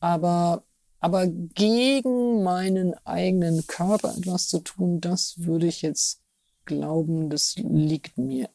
[0.00, 0.64] Aber,
[0.98, 6.20] aber gegen meinen eigenen Körper etwas zu tun, das würde ich jetzt
[6.64, 8.48] glauben, das liegt mir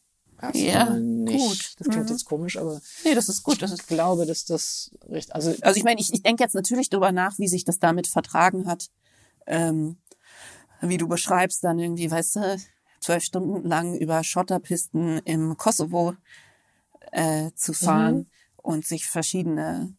[0.53, 1.38] Ja, nicht.
[1.40, 1.74] gut.
[1.80, 2.11] Das klingt Mhm.
[2.11, 3.61] jetzt komisch, aber Nee, das ist gut.
[3.61, 6.56] Das ist ich glaube, dass das recht, also Also ich meine, ich, ich denke jetzt
[6.56, 8.90] natürlich darüber nach, wie sich das damit vertragen hat,
[9.48, 9.98] ähm,
[10.82, 12.57] wie du beschreibst, dann irgendwie, weißt du,
[13.02, 16.14] zwölf Stunden lang über Schotterpisten im Kosovo
[17.11, 18.26] äh, zu fahren Mhm.
[18.57, 19.95] und sich verschiedene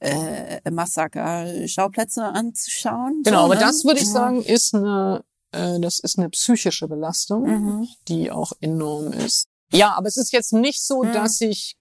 [0.00, 3.22] äh, Massaker-Schauplätze anzuschauen.
[3.24, 3.60] Genau, so, aber ne?
[3.60, 4.12] das würde ich Ja.
[4.12, 7.44] sagen, ist eine, äh, das ist eine psychische Belastung,
[7.80, 7.88] Mhm.
[8.08, 9.46] die auch enorm ist.
[9.72, 11.12] Ja, aber es ist jetzt nicht so, Mhm.
[11.12, 11.76] dass ich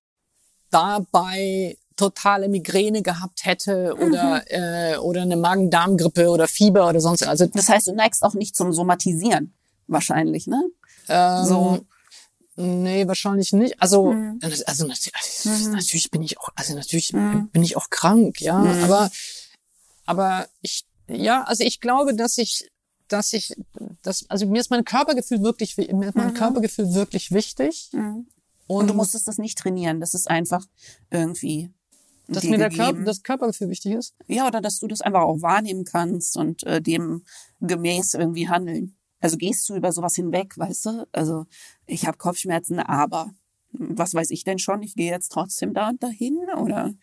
[0.69, 7.45] dabei totale Migräne gehabt hätte oder äh, oder eine Magen-Darm-Grippe oder Fieber oder sonst also
[7.45, 9.53] Das heißt, du neigst auch nicht zum Somatisieren,
[9.87, 10.63] wahrscheinlich, ne?
[11.09, 11.85] ähm, So.
[12.55, 14.39] nee wahrscheinlich nicht also Mhm.
[14.65, 17.49] also natürlich, natürlich bin ich auch also natürlich Mhm.
[17.51, 18.83] bin ich auch krank ja Mhm.
[18.83, 19.11] aber
[20.05, 22.69] aber ich ja also ich glaube dass ich
[23.11, 23.53] dass ich
[24.01, 26.33] das also mir ist mein Körpergefühl wirklich wi- mir ist mein Mhm.
[26.35, 28.27] Körpergefühl wirklich wichtig Und,
[28.67, 29.99] und, du musstest das nicht trainieren.
[29.99, 30.65] Das ist einfach
[31.09, 31.71] irgendwie
[32.27, 32.85] dass mir der gegeben.
[32.85, 36.63] Körper das Körpergefühl wichtig ist Ja, oder dass du das einfach auch wahrnehmen kannst und
[36.63, 37.23] äh, dem
[37.59, 38.95] gemäß irgendwie handeln.
[39.19, 41.07] Also gehst du über sowas hinweg, weißt du?
[41.11, 41.45] Also
[41.85, 43.31] ich habe Kopfschmerzen, aber
[43.73, 44.81] was weiß ich denn schon?
[44.83, 46.93] Ich gehe jetzt trotzdem da und dahin oder?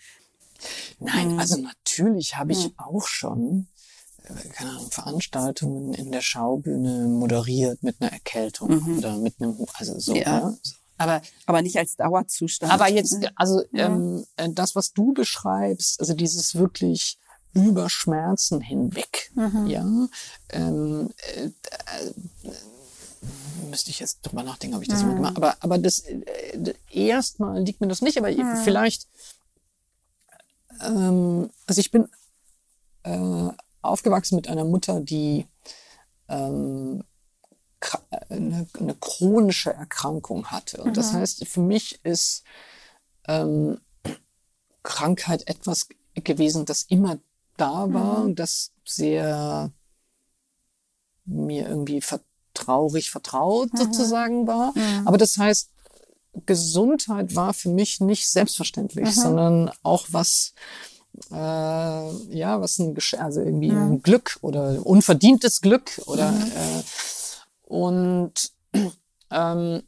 [0.99, 1.39] Nein, Mhm.
[1.39, 2.75] also natürlich habe ich Mhm.
[2.79, 3.69] auch schon
[4.35, 8.99] keine Ahnung, Veranstaltungen in der Schaubühne moderiert mit einer Erkältung Mhm.
[8.99, 10.15] oder mit einem, also so.
[10.17, 10.51] Ja.
[10.63, 10.73] So.
[11.01, 12.73] Aber, Aber nicht als Dauerzustand.
[12.73, 13.87] aber jetzt, also Ja.
[13.87, 17.19] ähm, äh, das, was du beschreibst, also dieses wirklich
[17.55, 19.67] über Schmerzen hinweg, Mhm.
[19.67, 20.09] ja,
[20.51, 22.51] ähm, äh, äh,
[23.71, 25.09] müsste ich jetzt drüber nachdenken, ob ich das Mhm.
[25.09, 28.57] mal gemacht aber aber das äh, erstmal liegt mir das nicht, aber Mhm.
[28.65, 29.07] vielleicht
[30.81, 32.09] ähm, also ich bin
[33.05, 33.49] äh,
[33.83, 35.47] aufgewachsen mit einer Mutter, die
[36.29, 37.05] ähm,
[38.11, 40.83] äh, eine, eine chronische Erkrankung hatte.
[40.83, 41.17] Und das Mhm.
[41.19, 42.43] heißt, für mich ist
[43.27, 43.81] ähm,
[44.83, 47.19] Krankheit etwas gewesen, das immer
[47.57, 48.25] da war Mhm.
[48.27, 49.71] und das sehr
[51.25, 53.79] mir irgendwie vertraurig vertraut Mhm.
[53.79, 54.73] sozusagen war.
[54.77, 55.07] Mhm.
[55.07, 55.71] Aber das heißt,
[56.47, 59.21] Gesundheit war für mich nicht selbstverständlich, Mhm.
[59.21, 60.55] sondern auch was,
[61.31, 61.35] äh,
[62.37, 63.93] ja, was ein, Gesch- also irgendwie Mhm.
[63.93, 66.43] ein Glück oder unverdientes Glück oder Mhm.
[66.43, 66.83] äh,
[67.63, 68.33] und
[69.31, 69.83] ähm,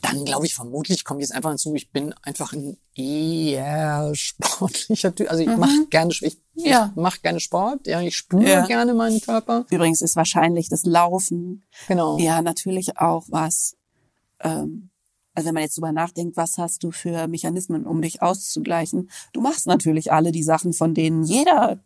[0.00, 5.28] dann glaube ich vermutlich kommt jetzt einfach hinzu, ich bin einfach ein eher sportlicher Typ.
[5.30, 5.58] Also ich Mhm.
[5.58, 6.90] mache gerne, ich, Ja.
[6.94, 8.66] ich mache gerne Sport, ja, ich spüre Ja.
[8.66, 9.66] gerne meinen Körper.
[9.70, 12.18] Übrigens ist wahrscheinlich das Laufen Genau.
[12.18, 13.76] ja natürlich auch was.
[14.40, 14.90] Ähm,
[15.34, 19.10] also wenn man jetzt drüber nachdenkt, was hast du für Mechanismen, um dich auszugleichen?
[19.32, 21.78] Du machst natürlich alle die Sachen, von denen jeder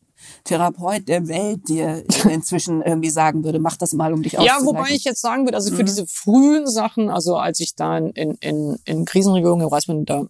[0.44, 4.66] Therapeut der Welt dir inzwischen irgendwie sagen würde, mach das mal, um dich Ja, auszugleichen.
[4.66, 5.86] wobei ich jetzt sagen würde, also für Mhm.
[5.86, 8.10] diese frühen Sachen, also als ich da in,
[8.40, 10.24] in, in, Krisenregionen im Reis bin, da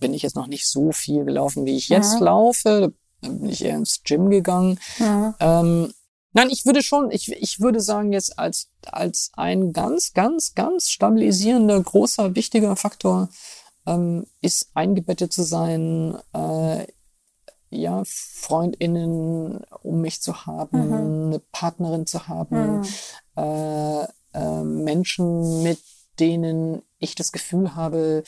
[0.00, 2.24] bin ich jetzt noch nicht so viel gelaufen, wie ich jetzt Mhm.
[2.26, 2.92] laufe.
[3.22, 4.78] Da bin ich eher ins Gym gegangen.
[4.98, 5.34] Mhm.
[5.40, 5.92] Ähm,
[6.32, 10.90] nein, ich würde schon, ich, ich würde sagen jetzt als, als ein ganz, ganz, ganz
[10.90, 13.28] stabilisierender, großer, wichtiger Faktor
[13.86, 16.86] ähm, ist eingebettet zu sein, äh,
[17.70, 21.26] ja, FreundInnen um mich zu haben, Mhm.
[21.28, 22.84] eine Partnerin zu haben, Mhm.
[23.36, 24.04] äh,
[24.34, 25.78] äh, Menschen, mit
[26.20, 28.24] denen ich das Gefühl habe,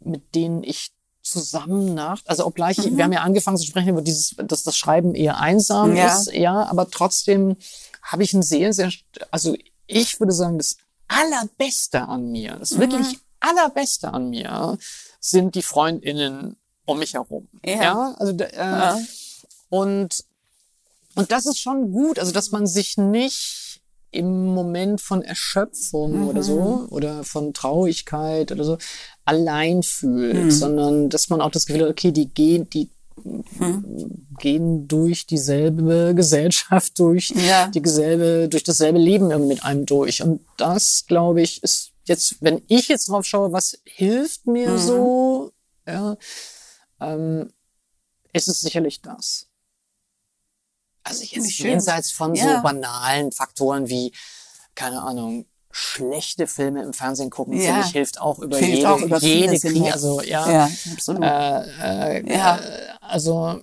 [0.00, 0.95] mit denen ich
[1.26, 2.96] zusammen nach, also obgleich, Mhm.
[2.96, 6.16] wir haben ja angefangen zu sprechen über dieses, dass das Schreiben eher einsam Ja.
[6.16, 7.56] ist, ja, aber trotzdem
[8.02, 8.90] habe ich ein sehr, sehr,
[9.30, 10.76] also ich würde sagen, das
[11.08, 12.80] allerbeste an mir, das Mhm.
[12.80, 14.78] wirklich allerbeste an mir
[15.20, 17.48] sind die FreundInnen um mich herum.
[17.64, 18.14] Ja.
[18.18, 18.98] also da- äh, Ja.
[19.68, 20.24] und
[21.18, 23.80] und das ist schon gut, also dass man sich nicht
[24.10, 26.28] im Moment von Erschöpfung Mhm.
[26.28, 28.78] oder so oder von Traurigkeit oder so
[29.26, 30.50] allein fühlt, Mhm.
[30.50, 32.88] sondern dass man auch das Gefühl hat, okay, die gehen, die
[33.24, 34.26] Mhm.
[34.38, 37.66] gehen durch dieselbe Gesellschaft, durch Ja.
[37.68, 40.22] die dieselbe, durch dasselbe Leben irgendwie mit einem durch.
[40.22, 44.78] Und das, glaube ich, ist jetzt, wenn ich jetzt drauf schaue, was hilft mir Mhm.
[44.78, 45.52] so,
[45.86, 46.16] ja,
[47.00, 47.50] ähm,
[48.32, 49.46] ist es sicherlich das.
[51.02, 52.56] Also jetzt jenseits von Ja.
[52.56, 54.12] so banalen Faktoren wie,
[54.74, 55.46] keine Ahnung,
[55.76, 57.66] schlechte Filme im Fernsehen gucken, Ja.
[57.66, 59.92] finde ich, hilft auch über Hilft jede, auch über jede Krise.
[59.92, 61.22] Also ja, Ja, absolut.
[61.22, 62.58] äh, äh, Ja.
[62.58, 63.62] äh, also,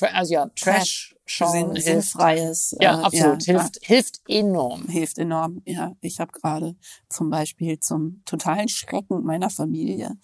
[0.00, 1.86] also ja, Trash schauen Sinn, hilft.
[1.86, 2.76] sinnfreies.
[2.80, 3.44] Ja, äh, absolut.
[3.46, 4.86] ja, hilft, hilft enorm.
[4.86, 5.62] hilft enorm.
[5.64, 6.76] Ja, ich habe gerade
[7.08, 10.16] zum Beispiel zum totalen Schrecken meiner Familie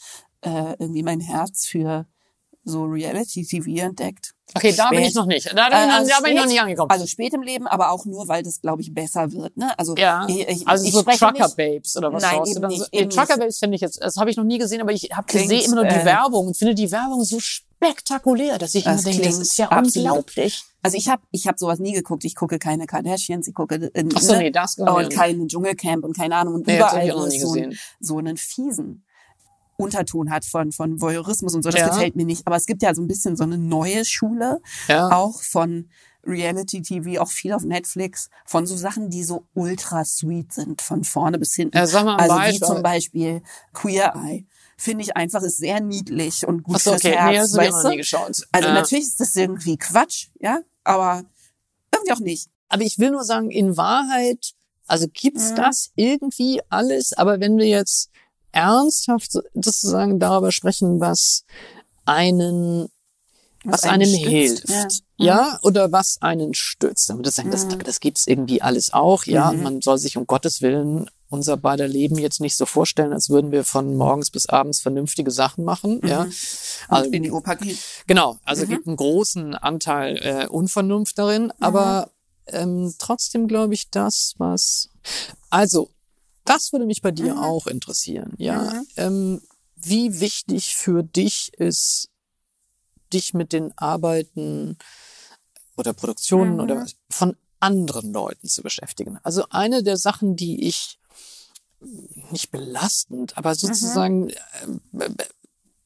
[0.42, 2.06] äh, irgendwie mein Herz für
[2.68, 4.34] so Reality-TV entdeckt.
[4.55, 5.09] Okay, da bin Spät.
[5.09, 5.47] ich noch nicht.
[5.47, 6.90] Da, da, bin, ich noch- also da bin ich noch nicht angekommen.
[6.90, 9.56] Also spät im Leben, aber auch nur, weil das, glaube ich, besser wird.
[9.56, 9.76] Ne?
[9.78, 12.60] Also ja, ich, ich, also ich so spreche Trucker nicht- Babes oder was Nein, eben
[12.60, 12.70] dann?
[12.70, 12.86] nicht, so?
[12.93, 13.40] Eben Trucker nicht.
[13.40, 15.76] Babes finde ich jetzt, das habe ich noch nie gesehen, aber ich habe gesehen immer
[15.76, 19.22] nur die äh, Werbung und finde die Werbung so spektakulär, dass ich immer Das denke,
[19.22, 20.09] das ist ja absolut.
[20.10, 20.62] unglaublich.
[20.82, 22.24] Also ich habe ich hab sowas nie geguckt.
[22.24, 24.38] Ich gucke keine Kardashians, ich gucke äh, Ach so, ne?
[24.38, 26.55] nee, das und kein Dschungelcamp und keine Ahnung.
[26.55, 27.30] Und Nee, überall nie so, ein,
[27.70, 27.78] gesehen.
[28.01, 29.05] so einen fiesen
[29.76, 31.70] Unterton hat von, von Voyeurismus und so.
[31.70, 31.88] Das Ja.
[31.88, 32.46] gefällt mir nicht.
[32.46, 35.10] Aber es gibt ja so ein bisschen so eine neue Schule, Ja.
[35.10, 35.88] auch von
[36.26, 41.04] Reality TV, auch viel auf Netflix, von so Sachen, die so ultra sweet sind, von
[41.04, 41.76] vorne bis hinten.
[41.76, 42.66] Ja, sag mal also wie Beispiel.
[42.66, 43.42] zum Beispiel
[43.72, 44.44] Queer Eye.
[44.76, 47.16] finde ich einfach ist sehr niedlich und gut Ach so, fürs okay.
[47.16, 47.52] Herz.
[47.52, 47.88] nee, weißt du?
[47.90, 48.42] nie geschaut.
[48.52, 51.24] Also Äh, natürlich ist das irgendwie Quatsch, ja, aber
[51.94, 52.48] irgendwie auch nicht.
[52.68, 54.52] Aber ich will nur sagen, in Wahrheit,
[54.88, 55.56] also gibt's Mhm.
[55.56, 58.10] das irgendwie alles, aber wenn wir jetzt
[58.56, 61.44] ernsthaft so- sozusagen darüber sprechen, was
[62.04, 62.88] einen
[63.64, 65.26] was, einen einem stützt, hilft, ja.
[65.26, 65.58] ja.
[65.62, 67.10] oder was einen stützt.
[67.10, 67.80] Damit das sagen, das, Mhm.
[67.82, 69.50] das gibt's irgendwie alles auch, ja.
[69.52, 69.62] Mhm.
[69.62, 73.50] Man soll sich um Gottes Willen unser beider Leben jetzt nicht so vorstellen, als würden
[73.50, 76.28] wir von morgens bis abends vernünftige Sachen machen, ja.
[76.88, 77.78] Also in die Oper geht.
[78.06, 78.68] Genau, also Mhm.
[78.68, 82.10] gibt einen großen Anteil äh, Unvernunft darin, aber
[82.46, 84.90] ähm, trotzdem glaube ich das, was
[85.50, 85.90] also
[86.47, 87.40] das würde mich bei dir Mhm.
[87.43, 88.62] auch interessieren, ja.
[88.73, 88.86] Mhm.
[88.97, 89.43] Ähm,
[89.77, 92.09] wie wichtig für dich ist,
[93.12, 94.78] dich mit den Arbeiten
[95.77, 96.60] oder Produktionen Mhm.
[96.60, 99.18] oder von anderen Leuten zu beschäftigen.
[99.23, 100.98] Also eine der Sachen, die ich
[102.31, 105.09] nicht belastend, aber sozusagen äh,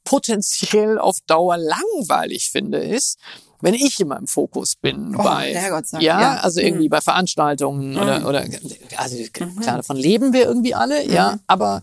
[0.05, 3.19] potenziell auf Dauer langweilig finde, ist,
[3.61, 6.37] wenn ich immer im Fokus bin Oh, bei, ja, ja.
[6.39, 6.91] also irgendwie Mhm.
[6.91, 8.27] bei Veranstaltungen oder, Mhm.
[8.27, 8.45] oder,
[8.97, 11.83] also klar, davon leben wir irgendwie alle, ja, aber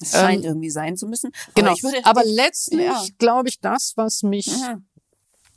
[0.00, 1.30] Es scheint Ähm, irgendwie sein zu müssen.
[1.54, 1.68] genau.
[1.68, 3.04] Aber, ich würde, aber letztlich ja.
[3.18, 4.84] glaube ich, das, was mich Mhm.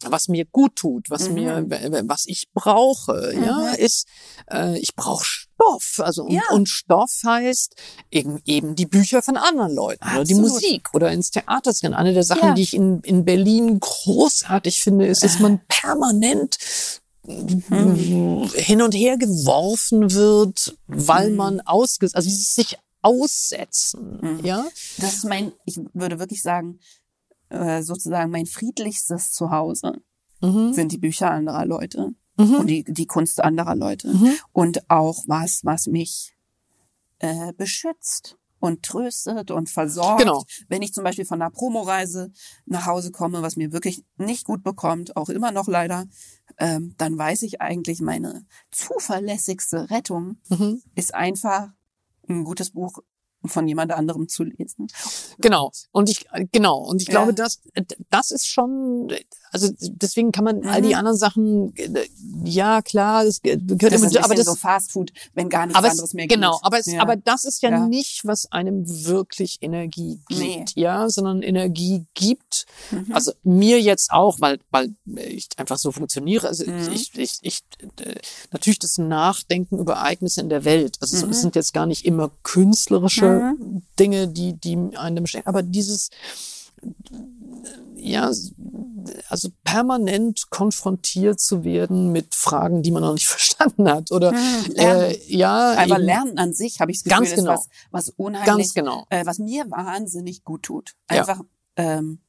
[0.05, 1.33] was mir gut tut, was Mhm.
[1.35, 1.65] mir,
[2.07, 3.75] was ich brauche, ja, Mhm.
[3.79, 4.07] ist,
[4.51, 5.25] äh, ich brauche
[5.59, 5.99] Stoff.
[6.03, 6.43] Also und, Ja.
[6.51, 7.75] und Stoff heißt
[8.11, 10.51] eben, eben die Bücher von anderen Leuten oder die Absolut.
[10.61, 11.93] Musik oder ins Theater zu gehen.
[11.95, 12.53] Eine der Sachen, Ja.
[12.53, 16.57] die ich in, in Berlin großartig finde, ist, dass man permanent
[17.25, 18.49] Mhm.
[18.53, 21.35] hin und her geworfen wird, weil Mhm.
[21.35, 24.45] man ausges, also sich aussetzen, Mhm.
[24.45, 24.65] ja.
[24.97, 26.79] Das ist mein, ich würde wirklich sagen,
[27.49, 29.93] äh, sozusagen mein friedlichstes Zuhause
[30.41, 30.73] Mhm.
[30.73, 32.55] sind die Bücher anderer Leute Mhm.
[32.55, 34.07] und die, die Kunst anderer Leute.
[34.09, 34.33] Mhm.
[34.51, 36.35] Und auch was, was mich
[37.19, 40.21] äh, beschützt und tröstet und versorgt.
[40.21, 40.43] Genau.
[40.67, 42.31] Wenn ich zum Beispiel von einer Promoreise
[42.65, 46.05] nach Hause komme, was mir wirklich nicht gut bekommt, auch immer noch leider,
[46.57, 50.81] ähm, dann weiß ich eigentlich, meine zuverlässigste Rettung Mhm.
[50.95, 51.69] ist einfach
[52.27, 52.99] ein gutes Buch
[53.45, 54.87] von jemand anderem zu lesen.
[55.37, 55.71] Genau.
[55.91, 56.79] Und ich, genau.
[56.79, 57.13] Und ich Ja.
[57.13, 57.61] glaube, das,
[58.09, 59.13] das ist schon,
[59.51, 60.95] also deswegen kann man all die Mhm.
[60.95, 62.07] anderen Sachen, äh,
[62.43, 65.81] ja klar, das gehört Das immer, ist aber das, so Fast Food, wenn gar nichts
[65.81, 66.59] es, anderes mehr genau, geht.
[66.63, 67.01] aber es, Ja.
[67.01, 67.87] aber das ist ja, Ja.
[67.87, 70.65] nicht, was einem wirklich Energie gibt, Nee.
[70.75, 73.13] ja, sondern Energie gibt, Mhm.
[73.13, 76.89] also mir jetzt auch, weil, weil ich einfach so funktioniere, also Mhm.
[76.91, 77.59] ich, ich, ich,
[78.01, 78.15] äh,
[78.51, 81.31] natürlich das Nachdenken über Ereignisse in der Welt, also Mhm.
[81.31, 83.83] es sind jetzt gar nicht immer künstlerische Mhm.
[83.99, 86.09] Dinge, die, die einen beschäftigen, aber dieses,
[87.95, 88.31] ja,
[89.29, 94.75] also permanent konfrontiert zu werden mit Fragen, die man noch nicht verstanden hat oder Mhm.
[94.75, 97.53] Äh, ja, Aber eben, Lernen an sich habe ich das Gefühl, Ganz ist genau.
[97.53, 99.05] was, was unheimlich, ganz genau.
[99.09, 100.95] äh, was mir wahnsinnig gut tut.
[101.09, 101.19] Ja.
[101.19, 101.41] Einfach,
[101.75, 102.19] ähm,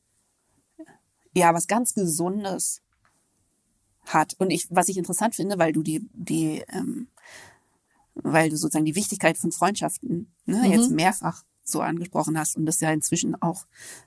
[1.35, 2.81] ja, was ganz Gesundes
[4.05, 4.35] hat.
[4.39, 7.09] Und ich, was ich interessant finde, weil du die, die, ähm,
[8.23, 10.73] weil du sozusagen die Wichtigkeit von Freundschaften ne, Mhm.
[10.73, 13.66] jetzt mehrfach so angesprochen hast und das ja inzwischen auch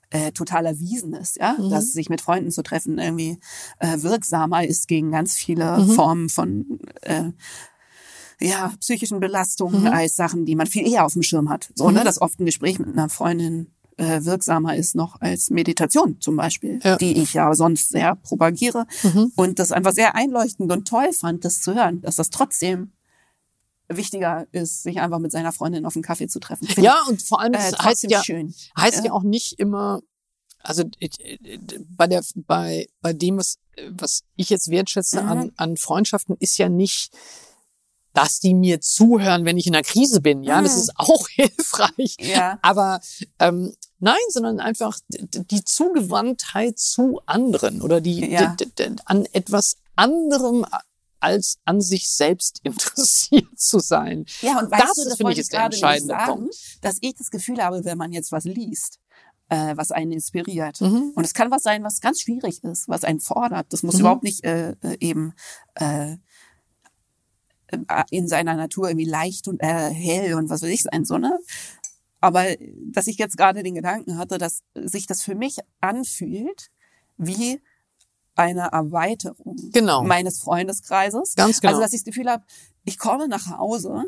[0.10, 1.70] äh, total erwiesen ist, ja, Mhm.
[1.70, 3.38] dass sich mit Freunden zu treffen irgendwie
[3.80, 5.92] äh, wirksamer ist gegen ganz viele Mhm.
[5.92, 7.32] Formen von äh,
[8.40, 9.88] ja, psychischen Belastungen Mhm.
[9.88, 11.70] als Sachen, die man viel eher auf dem Schirm hat.
[11.76, 12.06] So, ne, Mhm.
[12.06, 16.80] dass oft ein Gespräch mit einer Freundin äh, wirksamer ist noch als Meditation zum Beispiel,
[16.84, 16.96] Ja.
[16.96, 19.32] die ich ja sonst sehr propagiere Mhm.
[19.36, 22.94] und das einfach sehr einleuchtend und toll fand, das zu hören, dass das trotzdem
[23.98, 26.68] wichtiger ist, sich einfach mit seiner Freundin auf einen Kaffee zu treffen.
[26.68, 28.54] Finde Ja, und vor allem, das äh, heißt ja, schön.
[28.78, 29.06] heißt Ja.
[29.06, 30.02] ja auch nicht immer,
[30.64, 31.10] also äh,
[31.98, 33.58] bei der, bei, bei dem, was,
[33.90, 35.30] was ich jetzt wertschätze Mhm.
[35.30, 37.12] an, an Freundschaften, ist ja nicht,
[38.14, 40.44] dass die mir zuhören, wenn ich in einer Krise bin.
[40.44, 40.80] Ja, das Mhm.
[40.82, 42.18] ist auch hilfreich.
[42.20, 42.60] Ja.
[42.62, 43.00] Aber
[43.40, 48.54] ähm, nein, sondern einfach die Zugewandtheit zu anderen oder die Ja.
[48.56, 50.66] d- d- d- an etwas anderem
[51.22, 54.26] als an sich selbst interessiert zu sein.
[54.42, 56.56] Ja, und weißt Das du, das finde ich, ist der entscheidende sagen, Punkt.
[56.82, 59.00] dass ich das Gefühl habe, wenn man jetzt was liest,
[59.50, 60.80] äh, was einen inspiriert.
[60.82, 61.12] Mhm.
[61.16, 63.68] Und es kann was sein, was ganz schwierig ist, was einen fordert.
[63.74, 64.00] Das muss Mhm.
[64.02, 65.34] überhaupt nicht äh, äh, eben
[65.76, 66.14] äh,
[67.68, 71.18] äh, in seiner Natur irgendwie leicht und äh, hell und was weiß ich sein, so,
[71.18, 71.38] ne?
[72.24, 72.46] Aber
[72.92, 76.70] dass ich jetzt gerade den Gedanken hatte, dass sich das für mich anfühlt
[77.18, 77.62] wie
[78.36, 80.04] eine Erweiterung Genau.
[80.04, 81.36] meines Freundeskreises.
[81.36, 81.72] Ganz genau.
[81.74, 82.44] Also, dass ich das Gefühl habe,
[82.86, 84.06] ich komme nach Hause,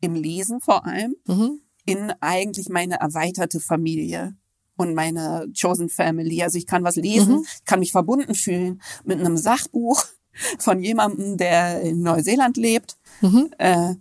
[0.00, 1.60] im Lesen vor allem, Mhm.
[1.84, 4.36] in eigentlich meine erweiterte Familie
[4.76, 6.42] und meine Chosen Family.
[6.42, 7.46] Also ich kann was lesen, Mhm.
[7.64, 10.04] kann mich verbunden fühlen mit einem Sachbuch
[10.58, 13.50] von jemandem, der in Neuseeland lebt Mhm.
[13.58, 13.94] äh,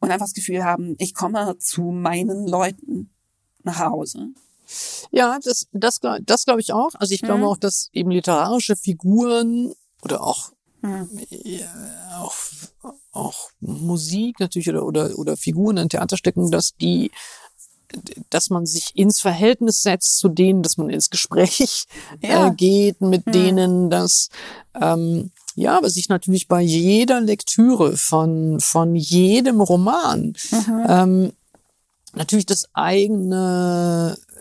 [0.00, 3.10] und einfach das Gefühl haben, ich komme zu meinen Leuten
[3.62, 4.28] nach Hause.
[5.10, 6.90] Ja, das, das, das glaube ich auch.
[6.94, 7.46] Also ich glaube Mhm.
[7.46, 10.50] auch, dass eben literarische Figuren oder auch,
[10.82, 11.08] Mhm.
[11.30, 12.34] ja, auch,
[13.12, 17.10] auch Musik natürlich oder, oder, oder Figuren in Theaterstücken, dass die,
[18.30, 21.84] dass man sich ins Verhältnis setzt zu denen, dass man ins Gespräch
[22.20, 22.48] Ja.
[22.48, 23.32] äh, geht mit Mhm.
[23.32, 24.28] denen, dass
[24.74, 30.84] ähm, ja, aber sich natürlich bei jeder Lektüre von von jedem Roman Mhm.
[30.88, 31.32] ähm,
[32.14, 34.33] natürlich das eigene äh,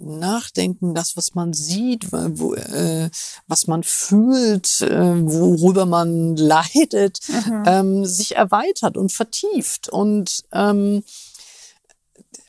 [0.00, 3.10] Nachdenken, das, was man sieht, wo, äh,
[3.46, 7.62] was man fühlt, äh, worüber man leidet, Mhm.
[7.66, 9.88] ähm, sich erweitert und vertieft.
[9.88, 11.02] Und ähm,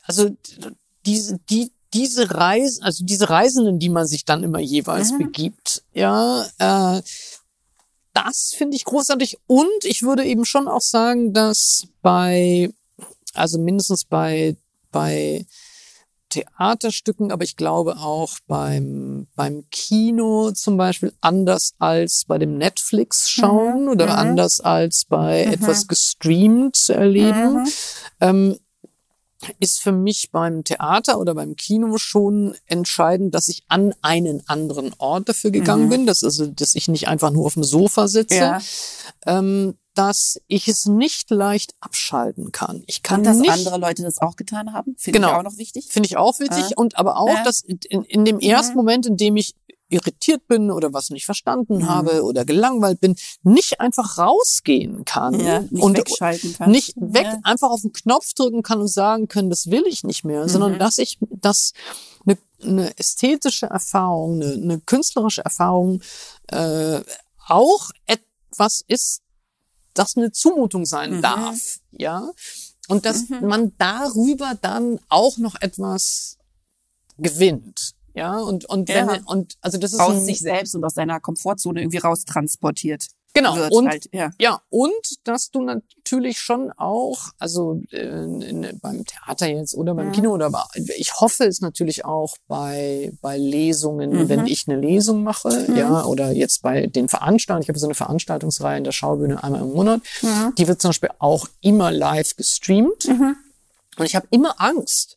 [0.04, 0.30] also
[1.06, 5.18] diese, die, diese Reisen, also diese Reisenden, die man sich dann immer jeweils Mhm.
[5.18, 7.02] begibt, ja, äh,
[8.14, 9.38] das finde ich großartig.
[9.46, 12.70] Und ich würde eben schon auch sagen, dass bei,
[13.34, 14.56] also mindestens bei,
[14.90, 15.46] bei
[16.30, 23.88] Theaterstücken, aber ich glaube auch beim, beim Kino zum Beispiel anders als bei dem Netflix-Schauen
[23.88, 24.12] oder mhm.
[24.12, 25.52] anders als bei Mhm.
[25.52, 27.68] etwas gestreamt zu erleben, Mhm.
[28.20, 28.56] ähm,
[29.58, 34.92] ist für mich beim Theater oder beim Kino schon entscheidend, dass ich an einen anderen
[34.98, 35.90] Ort dafür gegangen Mhm.
[35.90, 38.60] bin, dass also, dass ich nicht einfach nur auf dem Sofa sitze, Ja.
[39.26, 42.82] ähm, dass ich es nicht leicht abschalten kann.
[42.86, 45.30] Ich kann Und dass nicht andere Leute das auch getan haben, finde Genau.
[45.32, 45.88] ich auch noch wichtig.
[45.90, 46.70] Finde ich auch wichtig.
[46.70, 46.76] Ja.
[46.76, 47.42] Und aber auch, Ja.
[47.44, 48.76] dass in, in dem ersten Mhm.
[48.78, 49.54] Moment, in dem ich
[49.90, 51.88] irritiert bin oder was nicht verstanden Mhm.
[51.88, 56.70] habe oder gelangweilt bin, nicht einfach rausgehen kann Ja, nicht und wegschalten kann.
[56.70, 57.38] nicht weg Ja.
[57.42, 60.74] einfach auf den Knopf drücken kann und sagen können, das will ich nicht mehr, sondern
[60.74, 60.78] Mhm.
[60.78, 61.72] dass ich dass
[62.24, 66.00] eine, eine ästhetische Erfahrung, eine, eine künstlerische Erfahrung
[66.52, 67.00] äh,
[67.48, 69.22] auch etwas ist,
[69.94, 71.22] das eine Zumutung sein Mhm.
[71.22, 72.30] darf, ja,
[72.88, 73.46] und dass Mhm.
[73.46, 76.38] man darüber dann auch noch etwas
[77.18, 79.20] gewinnt, ja, und und wenn Ja.
[79.26, 83.56] und also das ist aus ein, sich selbst und aus seiner Komfortzone irgendwie raustransportiert genau
[83.56, 84.08] wird und halt.
[84.12, 84.30] Ja.
[84.40, 84.92] Ja, und
[85.24, 90.12] dass du natürlich schon auch, also äh, in, beim Theater jetzt oder beim Mhm.
[90.12, 90.66] Kino oder aber
[90.96, 94.28] ich hoffe es natürlich auch bei bei Lesungen, Mhm.
[94.28, 95.76] wenn ich eine Lesung mache, Mhm.
[95.76, 97.62] ja, oder jetzt bei den Veranstaltungen.
[97.62, 100.00] Ich habe so eine Veranstaltungsreihe in der Schaubühne einmal im Monat.
[100.22, 100.54] Mhm.
[100.58, 103.06] Die wird zum Beispiel auch immer live gestreamt.
[103.08, 103.36] Mhm.
[103.98, 105.16] Und ich habe immer Angst,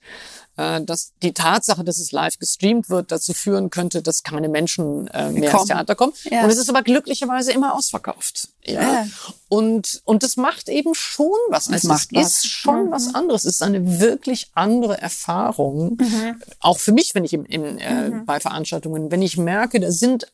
[0.56, 5.32] dass die Tatsache, dass es live gestreamt wird, dazu führen könnte, dass keine Menschen äh,
[5.32, 5.68] mehr ins Kommen.
[5.68, 6.14] Theater kommen.
[6.26, 6.44] Ja.
[6.44, 8.50] Und es ist aber glücklicherweise immer ausverkauft.
[8.64, 8.82] Ja.
[8.82, 9.08] Ja.
[9.50, 11.70] Und, und das macht eben schon was.
[11.70, 12.28] Also macht es was.
[12.44, 12.92] ist schon Mhm.
[12.92, 13.46] was anderes.
[13.46, 15.98] Es ist eine wirklich andere Erfahrung.
[16.00, 16.42] Mhm.
[16.60, 18.26] Auch für mich, wenn ich im, im, äh, Mhm.
[18.26, 20.32] bei Veranstaltungen, wenn ich merke, da sind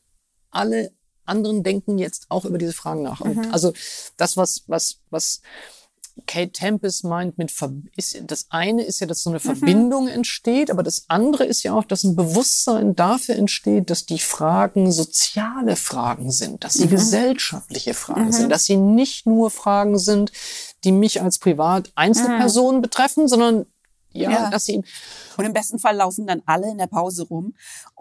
[0.51, 0.91] alle
[1.25, 3.21] anderen denken jetzt auch über diese Fragen nach.
[3.21, 3.51] Und Mhm.
[3.53, 3.71] also
[4.17, 5.41] das, was, was, was
[6.25, 9.43] Kate Tempest meint mit, Ver ist, das eine ist ja, dass so eine Mhm.
[9.43, 14.19] Verbindung entsteht, aber das andere ist ja auch, dass ein Bewusstsein dafür entsteht, dass die
[14.19, 16.89] Fragen soziale Fragen sind, dass sie Mhm.
[16.91, 18.31] gesellschaftliche Fragen Mhm.
[18.33, 20.31] sind, dass sie nicht nur Fragen sind,
[20.83, 23.65] die mich als privat Einzelperson betreffen, sondern
[24.11, 24.35] ja, Mhm.
[24.35, 24.49] Ja.
[24.49, 24.81] dass sie
[25.37, 27.53] Und im besten Fall laufen dann alle in der Pause rum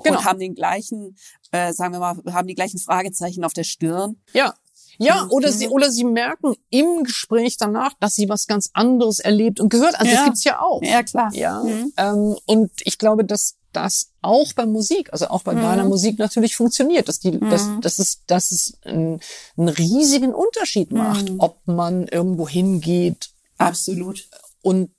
[0.02, 0.18] Genau.
[0.18, 1.16] und haben den gleichen,
[1.52, 4.16] äh, sagen wir mal, haben die gleichen Fragezeichen auf der Stirn.
[4.32, 4.54] Ja.
[4.98, 5.30] Ja, Mhm.
[5.30, 9.68] oder sie, oder sie merken im Gespräch danach, dass sie was ganz anderes erlebt und
[9.68, 9.94] gehört.
[9.98, 10.16] Also Ja.
[10.16, 10.82] das gibt's ja auch.
[10.82, 11.30] Ja, klar.
[11.34, 11.62] Ja.
[11.62, 11.92] Mhm.
[11.96, 15.60] Ähm, und ich glaube, dass das auch bei Musik, also auch bei Mhm.
[15.60, 17.80] deiner Musik natürlich funktioniert, dass die, dass, Mhm.
[17.82, 19.20] dass es, dass es einen,
[19.56, 21.38] einen riesigen Unterschied macht, Mhm.
[21.38, 24.28] ob man irgendwo hingeht Absolut.
[24.62, 24.90] und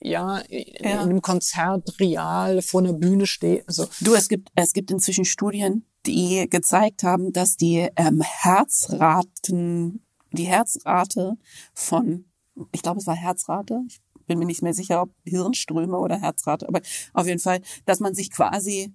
[0.00, 0.90] ja, in, Ja.
[0.92, 3.64] in einem Konzert real vor einer Bühne steht.
[3.66, 10.04] Also Du, es gibt, es gibt inzwischen Studien, die gezeigt haben, dass die ähm, Herzraten,
[10.32, 11.36] die Herzrate
[11.74, 12.24] von,
[12.72, 16.68] ich glaube, es war Herzrate, ich bin mir nicht mehr sicher, ob Hirnströme oder Herzrate,
[16.68, 16.80] aber
[17.12, 18.92] auf jeden Fall, dass man sich quasi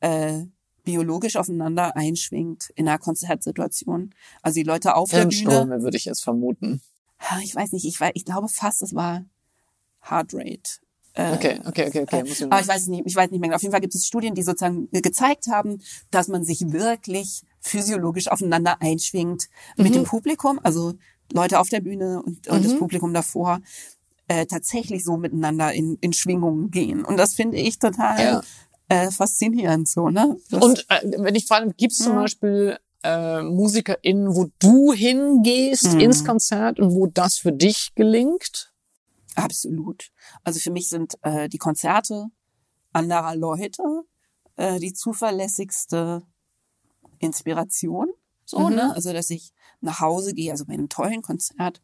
[0.00, 0.44] äh,
[0.84, 4.10] biologisch aufeinander einschwingt in einer Konzertsituation.
[4.42, 5.30] Also die Leute auf der Bühne.
[5.30, 6.82] Hirnströme würde ich jetzt vermuten.
[7.42, 9.24] Ich weiß nicht, ich, weiß, ich glaube fast, es war
[10.08, 10.50] Heart Rate.
[10.50, 12.24] Äh, Okay, okay, okay, okay.
[12.24, 13.54] Muss ich aber ich weiß es nicht, ich weiß nicht mehr.
[13.54, 15.80] Auf jeden Fall gibt es Studien, die sozusagen gezeigt haben,
[16.10, 19.92] dass man sich wirklich physiologisch aufeinander einschwingt mit Mhm.
[19.92, 20.94] dem Publikum, also
[21.32, 22.78] Leute auf der Bühne und, und das Mhm.
[22.78, 23.60] Publikum davor
[24.26, 27.04] äh, tatsächlich so miteinander in, in Schwingungen gehen.
[27.04, 28.42] Und das finde ich total Ja.
[28.88, 30.36] äh, faszinierend so, ne?
[30.50, 32.16] Das, Und äh, wenn ich frage, gibt es zum Mhm.
[32.16, 36.00] Beispiel äh, MusikerInnen, wo du hingehst Mhm.
[36.00, 38.72] ins Konzert und wo das für dich gelingt?
[39.34, 40.10] Absolut.
[40.44, 42.26] Also für mich sind äh, die Konzerte
[42.92, 43.82] anderer Leute
[44.56, 46.22] äh, die zuverlässigste
[47.18, 48.08] Inspiration.
[48.44, 48.74] So, Mhm.
[48.76, 48.94] ne?
[48.94, 51.80] Also dass ich nach Hause gehe, also bei einem tollen Konzert,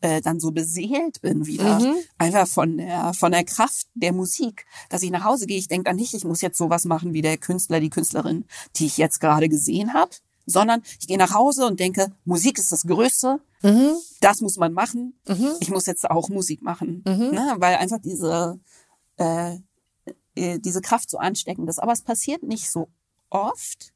[0.00, 1.80] äh, dann so beseelt bin wieder.
[1.80, 1.96] Mhm.
[2.18, 4.66] Einfach von der, von der Kraft der Musik.
[4.90, 7.22] Dass ich nach Hause gehe, ich denke dann nicht, ich muss jetzt sowas machen wie
[7.22, 8.44] der Künstler, die Künstlerin,
[8.76, 10.10] die ich jetzt gerade gesehen habe.
[10.46, 13.94] Sondern ich gehe nach Hause und denke, Musik ist das Größte, Mhm.
[14.20, 15.18] das muss man machen.
[15.26, 15.52] Mhm.
[15.60, 17.02] Ich muss jetzt auch Musik machen.
[17.06, 17.30] Mhm.
[17.32, 17.54] Ne?
[17.58, 18.60] Weil einfach diese,
[19.16, 19.56] äh,
[20.36, 21.78] äh, diese Kraft so ansteckend ist.
[21.78, 22.88] Aber es passiert nicht so
[23.30, 23.92] oft.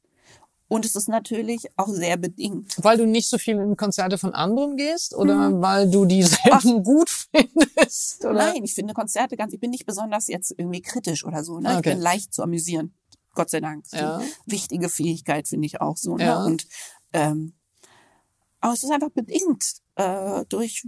[0.67, 2.75] Und es ist natürlich auch sehr bedingt.
[2.81, 6.81] Weil du nicht so viel in Konzerte von anderen gehst oder weil du die selten
[6.83, 8.23] gut findest?
[8.23, 8.33] Oder?
[8.33, 11.59] Nein, ich finde Konzerte ganz, ich bin nicht besonders jetzt irgendwie kritisch oder so.
[11.59, 11.69] Ne?
[11.77, 11.89] Okay.
[11.89, 12.93] Ich bin leicht zu amüsieren.
[13.33, 13.85] Gott sei Dank.
[13.87, 14.21] So Ja.
[14.45, 16.17] Wichtige Fähigkeit finde ich auch so.
[16.17, 16.25] Ne?
[16.25, 16.43] Ja.
[16.43, 16.67] Und
[17.13, 17.53] ähm,
[18.59, 20.87] aber es ist einfach bedingt äh, durch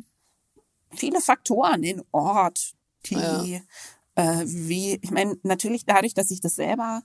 [0.91, 2.74] viele Faktoren, den Ort,
[3.07, 4.41] die, Ja.
[4.41, 7.02] äh, wie, ich meine, natürlich dadurch, dass ich das selber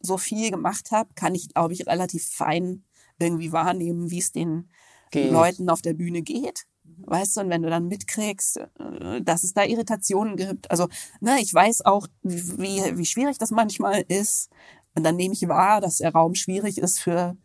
[0.00, 2.84] so viel gemacht habe, kann ich, glaube ich, relativ fein
[3.18, 4.70] irgendwie wahrnehmen, wie es den
[5.10, 5.30] Geht.
[5.30, 6.66] Leuten auf der Bühne geht.
[6.98, 10.70] Weißt du, und wenn du dann mitkriegst, äh, dass es da Irritationen gibt.
[10.70, 10.88] Also,
[11.20, 14.50] ne, ich weiß auch, wie, wie schwierig das manchmal ist.
[14.94, 17.36] Und dann nehme ich wahr, dass der Raum schwierig ist für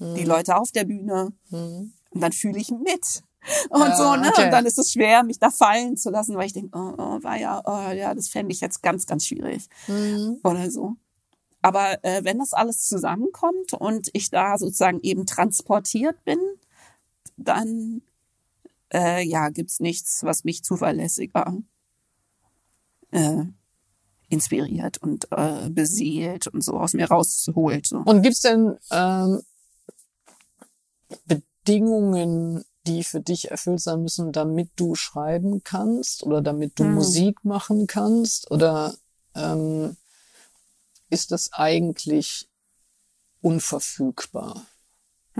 [0.00, 1.32] die Leute auf der Bühne.
[1.50, 1.92] Mhm.
[2.10, 3.22] Und dann fühle ich mit.
[3.70, 4.28] Und Ja, so, ne?
[4.28, 4.44] okay.
[4.44, 7.22] Und dann ist es schwer, mich da fallen zu lassen, weil ich denke, oh, oh,
[7.22, 9.68] war ja, oh, ja, das fände ich jetzt ganz, ganz schwierig.
[9.86, 10.38] Mhm.
[10.44, 10.96] Oder so.
[11.62, 16.38] Aber äh, wenn das alles zusammenkommt und ich da sozusagen eben transportiert bin,
[17.36, 18.02] dann
[18.92, 21.56] äh, ja, gibt's nichts, was mich zuverlässiger
[23.10, 23.44] äh,
[24.28, 27.86] inspiriert und äh, beseelt und so aus mir rausholt.
[27.86, 27.98] So.
[27.98, 29.40] Und gibt's denn ähm,
[31.26, 36.94] Bedingungen, die für dich erfüllt sein müssen, damit du schreiben kannst oder damit du Hm.
[36.94, 38.50] Musik machen kannst?
[38.50, 38.94] Oder
[39.34, 39.96] ähm,
[41.10, 42.48] ist das eigentlich
[43.40, 44.66] unverfügbar?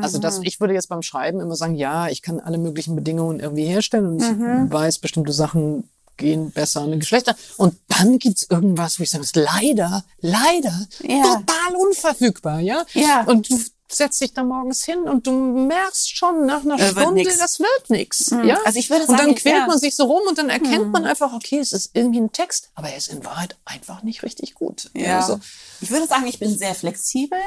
[0.03, 0.45] Also das, Mhm.
[0.45, 4.07] ich würde jetzt beim Schreiben immer sagen, ja, ich kann alle möglichen Bedingungen irgendwie herstellen
[4.07, 4.73] und ich Mhm.
[4.73, 7.37] weiß, bestimmte Sachen gehen besser an den Geschlechter.
[7.59, 11.23] Und dann gibt's irgendwas, wo ich sage, das ist leider, leider Ja.
[11.23, 12.85] total unverfügbar, ja?
[12.93, 13.23] Ja.
[13.25, 13.57] Und du
[13.91, 17.39] setzt dich da morgens hin und du merkst schon nach einer wird Stunde, nix.
[17.39, 18.45] das wird nix, Mhm.
[18.45, 18.59] ja?
[18.66, 19.66] Also ich würde und dann sagen, quält ja.
[19.66, 22.70] man sich so rum und dann erkennt man einfach, okay, es ist irgendwie ein Text,
[22.75, 24.91] aber er ist in Wahrheit einfach nicht richtig gut.
[24.95, 25.20] Ja.
[25.20, 25.39] Also,
[25.81, 27.39] Ich würde sagen, ich bin sehr flexibel,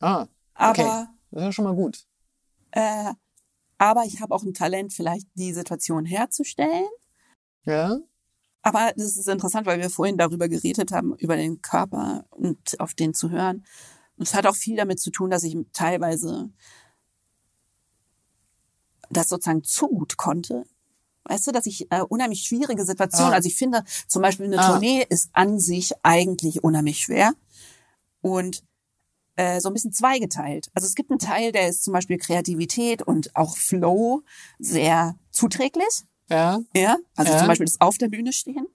[0.00, 0.82] ah, okay.
[0.82, 2.04] aber Das ist ja schon mal gut.
[2.72, 3.12] äh,
[3.80, 6.88] aber ich habe auch ein Talent, vielleicht die Situation herzustellen.
[7.64, 7.98] Ja?
[8.62, 12.94] Aber das ist interessant, weil wir vorhin darüber geredet haben, über den Körper und auf
[12.94, 13.64] den zu hören.
[14.16, 16.50] Und es hat auch viel damit zu tun, dass ich teilweise
[19.10, 20.64] das sozusagen zu gut konnte.
[21.24, 23.36] Weißt du, dass ich äh, unheimlich schwierige Situationen, Ah.
[23.36, 24.70] also ich finde zum Beispiel eine Ah.
[24.70, 27.32] Tournee ist an sich eigentlich unheimlich schwer
[28.22, 28.64] und
[29.38, 30.68] äh, so ein bisschen zweigeteilt.
[30.74, 34.22] Also es gibt einen Teil, der ist zum Beispiel Kreativität und auch Flow
[34.58, 36.02] sehr zuträglich.
[36.28, 36.58] Ja.
[36.74, 37.38] Ja, also Ja.
[37.38, 38.66] zum Beispiel das auf der Bühne stehen.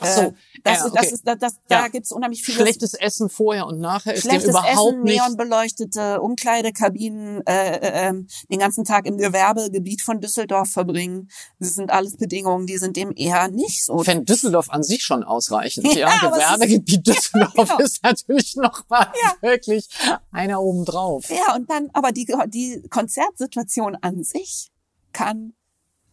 [0.00, 0.20] Ach so.
[0.22, 0.32] Äh,
[0.64, 1.14] das, ja, ist, das okay.
[1.14, 1.82] ist, das, das, Ja.
[1.82, 5.16] Da gibt's unheimlich viele Schlechtes Essen vorher und nachher ist dem überhaupt Essen, nicht.
[5.16, 11.28] neonbeleuchtete Umkleidekabinen, äh, äh, ähm, den ganzen Tag im Gewerbegebiet von Düsseldorf verbringen.
[11.58, 13.98] Das sind alles Bedingungen, die sind dem eher nicht so.
[13.98, 15.86] Fände Düsseldorf an sich schon ausreichend.
[15.94, 17.78] Ja, Ja, es ist- Gewerbegebiet Düsseldorf genau.
[17.78, 19.32] ist natürlich noch mal Ja.
[19.42, 19.88] wirklich
[20.32, 21.28] einer obendrauf.
[21.30, 24.70] Ja, und dann, aber die, die Konzertsituation an sich
[25.12, 25.54] kann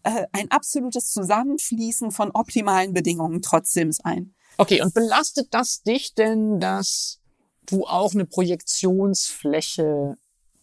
[0.03, 4.33] äh, ein absolutes Zusammenfließen von optimalen Bedingungen trotzdem sein.
[4.57, 7.19] Okay, und belastet das dich denn, dass
[7.67, 10.17] du auch eine Projektionsfläche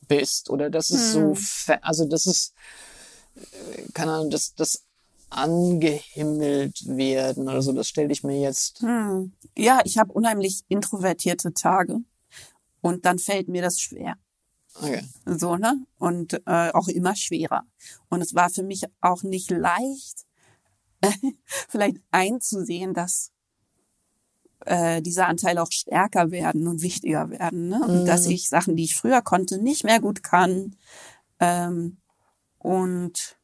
[0.06, 0.50] bist?
[0.50, 1.34] Oder das ist so, Hm.
[1.36, 2.52] fe- also das ist,
[3.36, 4.84] äh, keine Ahnung, das, das
[5.30, 8.80] angehimmelt werden oder so, das stelle ich mir jetzt.
[8.80, 9.32] Hm.
[9.56, 11.98] Ja, ich habe unheimlich introvertierte Tage
[12.80, 14.16] und dann fällt mir das schwer.
[14.80, 15.02] Okay.
[15.26, 15.74] So, ne?
[15.98, 17.64] Und äh, auch immer schwerer.
[18.08, 20.26] Und es war für mich auch nicht leicht,
[21.68, 23.32] vielleicht einzusehen, dass
[24.66, 27.68] äh, diese Anteile auch stärker werden und wichtiger werden.
[27.68, 27.80] Ne?
[27.82, 28.32] Und dass Mhm.
[28.32, 30.76] ich Sachen, die ich früher konnte, nicht mehr gut kann.
[31.40, 31.98] Ähm,
[32.58, 33.38] und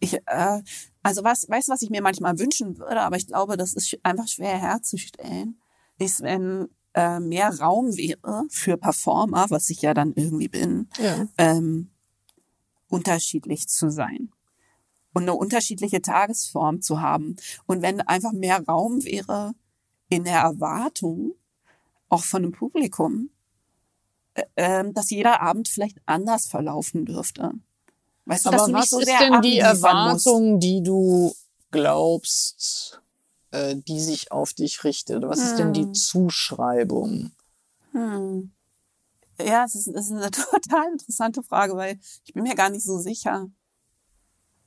[0.00, 0.62] ich, äh,
[1.02, 3.96] also was, weißt du, was ich mir manchmal wünschen würde, aber ich glaube, das ist
[4.02, 5.60] einfach schwer herzustellen,
[5.98, 11.28] ist, wenn äh, mehr Raum wäre für Performer, was ich ja dann irgendwie bin, Ja.
[11.38, 11.90] ähm,
[12.88, 14.32] unterschiedlich zu sein
[15.14, 17.36] und eine unterschiedliche Tagesform zu haben.
[17.66, 19.52] Und wenn einfach mehr Raum wäre
[20.08, 21.34] in der Erwartung,
[22.08, 23.30] auch von dem Publikum,
[24.34, 27.52] äh, ähm, dass jeder Abend vielleicht anders verlaufen dürfte.
[28.24, 29.58] Weißt du, Aber was ist denn die.
[29.58, 31.32] Erwartung, die du
[31.70, 33.00] glaubst,
[33.50, 35.22] äh, die sich auf dich richtet?
[35.24, 35.94] Was ist denn die Hm.
[35.94, 37.32] Zuschreibung?
[37.92, 38.52] Hm.
[39.40, 42.84] Ja, es ist, es ist eine total interessante Frage, weil ich bin mir gar nicht
[42.84, 43.48] so sicher.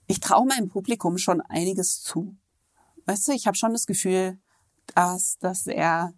[0.07, 2.35] ich traue meinem Publikum schon einiges zu.
[3.05, 4.37] Weißt du, ich habe schon das Gefühl,
[4.95, 6.13] dass das sehr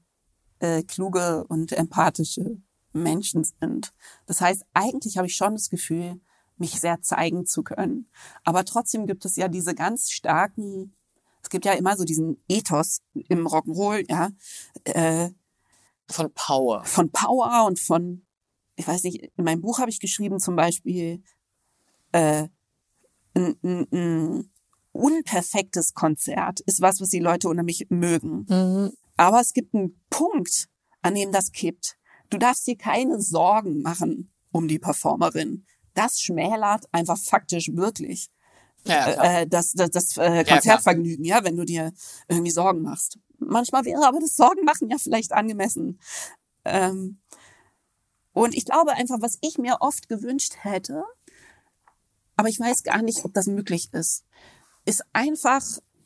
[0.59, 2.57] äh, kluge und empathische
[2.91, 3.93] Menschen sind.
[4.25, 6.19] Das heißt, eigentlich habe ich schon das Gefühl,
[6.57, 8.09] mich sehr zeigen zu können.
[8.43, 10.95] Aber trotzdem gibt es ja diese ganz starken,
[11.43, 14.31] es gibt ja immer so diesen Ethos im Rock'n'Roll, ja,
[14.85, 15.29] äh,
[16.09, 16.83] von Power.
[16.85, 18.25] Von Power und von,
[18.75, 21.21] ich weiß nicht, in meinem Buch habe ich geschrieben zum Beispiel,
[22.11, 22.47] äh,
[23.35, 24.51] ein, ein, ein
[24.91, 28.45] unperfektes Konzert ist was, was die Leute unter mich mögen.
[28.47, 28.93] Mhm.
[29.17, 30.69] Aber es gibt einen Punkt,
[31.01, 31.97] an dem das kippt.
[32.29, 35.65] Du darfst dir keine Sorgen machen um die Performerin.
[35.93, 38.29] Das schmälert einfach faktisch wirklich
[38.85, 41.93] ja, äh, das, das, das äh, Konzertvergnügen, ja, ja, wenn du dir
[42.27, 43.17] irgendwie Sorgen machst.
[43.39, 45.99] Manchmal wäre aber das Sorgen machen ja vielleicht angemessen.
[46.65, 47.19] Ähm,
[48.33, 51.03] und ich glaube einfach, was ich mir oft gewünscht hätte,
[52.35, 54.25] aber ich weiß gar nicht, ob das möglich ist,
[54.85, 55.63] ist einfach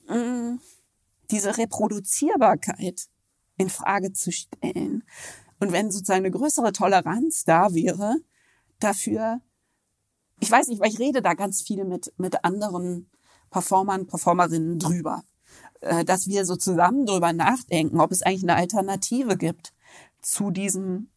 [0.07, 0.59] mh, mm,
[1.31, 3.07] diese Reproduzierbarkeit
[3.57, 5.03] in Frage zu stellen.
[5.59, 8.17] Und wenn sozusagen eine größere Toleranz da wäre,
[8.79, 9.41] dafür,
[10.39, 13.09] ich weiß nicht, weil ich rede da ganz viel mit, mit anderen
[13.49, 15.23] Performern, Performerinnen drüber,
[15.81, 19.73] äh, dass wir so zusammen drüber nachdenken, ob es eigentlich eine Alternative gibt
[20.21, 21.09] zu diesem,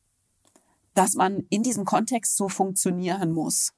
[0.95, 3.73] dass man in diesem Kontext so funktionieren muss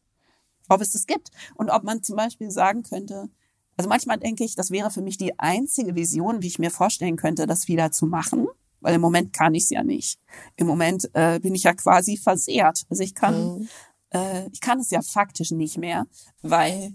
[0.68, 3.28] ob es das gibt und ob man zum Beispiel sagen könnte,
[3.76, 7.16] also manchmal denke ich, das wäre für mich die einzige Vision, wie ich mir vorstellen
[7.16, 8.46] könnte, das wieder zu machen,
[8.80, 10.18] weil im Moment kann ich es ja nicht.
[10.56, 12.84] Im Moment äh, bin ich ja quasi versehrt.
[12.90, 13.68] Also ich kann, mhm.
[14.12, 16.06] Äh, ich kann es ja faktisch nicht mehr,
[16.42, 16.94] weil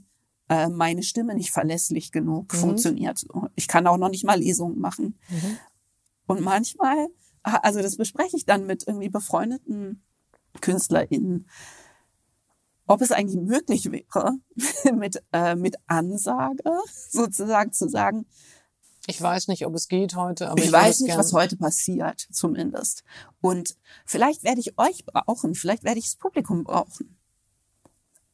[0.50, 2.58] äh, meine Stimme nicht verlässlich genug mhm.
[2.58, 3.26] funktioniert.
[3.56, 5.18] Ich kann auch noch nicht mal Lesungen machen.
[5.30, 5.58] Mhm.
[6.28, 7.08] Und manchmal,
[7.44, 10.04] also das bespreche ich dann mit irgendwie befreundeten
[10.62, 11.48] KünstlerInnen
[12.88, 14.38] ob es eigentlich möglich wäre,
[14.96, 16.64] mit, äh, mit Ansage
[17.10, 18.26] sozusagen zu sagen,
[19.08, 22.28] ich weiß nicht, ob es geht heute, aber ich, ich weiß nicht, was heute passiert,
[22.32, 23.04] zumindest.
[23.40, 27.18] Und vielleicht werde ich euch brauchen, vielleicht werde ich das Publikum brauchen.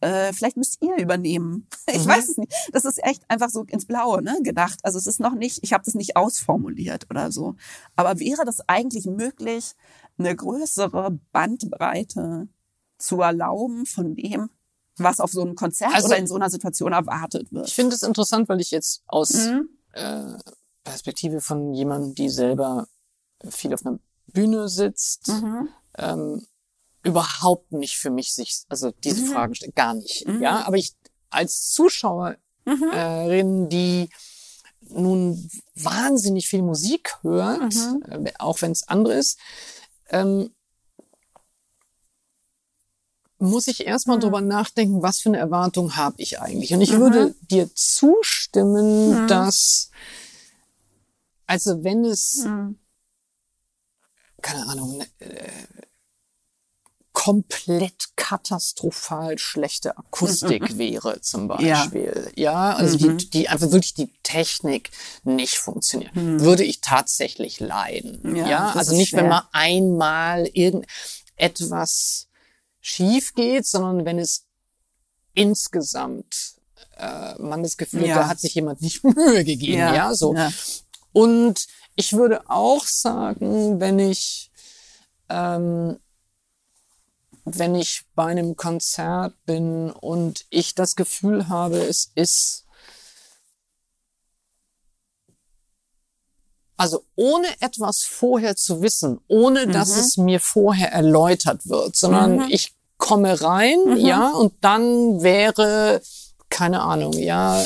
[0.01, 1.67] Äh, vielleicht müsst ihr übernehmen.
[1.85, 2.09] Ich mhm.
[2.09, 2.51] weiß es nicht.
[2.71, 4.79] Das ist echt einfach so ins Blaue ne, gedacht.
[4.83, 7.55] Also es ist noch nicht, ich habe das nicht ausformuliert oder so.
[7.95, 9.73] Aber wäre das eigentlich möglich,
[10.17, 12.47] eine größere Bandbreite
[12.97, 14.49] zu erlauben von dem,
[14.97, 17.67] was auf so einem Konzert also, oder in so einer Situation erwartet wird.
[17.67, 19.69] Ich finde es interessant, weil ich jetzt aus mhm.
[19.91, 20.37] äh,
[20.83, 22.87] Perspektive von jemandem, die selber
[23.49, 25.69] viel auf einer Bühne sitzt, mhm.
[25.97, 26.47] ähm,
[27.03, 29.27] überhaupt nicht für mich sich, also diese mhm.
[29.27, 30.27] Fragen stellt, gar nicht.
[30.27, 30.41] Mhm.
[30.41, 30.93] Ja, aber ich
[31.29, 33.69] als Zuschauerin, mhm.
[33.69, 34.09] die
[34.89, 38.25] nun wahnsinnig viel Musik hört, mhm.
[38.25, 39.39] äh, auch wenn es andere ist,
[40.09, 40.51] ähm,
[43.39, 44.21] muss ich erstmal mhm.
[44.21, 46.73] drüber nachdenken, was für eine Erwartung habe ich eigentlich.
[46.73, 46.99] Und ich mhm.
[46.99, 49.27] würde dir zustimmen, mhm.
[49.27, 49.89] dass,
[51.53, 52.79] also wenn es, mhm.
[54.41, 55.67] keine Ahnung, ne, äh,
[57.11, 62.31] komplett katastrophal schlechte Akustik wäre zum Beispiel.
[62.35, 63.19] Ja, ja also mhm.
[63.19, 64.89] die, die einfach wirklich die Technik
[65.23, 66.41] nicht funktioniert, mhm.
[66.41, 68.35] würde ich tatsächlich leiden.
[68.35, 68.71] Ja, ja?
[68.71, 69.21] also nicht, schwer.
[69.21, 72.29] wenn man einmal irgendetwas
[72.81, 74.47] schief geht, sondern wenn es
[75.35, 76.55] insgesamt
[76.97, 78.15] äh, man das Gefühl ja.
[78.15, 80.33] da hat sich jemand nicht Mühe gegeben, ja, ja so.
[80.33, 80.51] Ja.
[81.13, 84.51] Und ich würde auch sagen, wenn ich
[85.29, 85.97] ähm,
[87.45, 92.65] wenn ich bei einem Konzert bin und ich das Gefühl habe, es ist
[96.77, 99.99] also ohne etwas vorher zu wissen, ohne dass mhm.
[99.99, 102.47] es mir vorher erläutert wird, sondern mhm.
[102.49, 103.97] ich komme rein, mhm.
[103.97, 106.01] ja, und dann wäre,
[106.49, 107.65] keine Ahnung, ja,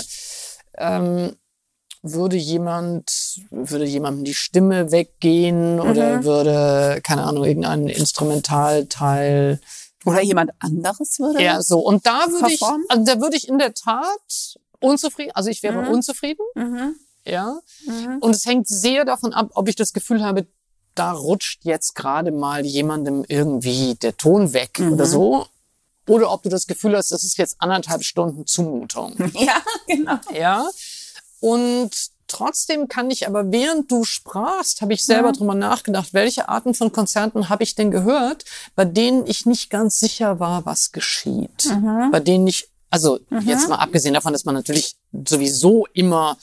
[0.78, 1.36] ähm,
[2.14, 6.24] würde jemand, würde jemandem die Stimme weggehen oder mhm.
[6.24, 9.60] würde, keine Ahnung, irgendein Instrumentalteil
[10.06, 11.44] oder jemand anderes würde?
[11.44, 11.80] Ja, so.
[11.80, 15.82] Und da würde ich, also da würde ich in der Tat unzufrieden, also ich wäre
[15.82, 15.90] mhm.
[15.90, 16.46] unzufrieden.
[16.56, 16.96] Mhm
[17.28, 17.60] ja.
[17.86, 18.18] Mhm.
[18.20, 20.48] Und es hängt sehr davon ab, ob ich das Gefühl habe,
[20.96, 24.94] da rutscht jetzt gerade mal jemandem irgendwie der Ton weg mhm.
[24.94, 25.46] oder so.
[26.08, 29.16] Oder ob du das Gefühl hast, das ist jetzt anderthalb Stunden Zumutung.
[29.34, 30.18] Ja, genau.
[30.34, 30.70] Ja.
[31.40, 31.92] Und
[32.28, 35.34] trotzdem kann ich aber, während du sprachst, habe ich selber ja.
[35.34, 38.46] drüber nachgedacht, welche Arten von Konzerten habe ich denn gehört,
[38.76, 41.66] bei denen ich nicht ganz sicher war, was geschieht.
[41.66, 42.10] Mhm.
[42.12, 43.42] Bei denen ich, also mhm.
[43.42, 46.38] jetzt mal abgesehen davon, dass man natürlich sowieso immer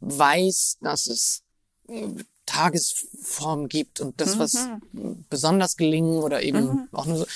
[0.00, 1.42] weiß, dass es
[1.88, 2.08] äh,
[2.46, 4.54] Tagesform gibt und das, was
[4.92, 5.24] mhm.
[5.30, 6.88] besonders gelingen oder eben mhm.
[6.92, 7.26] auch nur so.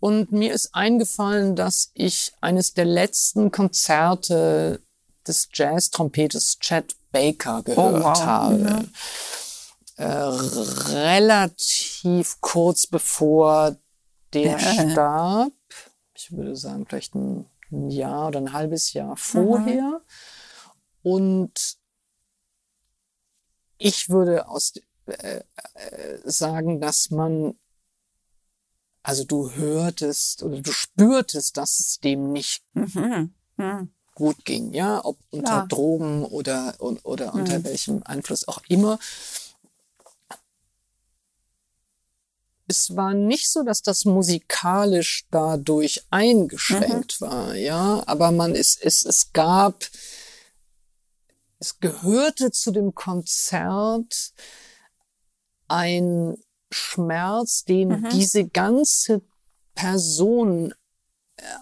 [0.00, 4.80] Und mir ist eingefallen, dass ich eines der letzten Konzerte
[5.26, 8.24] des Jazz-Trompetes Chad Baker gehört Oh, wow.
[8.24, 8.88] habe.
[9.96, 10.04] Äh,
[10.94, 13.76] relativ kurz bevor
[14.32, 15.52] der starb.
[16.14, 17.46] Ich würde sagen, vielleicht ein,
[17.90, 20.02] Jahr oder ein halbes Jahr vorher.
[21.02, 21.76] Und
[23.78, 24.74] ich würde aus
[25.06, 25.40] äh,
[25.74, 27.54] äh, sagen, dass man
[29.02, 33.34] also du hörtest oder du spürtest, dass es dem nicht Mhm.
[33.56, 33.92] Mhm.
[34.22, 35.66] Gut ging, ja, ob unter Klar.
[35.68, 37.64] Drogen oder oder unter Mhm.
[37.64, 38.98] welchem Einfluss auch immer.
[42.68, 47.24] Es war nicht so, dass das musikalisch dadurch eingeschränkt Mhm.
[47.26, 49.84] war, ja, aber man ist es es gab
[51.58, 54.32] es gehörte zu dem Konzert
[55.68, 56.36] ein
[56.70, 58.08] Schmerz, den Mhm.
[58.12, 59.20] diese ganze
[59.74, 60.72] Person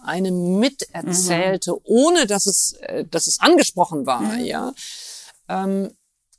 [0.04, 4.44] einem miterzählte, ohne dass es, äh, dass es angesprochen war, Mhm.
[4.44, 4.72] ja,
[5.48, 5.90] ähm,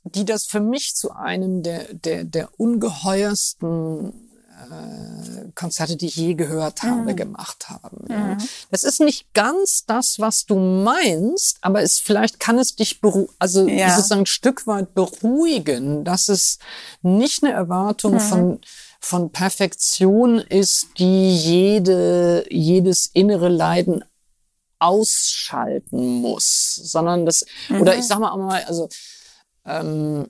[0.04, 4.28] die das für mich zu einem der, der, der ungeheuersten
[4.70, 7.16] äh, Konzerte, die ich je gehört habe, Mhm.
[7.16, 8.06] gemacht haben.
[8.08, 8.36] Ja.
[8.70, 13.28] Das ist nicht ganz das, was du meinst, aber es vielleicht kann es dich beru
[13.40, 13.94] also Ja.
[13.96, 16.58] sozusagen ein Stück weit beruhigen, dass es
[17.02, 18.60] nicht eine Erwartung von
[19.02, 24.04] von Perfektion ist, die jede jedes innere Leiden
[24.78, 28.88] ausschalten muss, sondern das oder ich sag mal auch mal also
[29.64, 30.26] ähm,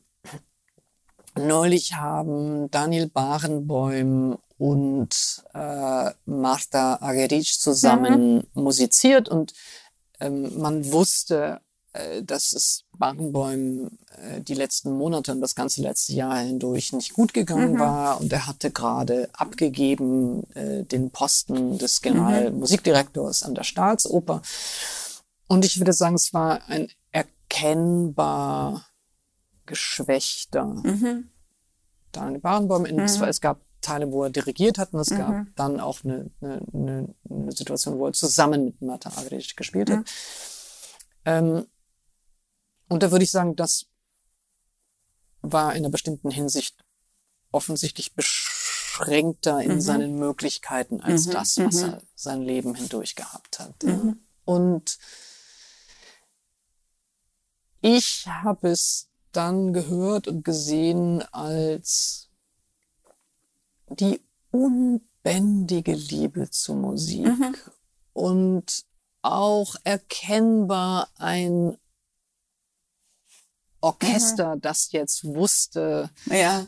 [1.35, 9.55] Neulich haben Daniel Barenboim und äh, Marta Ageric zusammen musiziert und
[10.21, 11.61] ähm, man wusste,
[12.23, 17.35] dass es Barenboim äh, die letzten Monate und das ganze letzte Jahr hindurch nicht gut
[17.35, 18.21] gegangen war.
[18.21, 24.41] Und er hatte gerade abgegeben äh, den Posten des Generalmusikdirektors an der Staatsoper.
[25.49, 28.87] Und ich würde sagen, es war ein erkennbar
[29.67, 31.29] geschwächter Mhm.
[32.11, 32.85] Daniel Barenboim.
[32.85, 37.15] In, es, gab Teile, wo er dirigiert hat und es gab dann auch eine, eine,
[37.29, 40.05] eine, Situation, wo er zusammen mit Marta Agric gespielt hat.
[41.25, 41.67] Ähm,
[42.93, 43.87] und da würde ich sagen, das
[45.41, 46.85] war in einer bestimmten Hinsicht
[47.51, 53.83] offensichtlich beschränkter in seinen Möglichkeiten als das, was er sein Leben hindurch gehabt hat.
[53.83, 54.15] Ja.
[54.45, 54.99] Und
[57.81, 62.29] ich habe es dann gehört und gesehen als
[63.89, 64.21] die
[64.51, 67.27] unbändige Liebe zur Musik
[68.13, 68.85] und
[69.23, 71.79] auch erkennbar ein
[73.83, 76.67] Orchester, das jetzt wusste, Ja.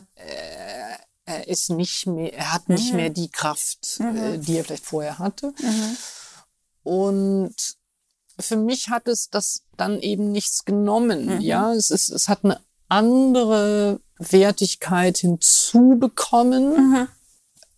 [1.25, 5.17] er ist nicht mehr, er hat nicht mehr die Kraft, äh, die er vielleicht vorher
[5.17, 5.53] hatte.
[6.83, 7.55] Und
[8.39, 11.41] für mich hat es das dann eben nichts genommen.
[11.41, 12.59] Ja, es ist, es hat eine
[12.89, 17.07] andere Wertigkeit hinzubekommen.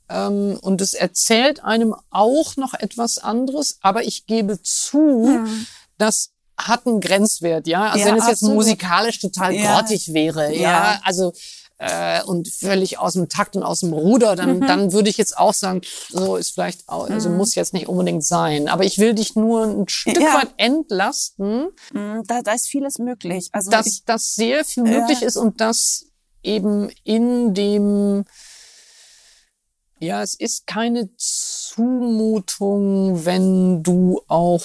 [0.10, 5.46] Ähm, und es erzählt einem auch noch etwas anderes, aber ich gebe zu,
[5.98, 7.90] das hat einen Grenzwert, ja.
[7.92, 8.56] Also Ja, wenn es jetzt absolut.
[8.56, 9.76] musikalisch total Ja.
[9.80, 11.00] grottig wäre, ja, Ja.
[11.04, 11.34] also
[11.80, 14.66] äh, und völlig aus dem Takt und aus dem Ruder, dann, Mhm.
[14.66, 18.26] dann würde ich jetzt auch sagen, so ist vielleicht, auch, also muss jetzt nicht unbedingt
[18.26, 18.68] sein.
[18.68, 20.34] Aber ich will dich nur ein Stück Ja.
[20.40, 23.50] weit entlasten, Mm, Da, da ist vieles möglich.
[23.52, 25.28] Also dass ich, das sehr viel möglich Ja.
[25.28, 26.06] ist und dass
[26.42, 28.26] eben in dem
[30.00, 34.64] ja, es ist keine Zumutung, wenn du auch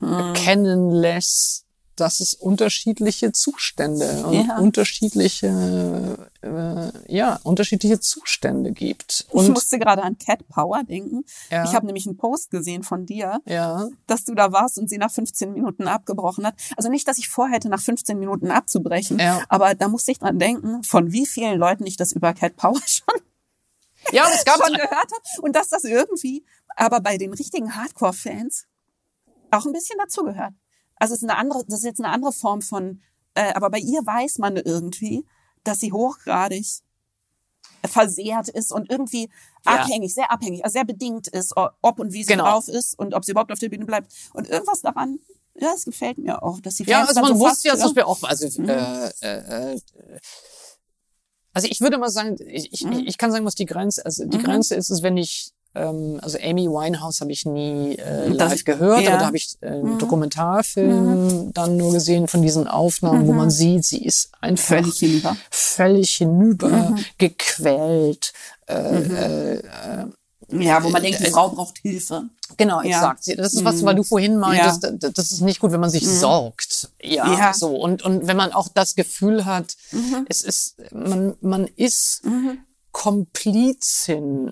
[0.00, 0.12] Mhm.
[0.12, 1.64] erkennen lässt,
[1.96, 4.56] dass es unterschiedliche Zustände und Ja.
[4.58, 9.26] unterschiedliche, äh, ja, unterschiedliche Zustände gibt.
[9.28, 11.24] ich Und musste gerade an Cat Power denken.
[11.50, 11.64] Ja.
[11.64, 14.96] Ich habe nämlich einen Post gesehen von dir, ja, dass du da warst und sie
[14.96, 16.54] nach 15 Minuten abgebrochen hat.
[16.76, 19.20] Also nicht, dass ich vorhätte, nach 15 Minuten abzubrechen,
[19.50, 22.80] aber da musste ich dran denken, von wie vielen Leuten ich das über Cat Power
[22.86, 23.20] schon,
[24.12, 26.44] ja, es gab schon gehört habe und dass das irgendwie,
[26.76, 28.64] aber bei den richtigen Hardcore-Fans
[29.52, 30.52] auch ein bisschen dazugehört.
[30.96, 33.00] Also es ist eine andere, das ist jetzt eine andere Form von,
[33.34, 35.24] äh, aber bei ihr weiß man irgendwie,
[35.64, 36.66] dass sie hochgradig
[37.86, 39.30] versehrt ist und irgendwie
[39.66, 39.76] Ja.
[39.82, 42.44] abhängig, sehr abhängig, also sehr bedingt ist, ob und wie sie Genau.
[42.44, 44.12] drauf ist und ob sie überhaupt auf der Bühne bleibt.
[44.34, 45.18] Und irgendwas daran,
[45.54, 48.02] ja, es gefällt mir auch, dass sie Ja, also man so wusste ja zum Beispiel
[48.02, 49.80] auch, also, äh, äh, äh,
[51.52, 54.38] also ich würde mal sagen, ich, ich, ich kann sagen, was die Grenze, also die
[54.38, 59.02] Grenze ist, ist, wenn ich, also Amy Winehouse habe ich nie äh, Das- live gehört,
[59.02, 59.10] ja.
[59.10, 63.50] aber da habe ich äh, einen Dokumentarfilm dann nur gesehen von diesen Aufnahmen, wo man
[63.50, 65.36] sieht, sie ist einfach Völlig hinüber.
[65.50, 68.32] völlig hinüber, gequält,
[68.68, 70.06] äh, äh, äh,
[70.52, 72.24] Ja, wo man denkt, die äh, Frau braucht Hilfe.
[72.56, 72.96] Genau, Ja.
[73.12, 73.38] exakt.
[73.38, 74.90] Das ist was, weil du vorhin meintest, Ja.
[74.90, 76.90] das das ist nicht gut, wenn man sich sorgt.
[77.00, 77.54] Ja, Ja.
[77.54, 77.76] so.
[77.76, 79.76] Und, und wenn man auch das Gefühl hat,
[80.28, 82.22] es ist, man, man ist
[82.90, 84.50] Komplizin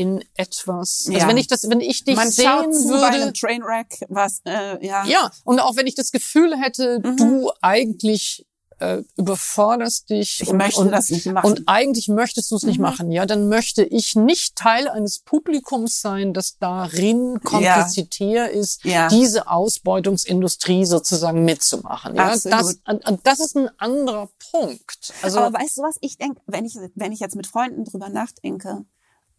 [0.00, 1.04] in etwas.
[1.06, 1.28] Also Ja.
[1.28, 3.06] wenn ich das, wenn ich dich Man sehen zu bei würde.
[3.22, 5.04] einem Trainwreck, was, äh, ja.
[5.04, 7.16] Ja, und auch wenn ich das Gefühl hätte, Mhm.
[7.16, 8.46] du eigentlich
[8.82, 11.46] äh, überforderst dich Ich und, möchte und, das nicht machen.
[11.50, 11.52] Mhm.
[11.58, 16.00] und eigentlich möchtest du es nicht machen, ja, dann möchte ich nicht Teil eines Publikums
[16.00, 19.08] sein, das darin komplizitär ist, Ja.
[19.08, 22.14] diese Ausbeutungsindustrie sozusagen mitzumachen.
[22.16, 23.06] Ja, das, Absolut.
[23.06, 25.12] und das ist ein anderer Punkt.
[25.20, 28.08] Also Aber weißt du was, ich denke, wenn ich, wenn ich jetzt mit Freunden drüber
[28.08, 28.86] nachdenke,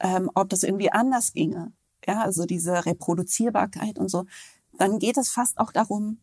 [0.01, 1.71] ähm, ob das irgendwie anders ginge,
[2.05, 4.25] ja, also diese Reproduzierbarkeit und so,
[4.77, 6.19] dann geht es fast auch darum,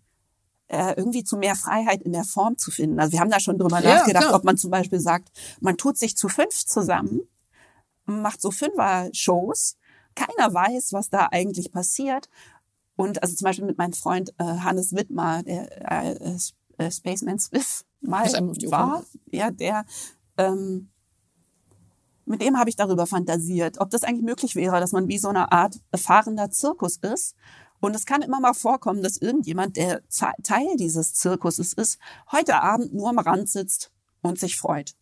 [0.68, 3.00] äh, irgendwie zu mehr Freiheit in der Form zu finden.
[3.00, 4.36] Also wir haben da schon drüber Ja, nachgedacht, klar.
[4.36, 5.30] ob man zum Beispiel sagt,
[5.60, 7.22] man tut sich zu fünf zusammen,
[8.04, 9.76] macht so Fünfer-Shows,
[10.14, 12.28] keiner weiß, was da eigentlich passiert.
[12.96, 16.36] Und also zum Beispiel mit meinem Freund äh, Hannes Wittmar, der äh,
[16.78, 18.26] äh, Spaceman Smith mal
[18.70, 19.84] war, ja, der
[20.36, 20.90] ähm,
[22.28, 25.28] mit dem habe ich darüber fantasiert, ob das eigentlich möglich wäre, dass man wie so
[25.28, 27.34] eine Art fahrender Zirkus ist.
[27.80, 30.02] Und es kann immer mal vorkommen, dass irgendjemand, der
[30.42, 31.98] Teil dieses Zirkuses ist,
[32.32, 34.96] heute Abend nur am Rand sitzt und sich freut.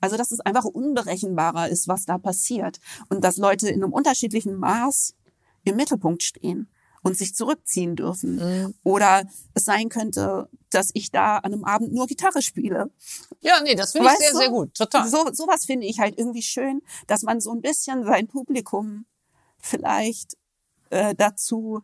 [0.00, 2.80] Also dass es einfach unberechenbarer ist, was da passiert.
[3.10, 5.14] Und dass Leute in einem unterschiedlichen Maß
[5.64, 6.68] im Mittelpunkt stehen
[7.06, 8.74] und sich zurückziehen dürfen.
[8.82, 12.90] Oder es sein könnte, dass ich da an einem Abend nur Gitarre spiele.
[13.40, 14.38] ja, nee, das finde ich sehr, du?
[14.38, 15.08] sehr gut, total.
[15.08, 19.06] So, sowas finde ich halt irgendwie schön, dass man so ein bisschen sein Publikum
[19.58, 20.36] vielleicht
[20.90, 21.82] äh, dazu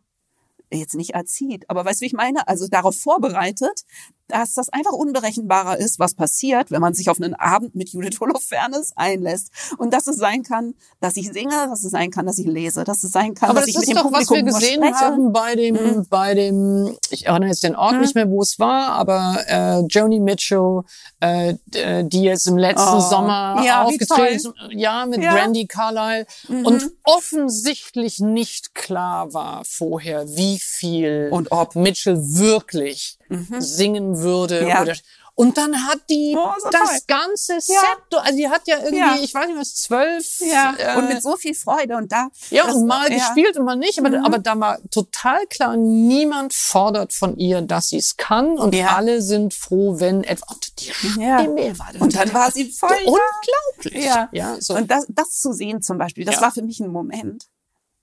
[0.72, 2.48] jetzt nicht erzieht, aber weißt du, wie ich meine?
[2.48, 3.84] Also darauf vorbereitet,
[4.32, 8.18] dass das einfach unberechenbarer ist, was passiert, wenn man sich auf einen Abend mit Judith
[8.20, 9.50] Holofernes einlässt.
[9.78, 12.84] Und dass es sein kann, dass ich singe, dass es sein kann, dass ich lese,
[12.84, 14.82] dass es sein kann, Aber dass das ich mit ist dem doch, was wir gesehen
[14.94, 16.06] haben bei dem, Mhm.
[16.08, 20.20] bei dem, ich erinnere jetzt den Ort nicht mehr, wo es war, aber äh, Joni
[20.20, 20.82] Mitchell,
[21.20, 25.32] äh, äh, die jetzt im letzten Oh, Sommer ja, aufgetreten ist, ja, mit Ja.
[25.32, 25.36] Mhm.
[25.36, 31.74] Brandy Carlile und offensichtlich nicht klar war vorher, wie viel Und ob.
[31.74, 33.18] Mitchell wirklich
[33.58, 34.82] singen würde Ja.
[34.82, 34.94] oder
[35.34, 36.98] und dann hat die Oh, so das toll.
[37.08, 37.74] ganze Set,
[38.12, 38.18] Ja.
[38.18, 39.16] also die hat ja irgendwie, Ja.
[39.18, 42.28] ich weiß nicht was, zwölf Ja, äh, und mit so viel Freude und da.
[42.50, 43.14] ja, das- und mal ja.
[43.14, 43.18] Mhm.
[43.18, 47.88] gespielt und mal nicht, aber, aber da war total klar, niemand fordert von ihr, dass
[47.88, 50.92] sie es kann und alle sind froh, wenn etwa, und die.
[50.92, 54.04] Stimme war Und dann war sie voll unglaublich.
[54.04, 54.28] Ja.
[54.32, 54.74] ja so.
[54.74, 57.46] Und das, das zu sehen zum Beispiel, das war für mich ein Moment,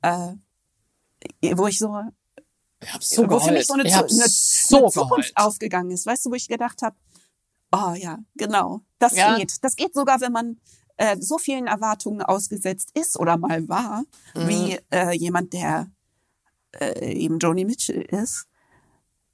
[0.01, 0.29] äh,
[1.55, 1.95] wo ich so,
[2.81, 3.67] ich hab so wo für mich geheult.
[3.67, 5.31] so eine, eine, so eine Zukunft geheult.
[5.35, 6.05] aufgegangen ist.
[6.05, 6.95] Weißt du, wo ich gedacht habe,
[7.71, 9.37] oh ja, genau, das Ja.
[9.37, 9.57] geht.
[9.63, 10.59] Das geht sogar, wenn man
[10.97, 14.03] äh, so vielen Erwartungen ausgesetzt ist oder mal war,
[14.35, 14.47] Mhm.
[14.49, 15.89] wie äh, jemand, der
[16.79, 18.45] äh, eben Joni Mitchell ist.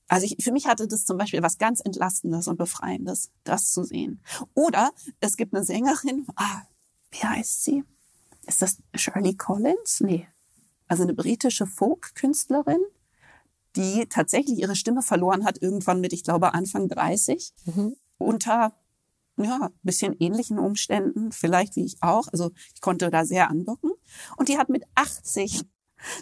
[0.07, 3.83] Also ich, für mich hatte das zum Beispiel was ganz Entlastendes und Befreiendes, das zu
[3.83, 4.21] sehen.
[4.53, 6.61] Oder es gibt eine Sängerin, ah,
[7.09, 7.83] wie heißt sie?
[8.45, 10.01] Ist das Shirley Collins?
[10.01, 10.27] Nee.
[10.87, 12.79] Also eine britische Folk-Künstlerin,
[13.75, 17.95] die tatsächlich ihre Stimme verloren hat, irgendwann mit, ich glaube, Anfang 30, Mhm.
[18.17, 18.73] unter
[19.37, 22.27] ja, bisschen ähnlichen Umständen, vielleicht wie ich auch.
[22.31, 23.91] Also ich konnte da sehr andocken.
[24.37, 25.63] Und die hat mit 80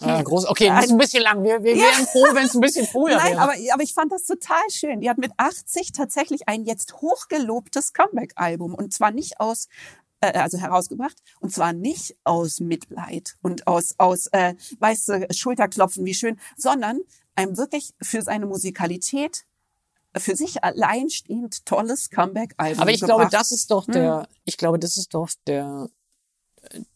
[0.02, 0.48] Ja, groß.
[0.48, 1.44] Okay, das ist ein bisschen lang.
[1.44, 3.42] Wir, wir wären froh, wenn es ein bisschen früher Nein, wäre.
[3.42, 5.00] aber, aber ich fand das total schön.
[5.02, 9.68] Die hat mit 80 tatsächlich ein jetzt hochgelobtes Comeback-Album und zwar nicht aus
[10.24, 16.06] äh, also herausgebracht und zwar nicht aus Mitleid und aus aus äh, weißt du Schulterklopfen
[16.06, 17.00] wie schön, sondern
[17.36, 19.46] ein wirklich für seine Musikalität
[20.16, 22.82] für sich alleinstehend tolles Comeback-Album.
[22.82, 23.34] Aber ich glaube, gebracht.
[23.34, 23.94] das ist doch Hm.
[23.94, 25.90] der, ich glaube, das ist doch der,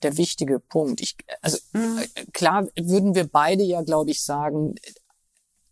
[0.04, 1.02] der wichtige Punkt.
[1.02, 1.98] Ich, also, Hm.
[1.98, 4.76] äh, klar würden wir beide ja, glaube ich, sagen,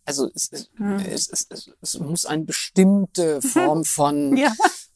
[0.06, 0.98] also, es, es, Hm.
[0.98, 4.52] es, es, es, es muss eine bestimmte Form von, ja.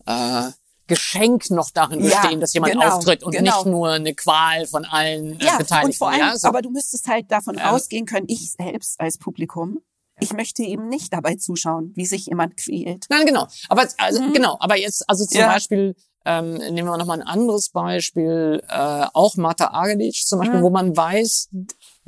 [0.08, 0.52] äh,
[0.90, 3.56] Geschenk noch darin Ja, bestehen, dass jemand genau, auftritt und genau.
[3.64, 5.86] nicht nur eine Qual von allen äh, Ja, Beteiligten.
[5.92, 6.48] und vor allem, ja, so.
[6.50, 7.72] aber du müsstest halt davon Ja.
[7.72, 9.80] ausgehen können, ich selbst als Publikum,
[10.20, 13.06] ich möchte eben nicht dabei zuschauen, wie sich jemand quält.
[13.10, 13.48] Nein, genau.
[13.70, 14.58] Aber also, genau.
[14.60, 15.42] Aber jetzt, also zum Mhm.
[15.42, 15.48] Ja.
[15.54, 15.96] Beispiel
[16.26, 20.64] ähm, nehmen wir noch mal ein anderes Beispiel, äh, auch Marta Argedic zum Beispiel, Mhm.
[20.64, 21.48] wo man weiß,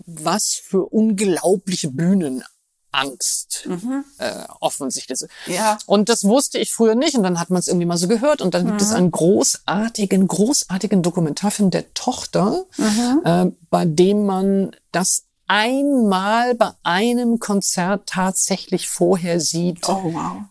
[0.05, 1.89] was für unglaubliche
[2.91, 4.03] Bühnenangst Mhm.
[4.17, 5.19] äh, offensichtlich.
[5.47, 5.77] Ja.
[5.85, 8.41] Und das wusste ich früher nicht und dann hat man es irgendwie mal so gehört
[8.41, 8.85] und dann gibt Mhm.
[8.85, 13.21] es einen großartigen, großartigen Dokumentarfilm der Tochter, Mhm.
[13.23, 19.87] äh, bei dem man das einmal bei einem Konzert tatsächlich vorher sieht.
[19.89, 20.41] Oh wow.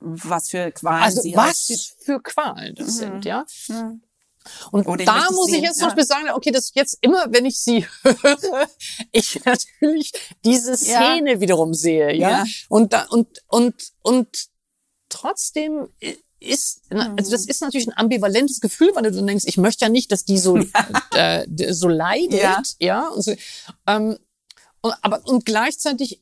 [0.00, 3.44] Was für Qualen Also was für Qualen das sind, ja.
[4.72, 4.80] Mhm.
[4.86, 5.94] Und den da ich muss ich sehen, jetzt zum ja.
[5.94, 8.68] Beispiel sagen, okay, das jetzt immer, wenn ich sie höre,
[9.12, 10.12] ich natürlich
[10.44, 10.76] diese Ja.
[11.14, 12.30] Szene wiederum sehe, ja.
[12.30, 12.44] Ja.
[12.68, 14.28] Und da, und, und, und
[15.08, 15.88] trotzdem
[16.40, 17.14] ist, Mhm.
[17.16, 20.10] also das ist natürlich ein ambivalentes Gefühl, weil du dann denkst, ich möchte ja nicht,
[20.10, 20.56] dass die so,
[21.14, 22.62] äh, d- so leidet, Ja.
[22.80, 23.08] ja.
[23.08, 23.34] und, so,
[23.86, 24.18] ähm,
[24.80, 26.20] und, aber, und gleichzeitig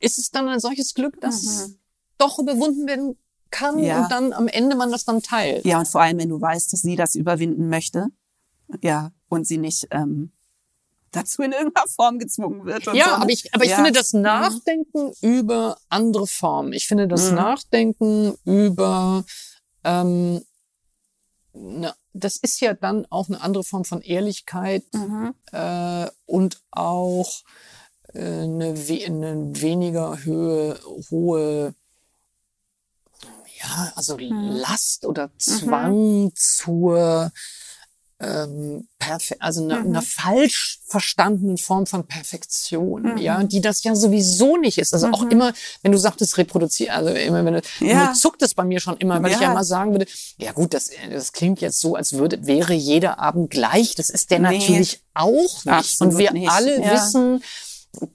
[0.00, 1.74] ist es dann ein solches Glück, dass es
[2.18, 3.16] doch überwunden werden
[3.50, 3.82] kann Mhm.
[3.84, 4.02] Ja.
[4.02, 5.64] und dann am Ende man das dann teilt.
[5.64, 8.06] Ja, und vor allem, wenn du weißt, dass sie das überwinden möchte.
[8.82, 10.32] Ja, und sie nicht ähm,
[11.10, 12.84] dazu in irgendeiner Form gezwungen wird.
[12.84, 13.12] Ja, so, ne?
[13.22, 13.76] aber ich, aber ich ja.
[13.76, 16.72] finde das Nachdenken über andere Formen.
[16.74, 17.36] Ich finde das Mhm.
[17.36, 19.24] Nachdenken über,
[19.84, 20.42] ähm,
[21.54, 25.34] na, das ist ja dann auch eine andere Form von Ehrlichkeit Mhm.
[25.52, 27.30] äh, und auch
[28.14, 30.78] äh, eine, we eine weniger Höhe,
[31.10, 31.74] hohe,
[33.60, 34.50] ja, also Mhm.
[34.56, 37.30] Last oder Zwang zur
[38.20, 38.88] ähm,
[39.38, 39.86] also eine, Mhm.
[39.90, 43.18] einer falsch verstandenen Form von Perfektion, Mhm.
[43.18, 44.92] ja, die das ja sowieso nicht ist.
[44.92, 45.30] Also auch Mhm.
[45.30, 45.52] immer,
[45.82, 48.12] wenn du sagtest, reproduzieren, also immer, wenn du, Ja.
[48.14, 49.52] zuckt es bei mir schon immer, weil ich ja Ja.
[49.52, 50.06] immer sagen würde,
[50.36, 53.94] ja gut, das, das klingt jetzt so, als würde, wäre jeder Abend gleich.
[53.94, 54.58] Das ist der Nee.
[54.58, 55.68] natürlich auch nicht.
[55.68, 56.50] Absolut Und wir nicht.
[56.50, 56.92] alle Ja.
[56.94, 57.42] wissen,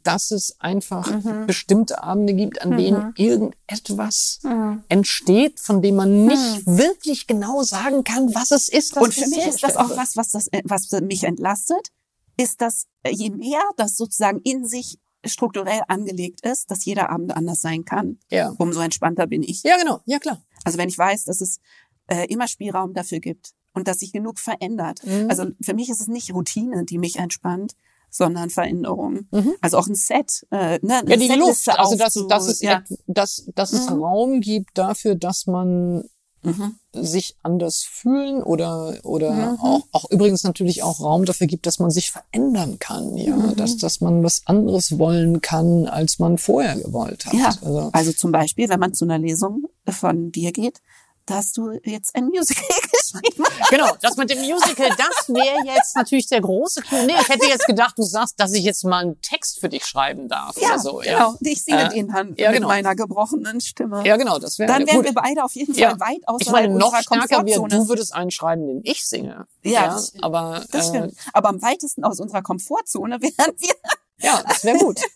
[0.03, 1.47] dass es einfach Mhm.
[1.47, 4.83] bestimmte Abende gibt, an denen irgendetwas Mhm.
[4.89, 8.95] entsteht, von dem man nicht wirklich genau sagen kann, was es ist.
[8.95, 11.89] was Und für mich ist das auch was, was das, was mich entlastet,
[12.37, 17.35] ist, dass äh, je mehr das sozusagen in sich strukturell angelegt ist, dass jeder Abend
[17.35, 18.19] anders sein kann.
[18.29, 18.53] Ja.
[18.57, 19.63] umso entspannter bin ich.
[19.63, 20.41] ja, genau, ja klar.
[20.65, 21.59] Also wenn ich weiß, dass es
[22.07, 24.99] äh, immer Spielraum dafür gibt und dass sich genug verändert.
[25.05, 25.29] Mhm.
[25.29, 27.73] Also für mich ist es nicht Routine, die mich entspannt,
[28.13, 29.27] sondern Veränderung.
[29.31, 29.53] Mhm.
[29.59, 30.45] Also auch ein Set.
[30.51, 32.83] Äh, ne, Ja, die Luft, Setliste also dass, dass es, ja.
[33.07, 34.03] dass, dass es Mhm.
[34.03, 36.03] Raum gibt dafür, dass man
[36.45, 36.75] Mhm.
[36.91, 39.59] sich anders fühlen oder oder Mhm.
[39.61, 43.55] auch, auch übrigens natürlich auch Raum dafür gibt, dass man sich verändern kann, ja, Mhm.
[43.55, 47.33] dass dass man was anderes wollen kann, als man vorher gewollt hat.
[47.33, 50.81] Ja, Also, also zum Beispiel, wenn man zu einer Lesung von dir geht,
[51.25, 53.45] da hast du jetzt ein Musical geschrieben.
[53.69, 57.05] genau, das mit dem Musical, das wäre jetzt natürlich der große Clou.
[57.05, 59.85] Nee, ich hätte jetzt gedacht, du sagst, dass ich jetzt mal einen Text für dich
[59.85, 60.95] schreiben darf Ja, oder so.
[60.97, 61.05] genau.
[61.05, 62.67] Ja, Und Ich singe Äh, den dann ja, mit genau.
[62.67, 64.05] meiner gebrochenen Stimme.
[64.05, 65.05] ja genau, das wäre Dann wären gut.
[65.05, 65.99] wir beide auf jeden Fall Ja.
[65.99, 67.83] weit außerhalb Ich meine, noch unserer stärker wäre, Komfortzone.
[67.83, 69.45] du würdest einen schreiben, den ich singe.
[69.63, 71.13] Ja, das- aber das äh, stimmt.
[71.31, 73.75] Aber am weitesten aus unserer Komfortzone wären wir.
[74.19, 74.99] ja, das wäre gut.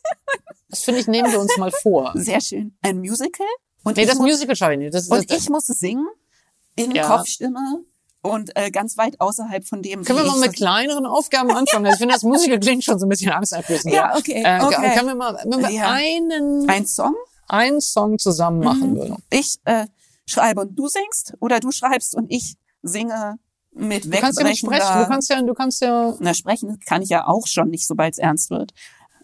[0.70, 2.12] Das finde ich, nehmen wir uns mal vor.
[2.16, 2.78] Sehr schön.
[2.82, 3.48] Ein Musical.
[3.88, 4.94] Und Nee, ich das muss, Musical schaffe ich nicht.
[4.94, 6.08] Das, und das, ich muss singen
[6.76, 7.08] in Ja.
[7.08, 7.80] Kopfstimme
[8.22, 10.04] und äh, ganz weit außerhalb von dem.
[10.04, 11.86] können wir mal mit kleineren Aufgaben anfangen?
[11.86, 13.94] Ich finde, das Musical klingt schon so ein bisschen angsteinflößend.
[13.94, 14.94] Ja, okay, Äh, okay.
[14.96, 15.92] Können wir mal, wenn wir Ja.
[15.92, 17.16] einen, Ein Song.
[17.48, 18.96] einen Song zusammen machen Mhm.
[18.98, 19.16] würden?
[19.30, 19.86] Ich äh,
[20.26, 23.38] schreibe und du singst oder du schreibst und ich singe
[23.72, 24.98] mit Du kannst ja nicht sprechen.
[25.00, 28.14] Du kannst ja, du kannst ja, Na, sprechen kann ich ja auch schon nicht, sobald
[28.14, 28.74] es ernst wird.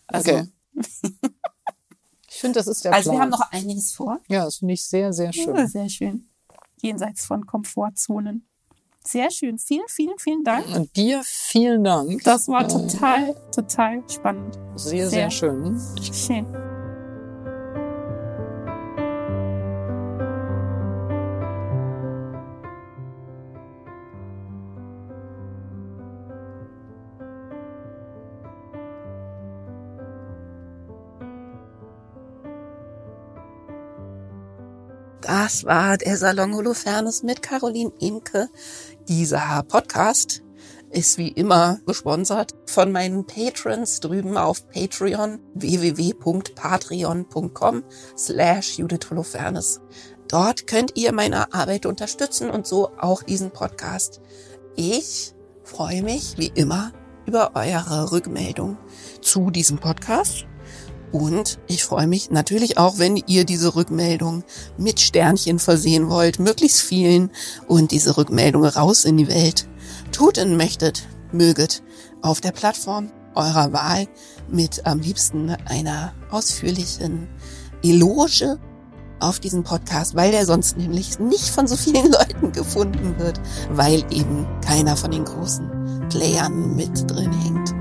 [0.08, 0.48] Also, okay.
[2.44, 3.18] Finde, das ist der also Plan.
[3.18, 4.20] wir haben noch einiges vor.
[4.28, 5.56] ja, das finde ich sehr, sehr schön.
[5.56, 6.30] Ja, sehr schön.
[6.82, 8.46] Jenseits von Komfortzonen.
[9.06, 9.58] Sehr schön.
[9.58, 10.66] Vielen, vielen, vielen Dank.
[10.76, 12.24] Und dir vielen Dank.
[12.24, 14.58] Das war Äh, total, total spannend.
[14.76, 15.32] Sehr, sehr, sehr.
[15.32, 15.80] schön.
[16.14, 16.73] Schön.
[35.36, 38.50] Das war der Salon Holofernes mit Caroline Imke.
[39.08, 40.44] Dieser Podcast
[40.92, 47.84] ist wie immer gesponsert von meinen Patrons drüben auf Patreon www.patreon.com
[48.16, 49.82] slash Judith Holofernes.
[50.28, 54.22] Dort könnt ihr meine Arbeit unterstützen und so auch diesen Podcast.
[54.76, 55.34] Ich
[55.64, 56.92] freue mich wie immer
[57.26, 58.78] über eure Rückmeldung
[59.20, 60.46] zu diesem Podcast.
[61.14, 64.44] Und ich freue mich natürlich auch, wenn ihr diese Rückmeldung
[64.78, 67.30] mit Sternchen versehen wollt, möglichst vielen,
[67.68, 69.68] und diese Rückmeldung raus in die Welt
[70.12, 71.84] tut und möchtet, möget
[72.24, 74.08] auf der Plattform eurer Wahl
[74.50, 77.30] mit am liebsten einer ausführlichen
[77.84, 78.58] Eloge
[79.20, 84.04] auf diesen Podcast, weil der sonst nämlich nicht von so vielen Leuten gefunden wird, weil
[84.12, 87.74] eben keiner von den großen Playern mit drin hängt.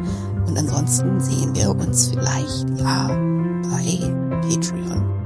[0.53, 5.22] Und ansonsten sehen wir uns vielleicht ja bei Patreon.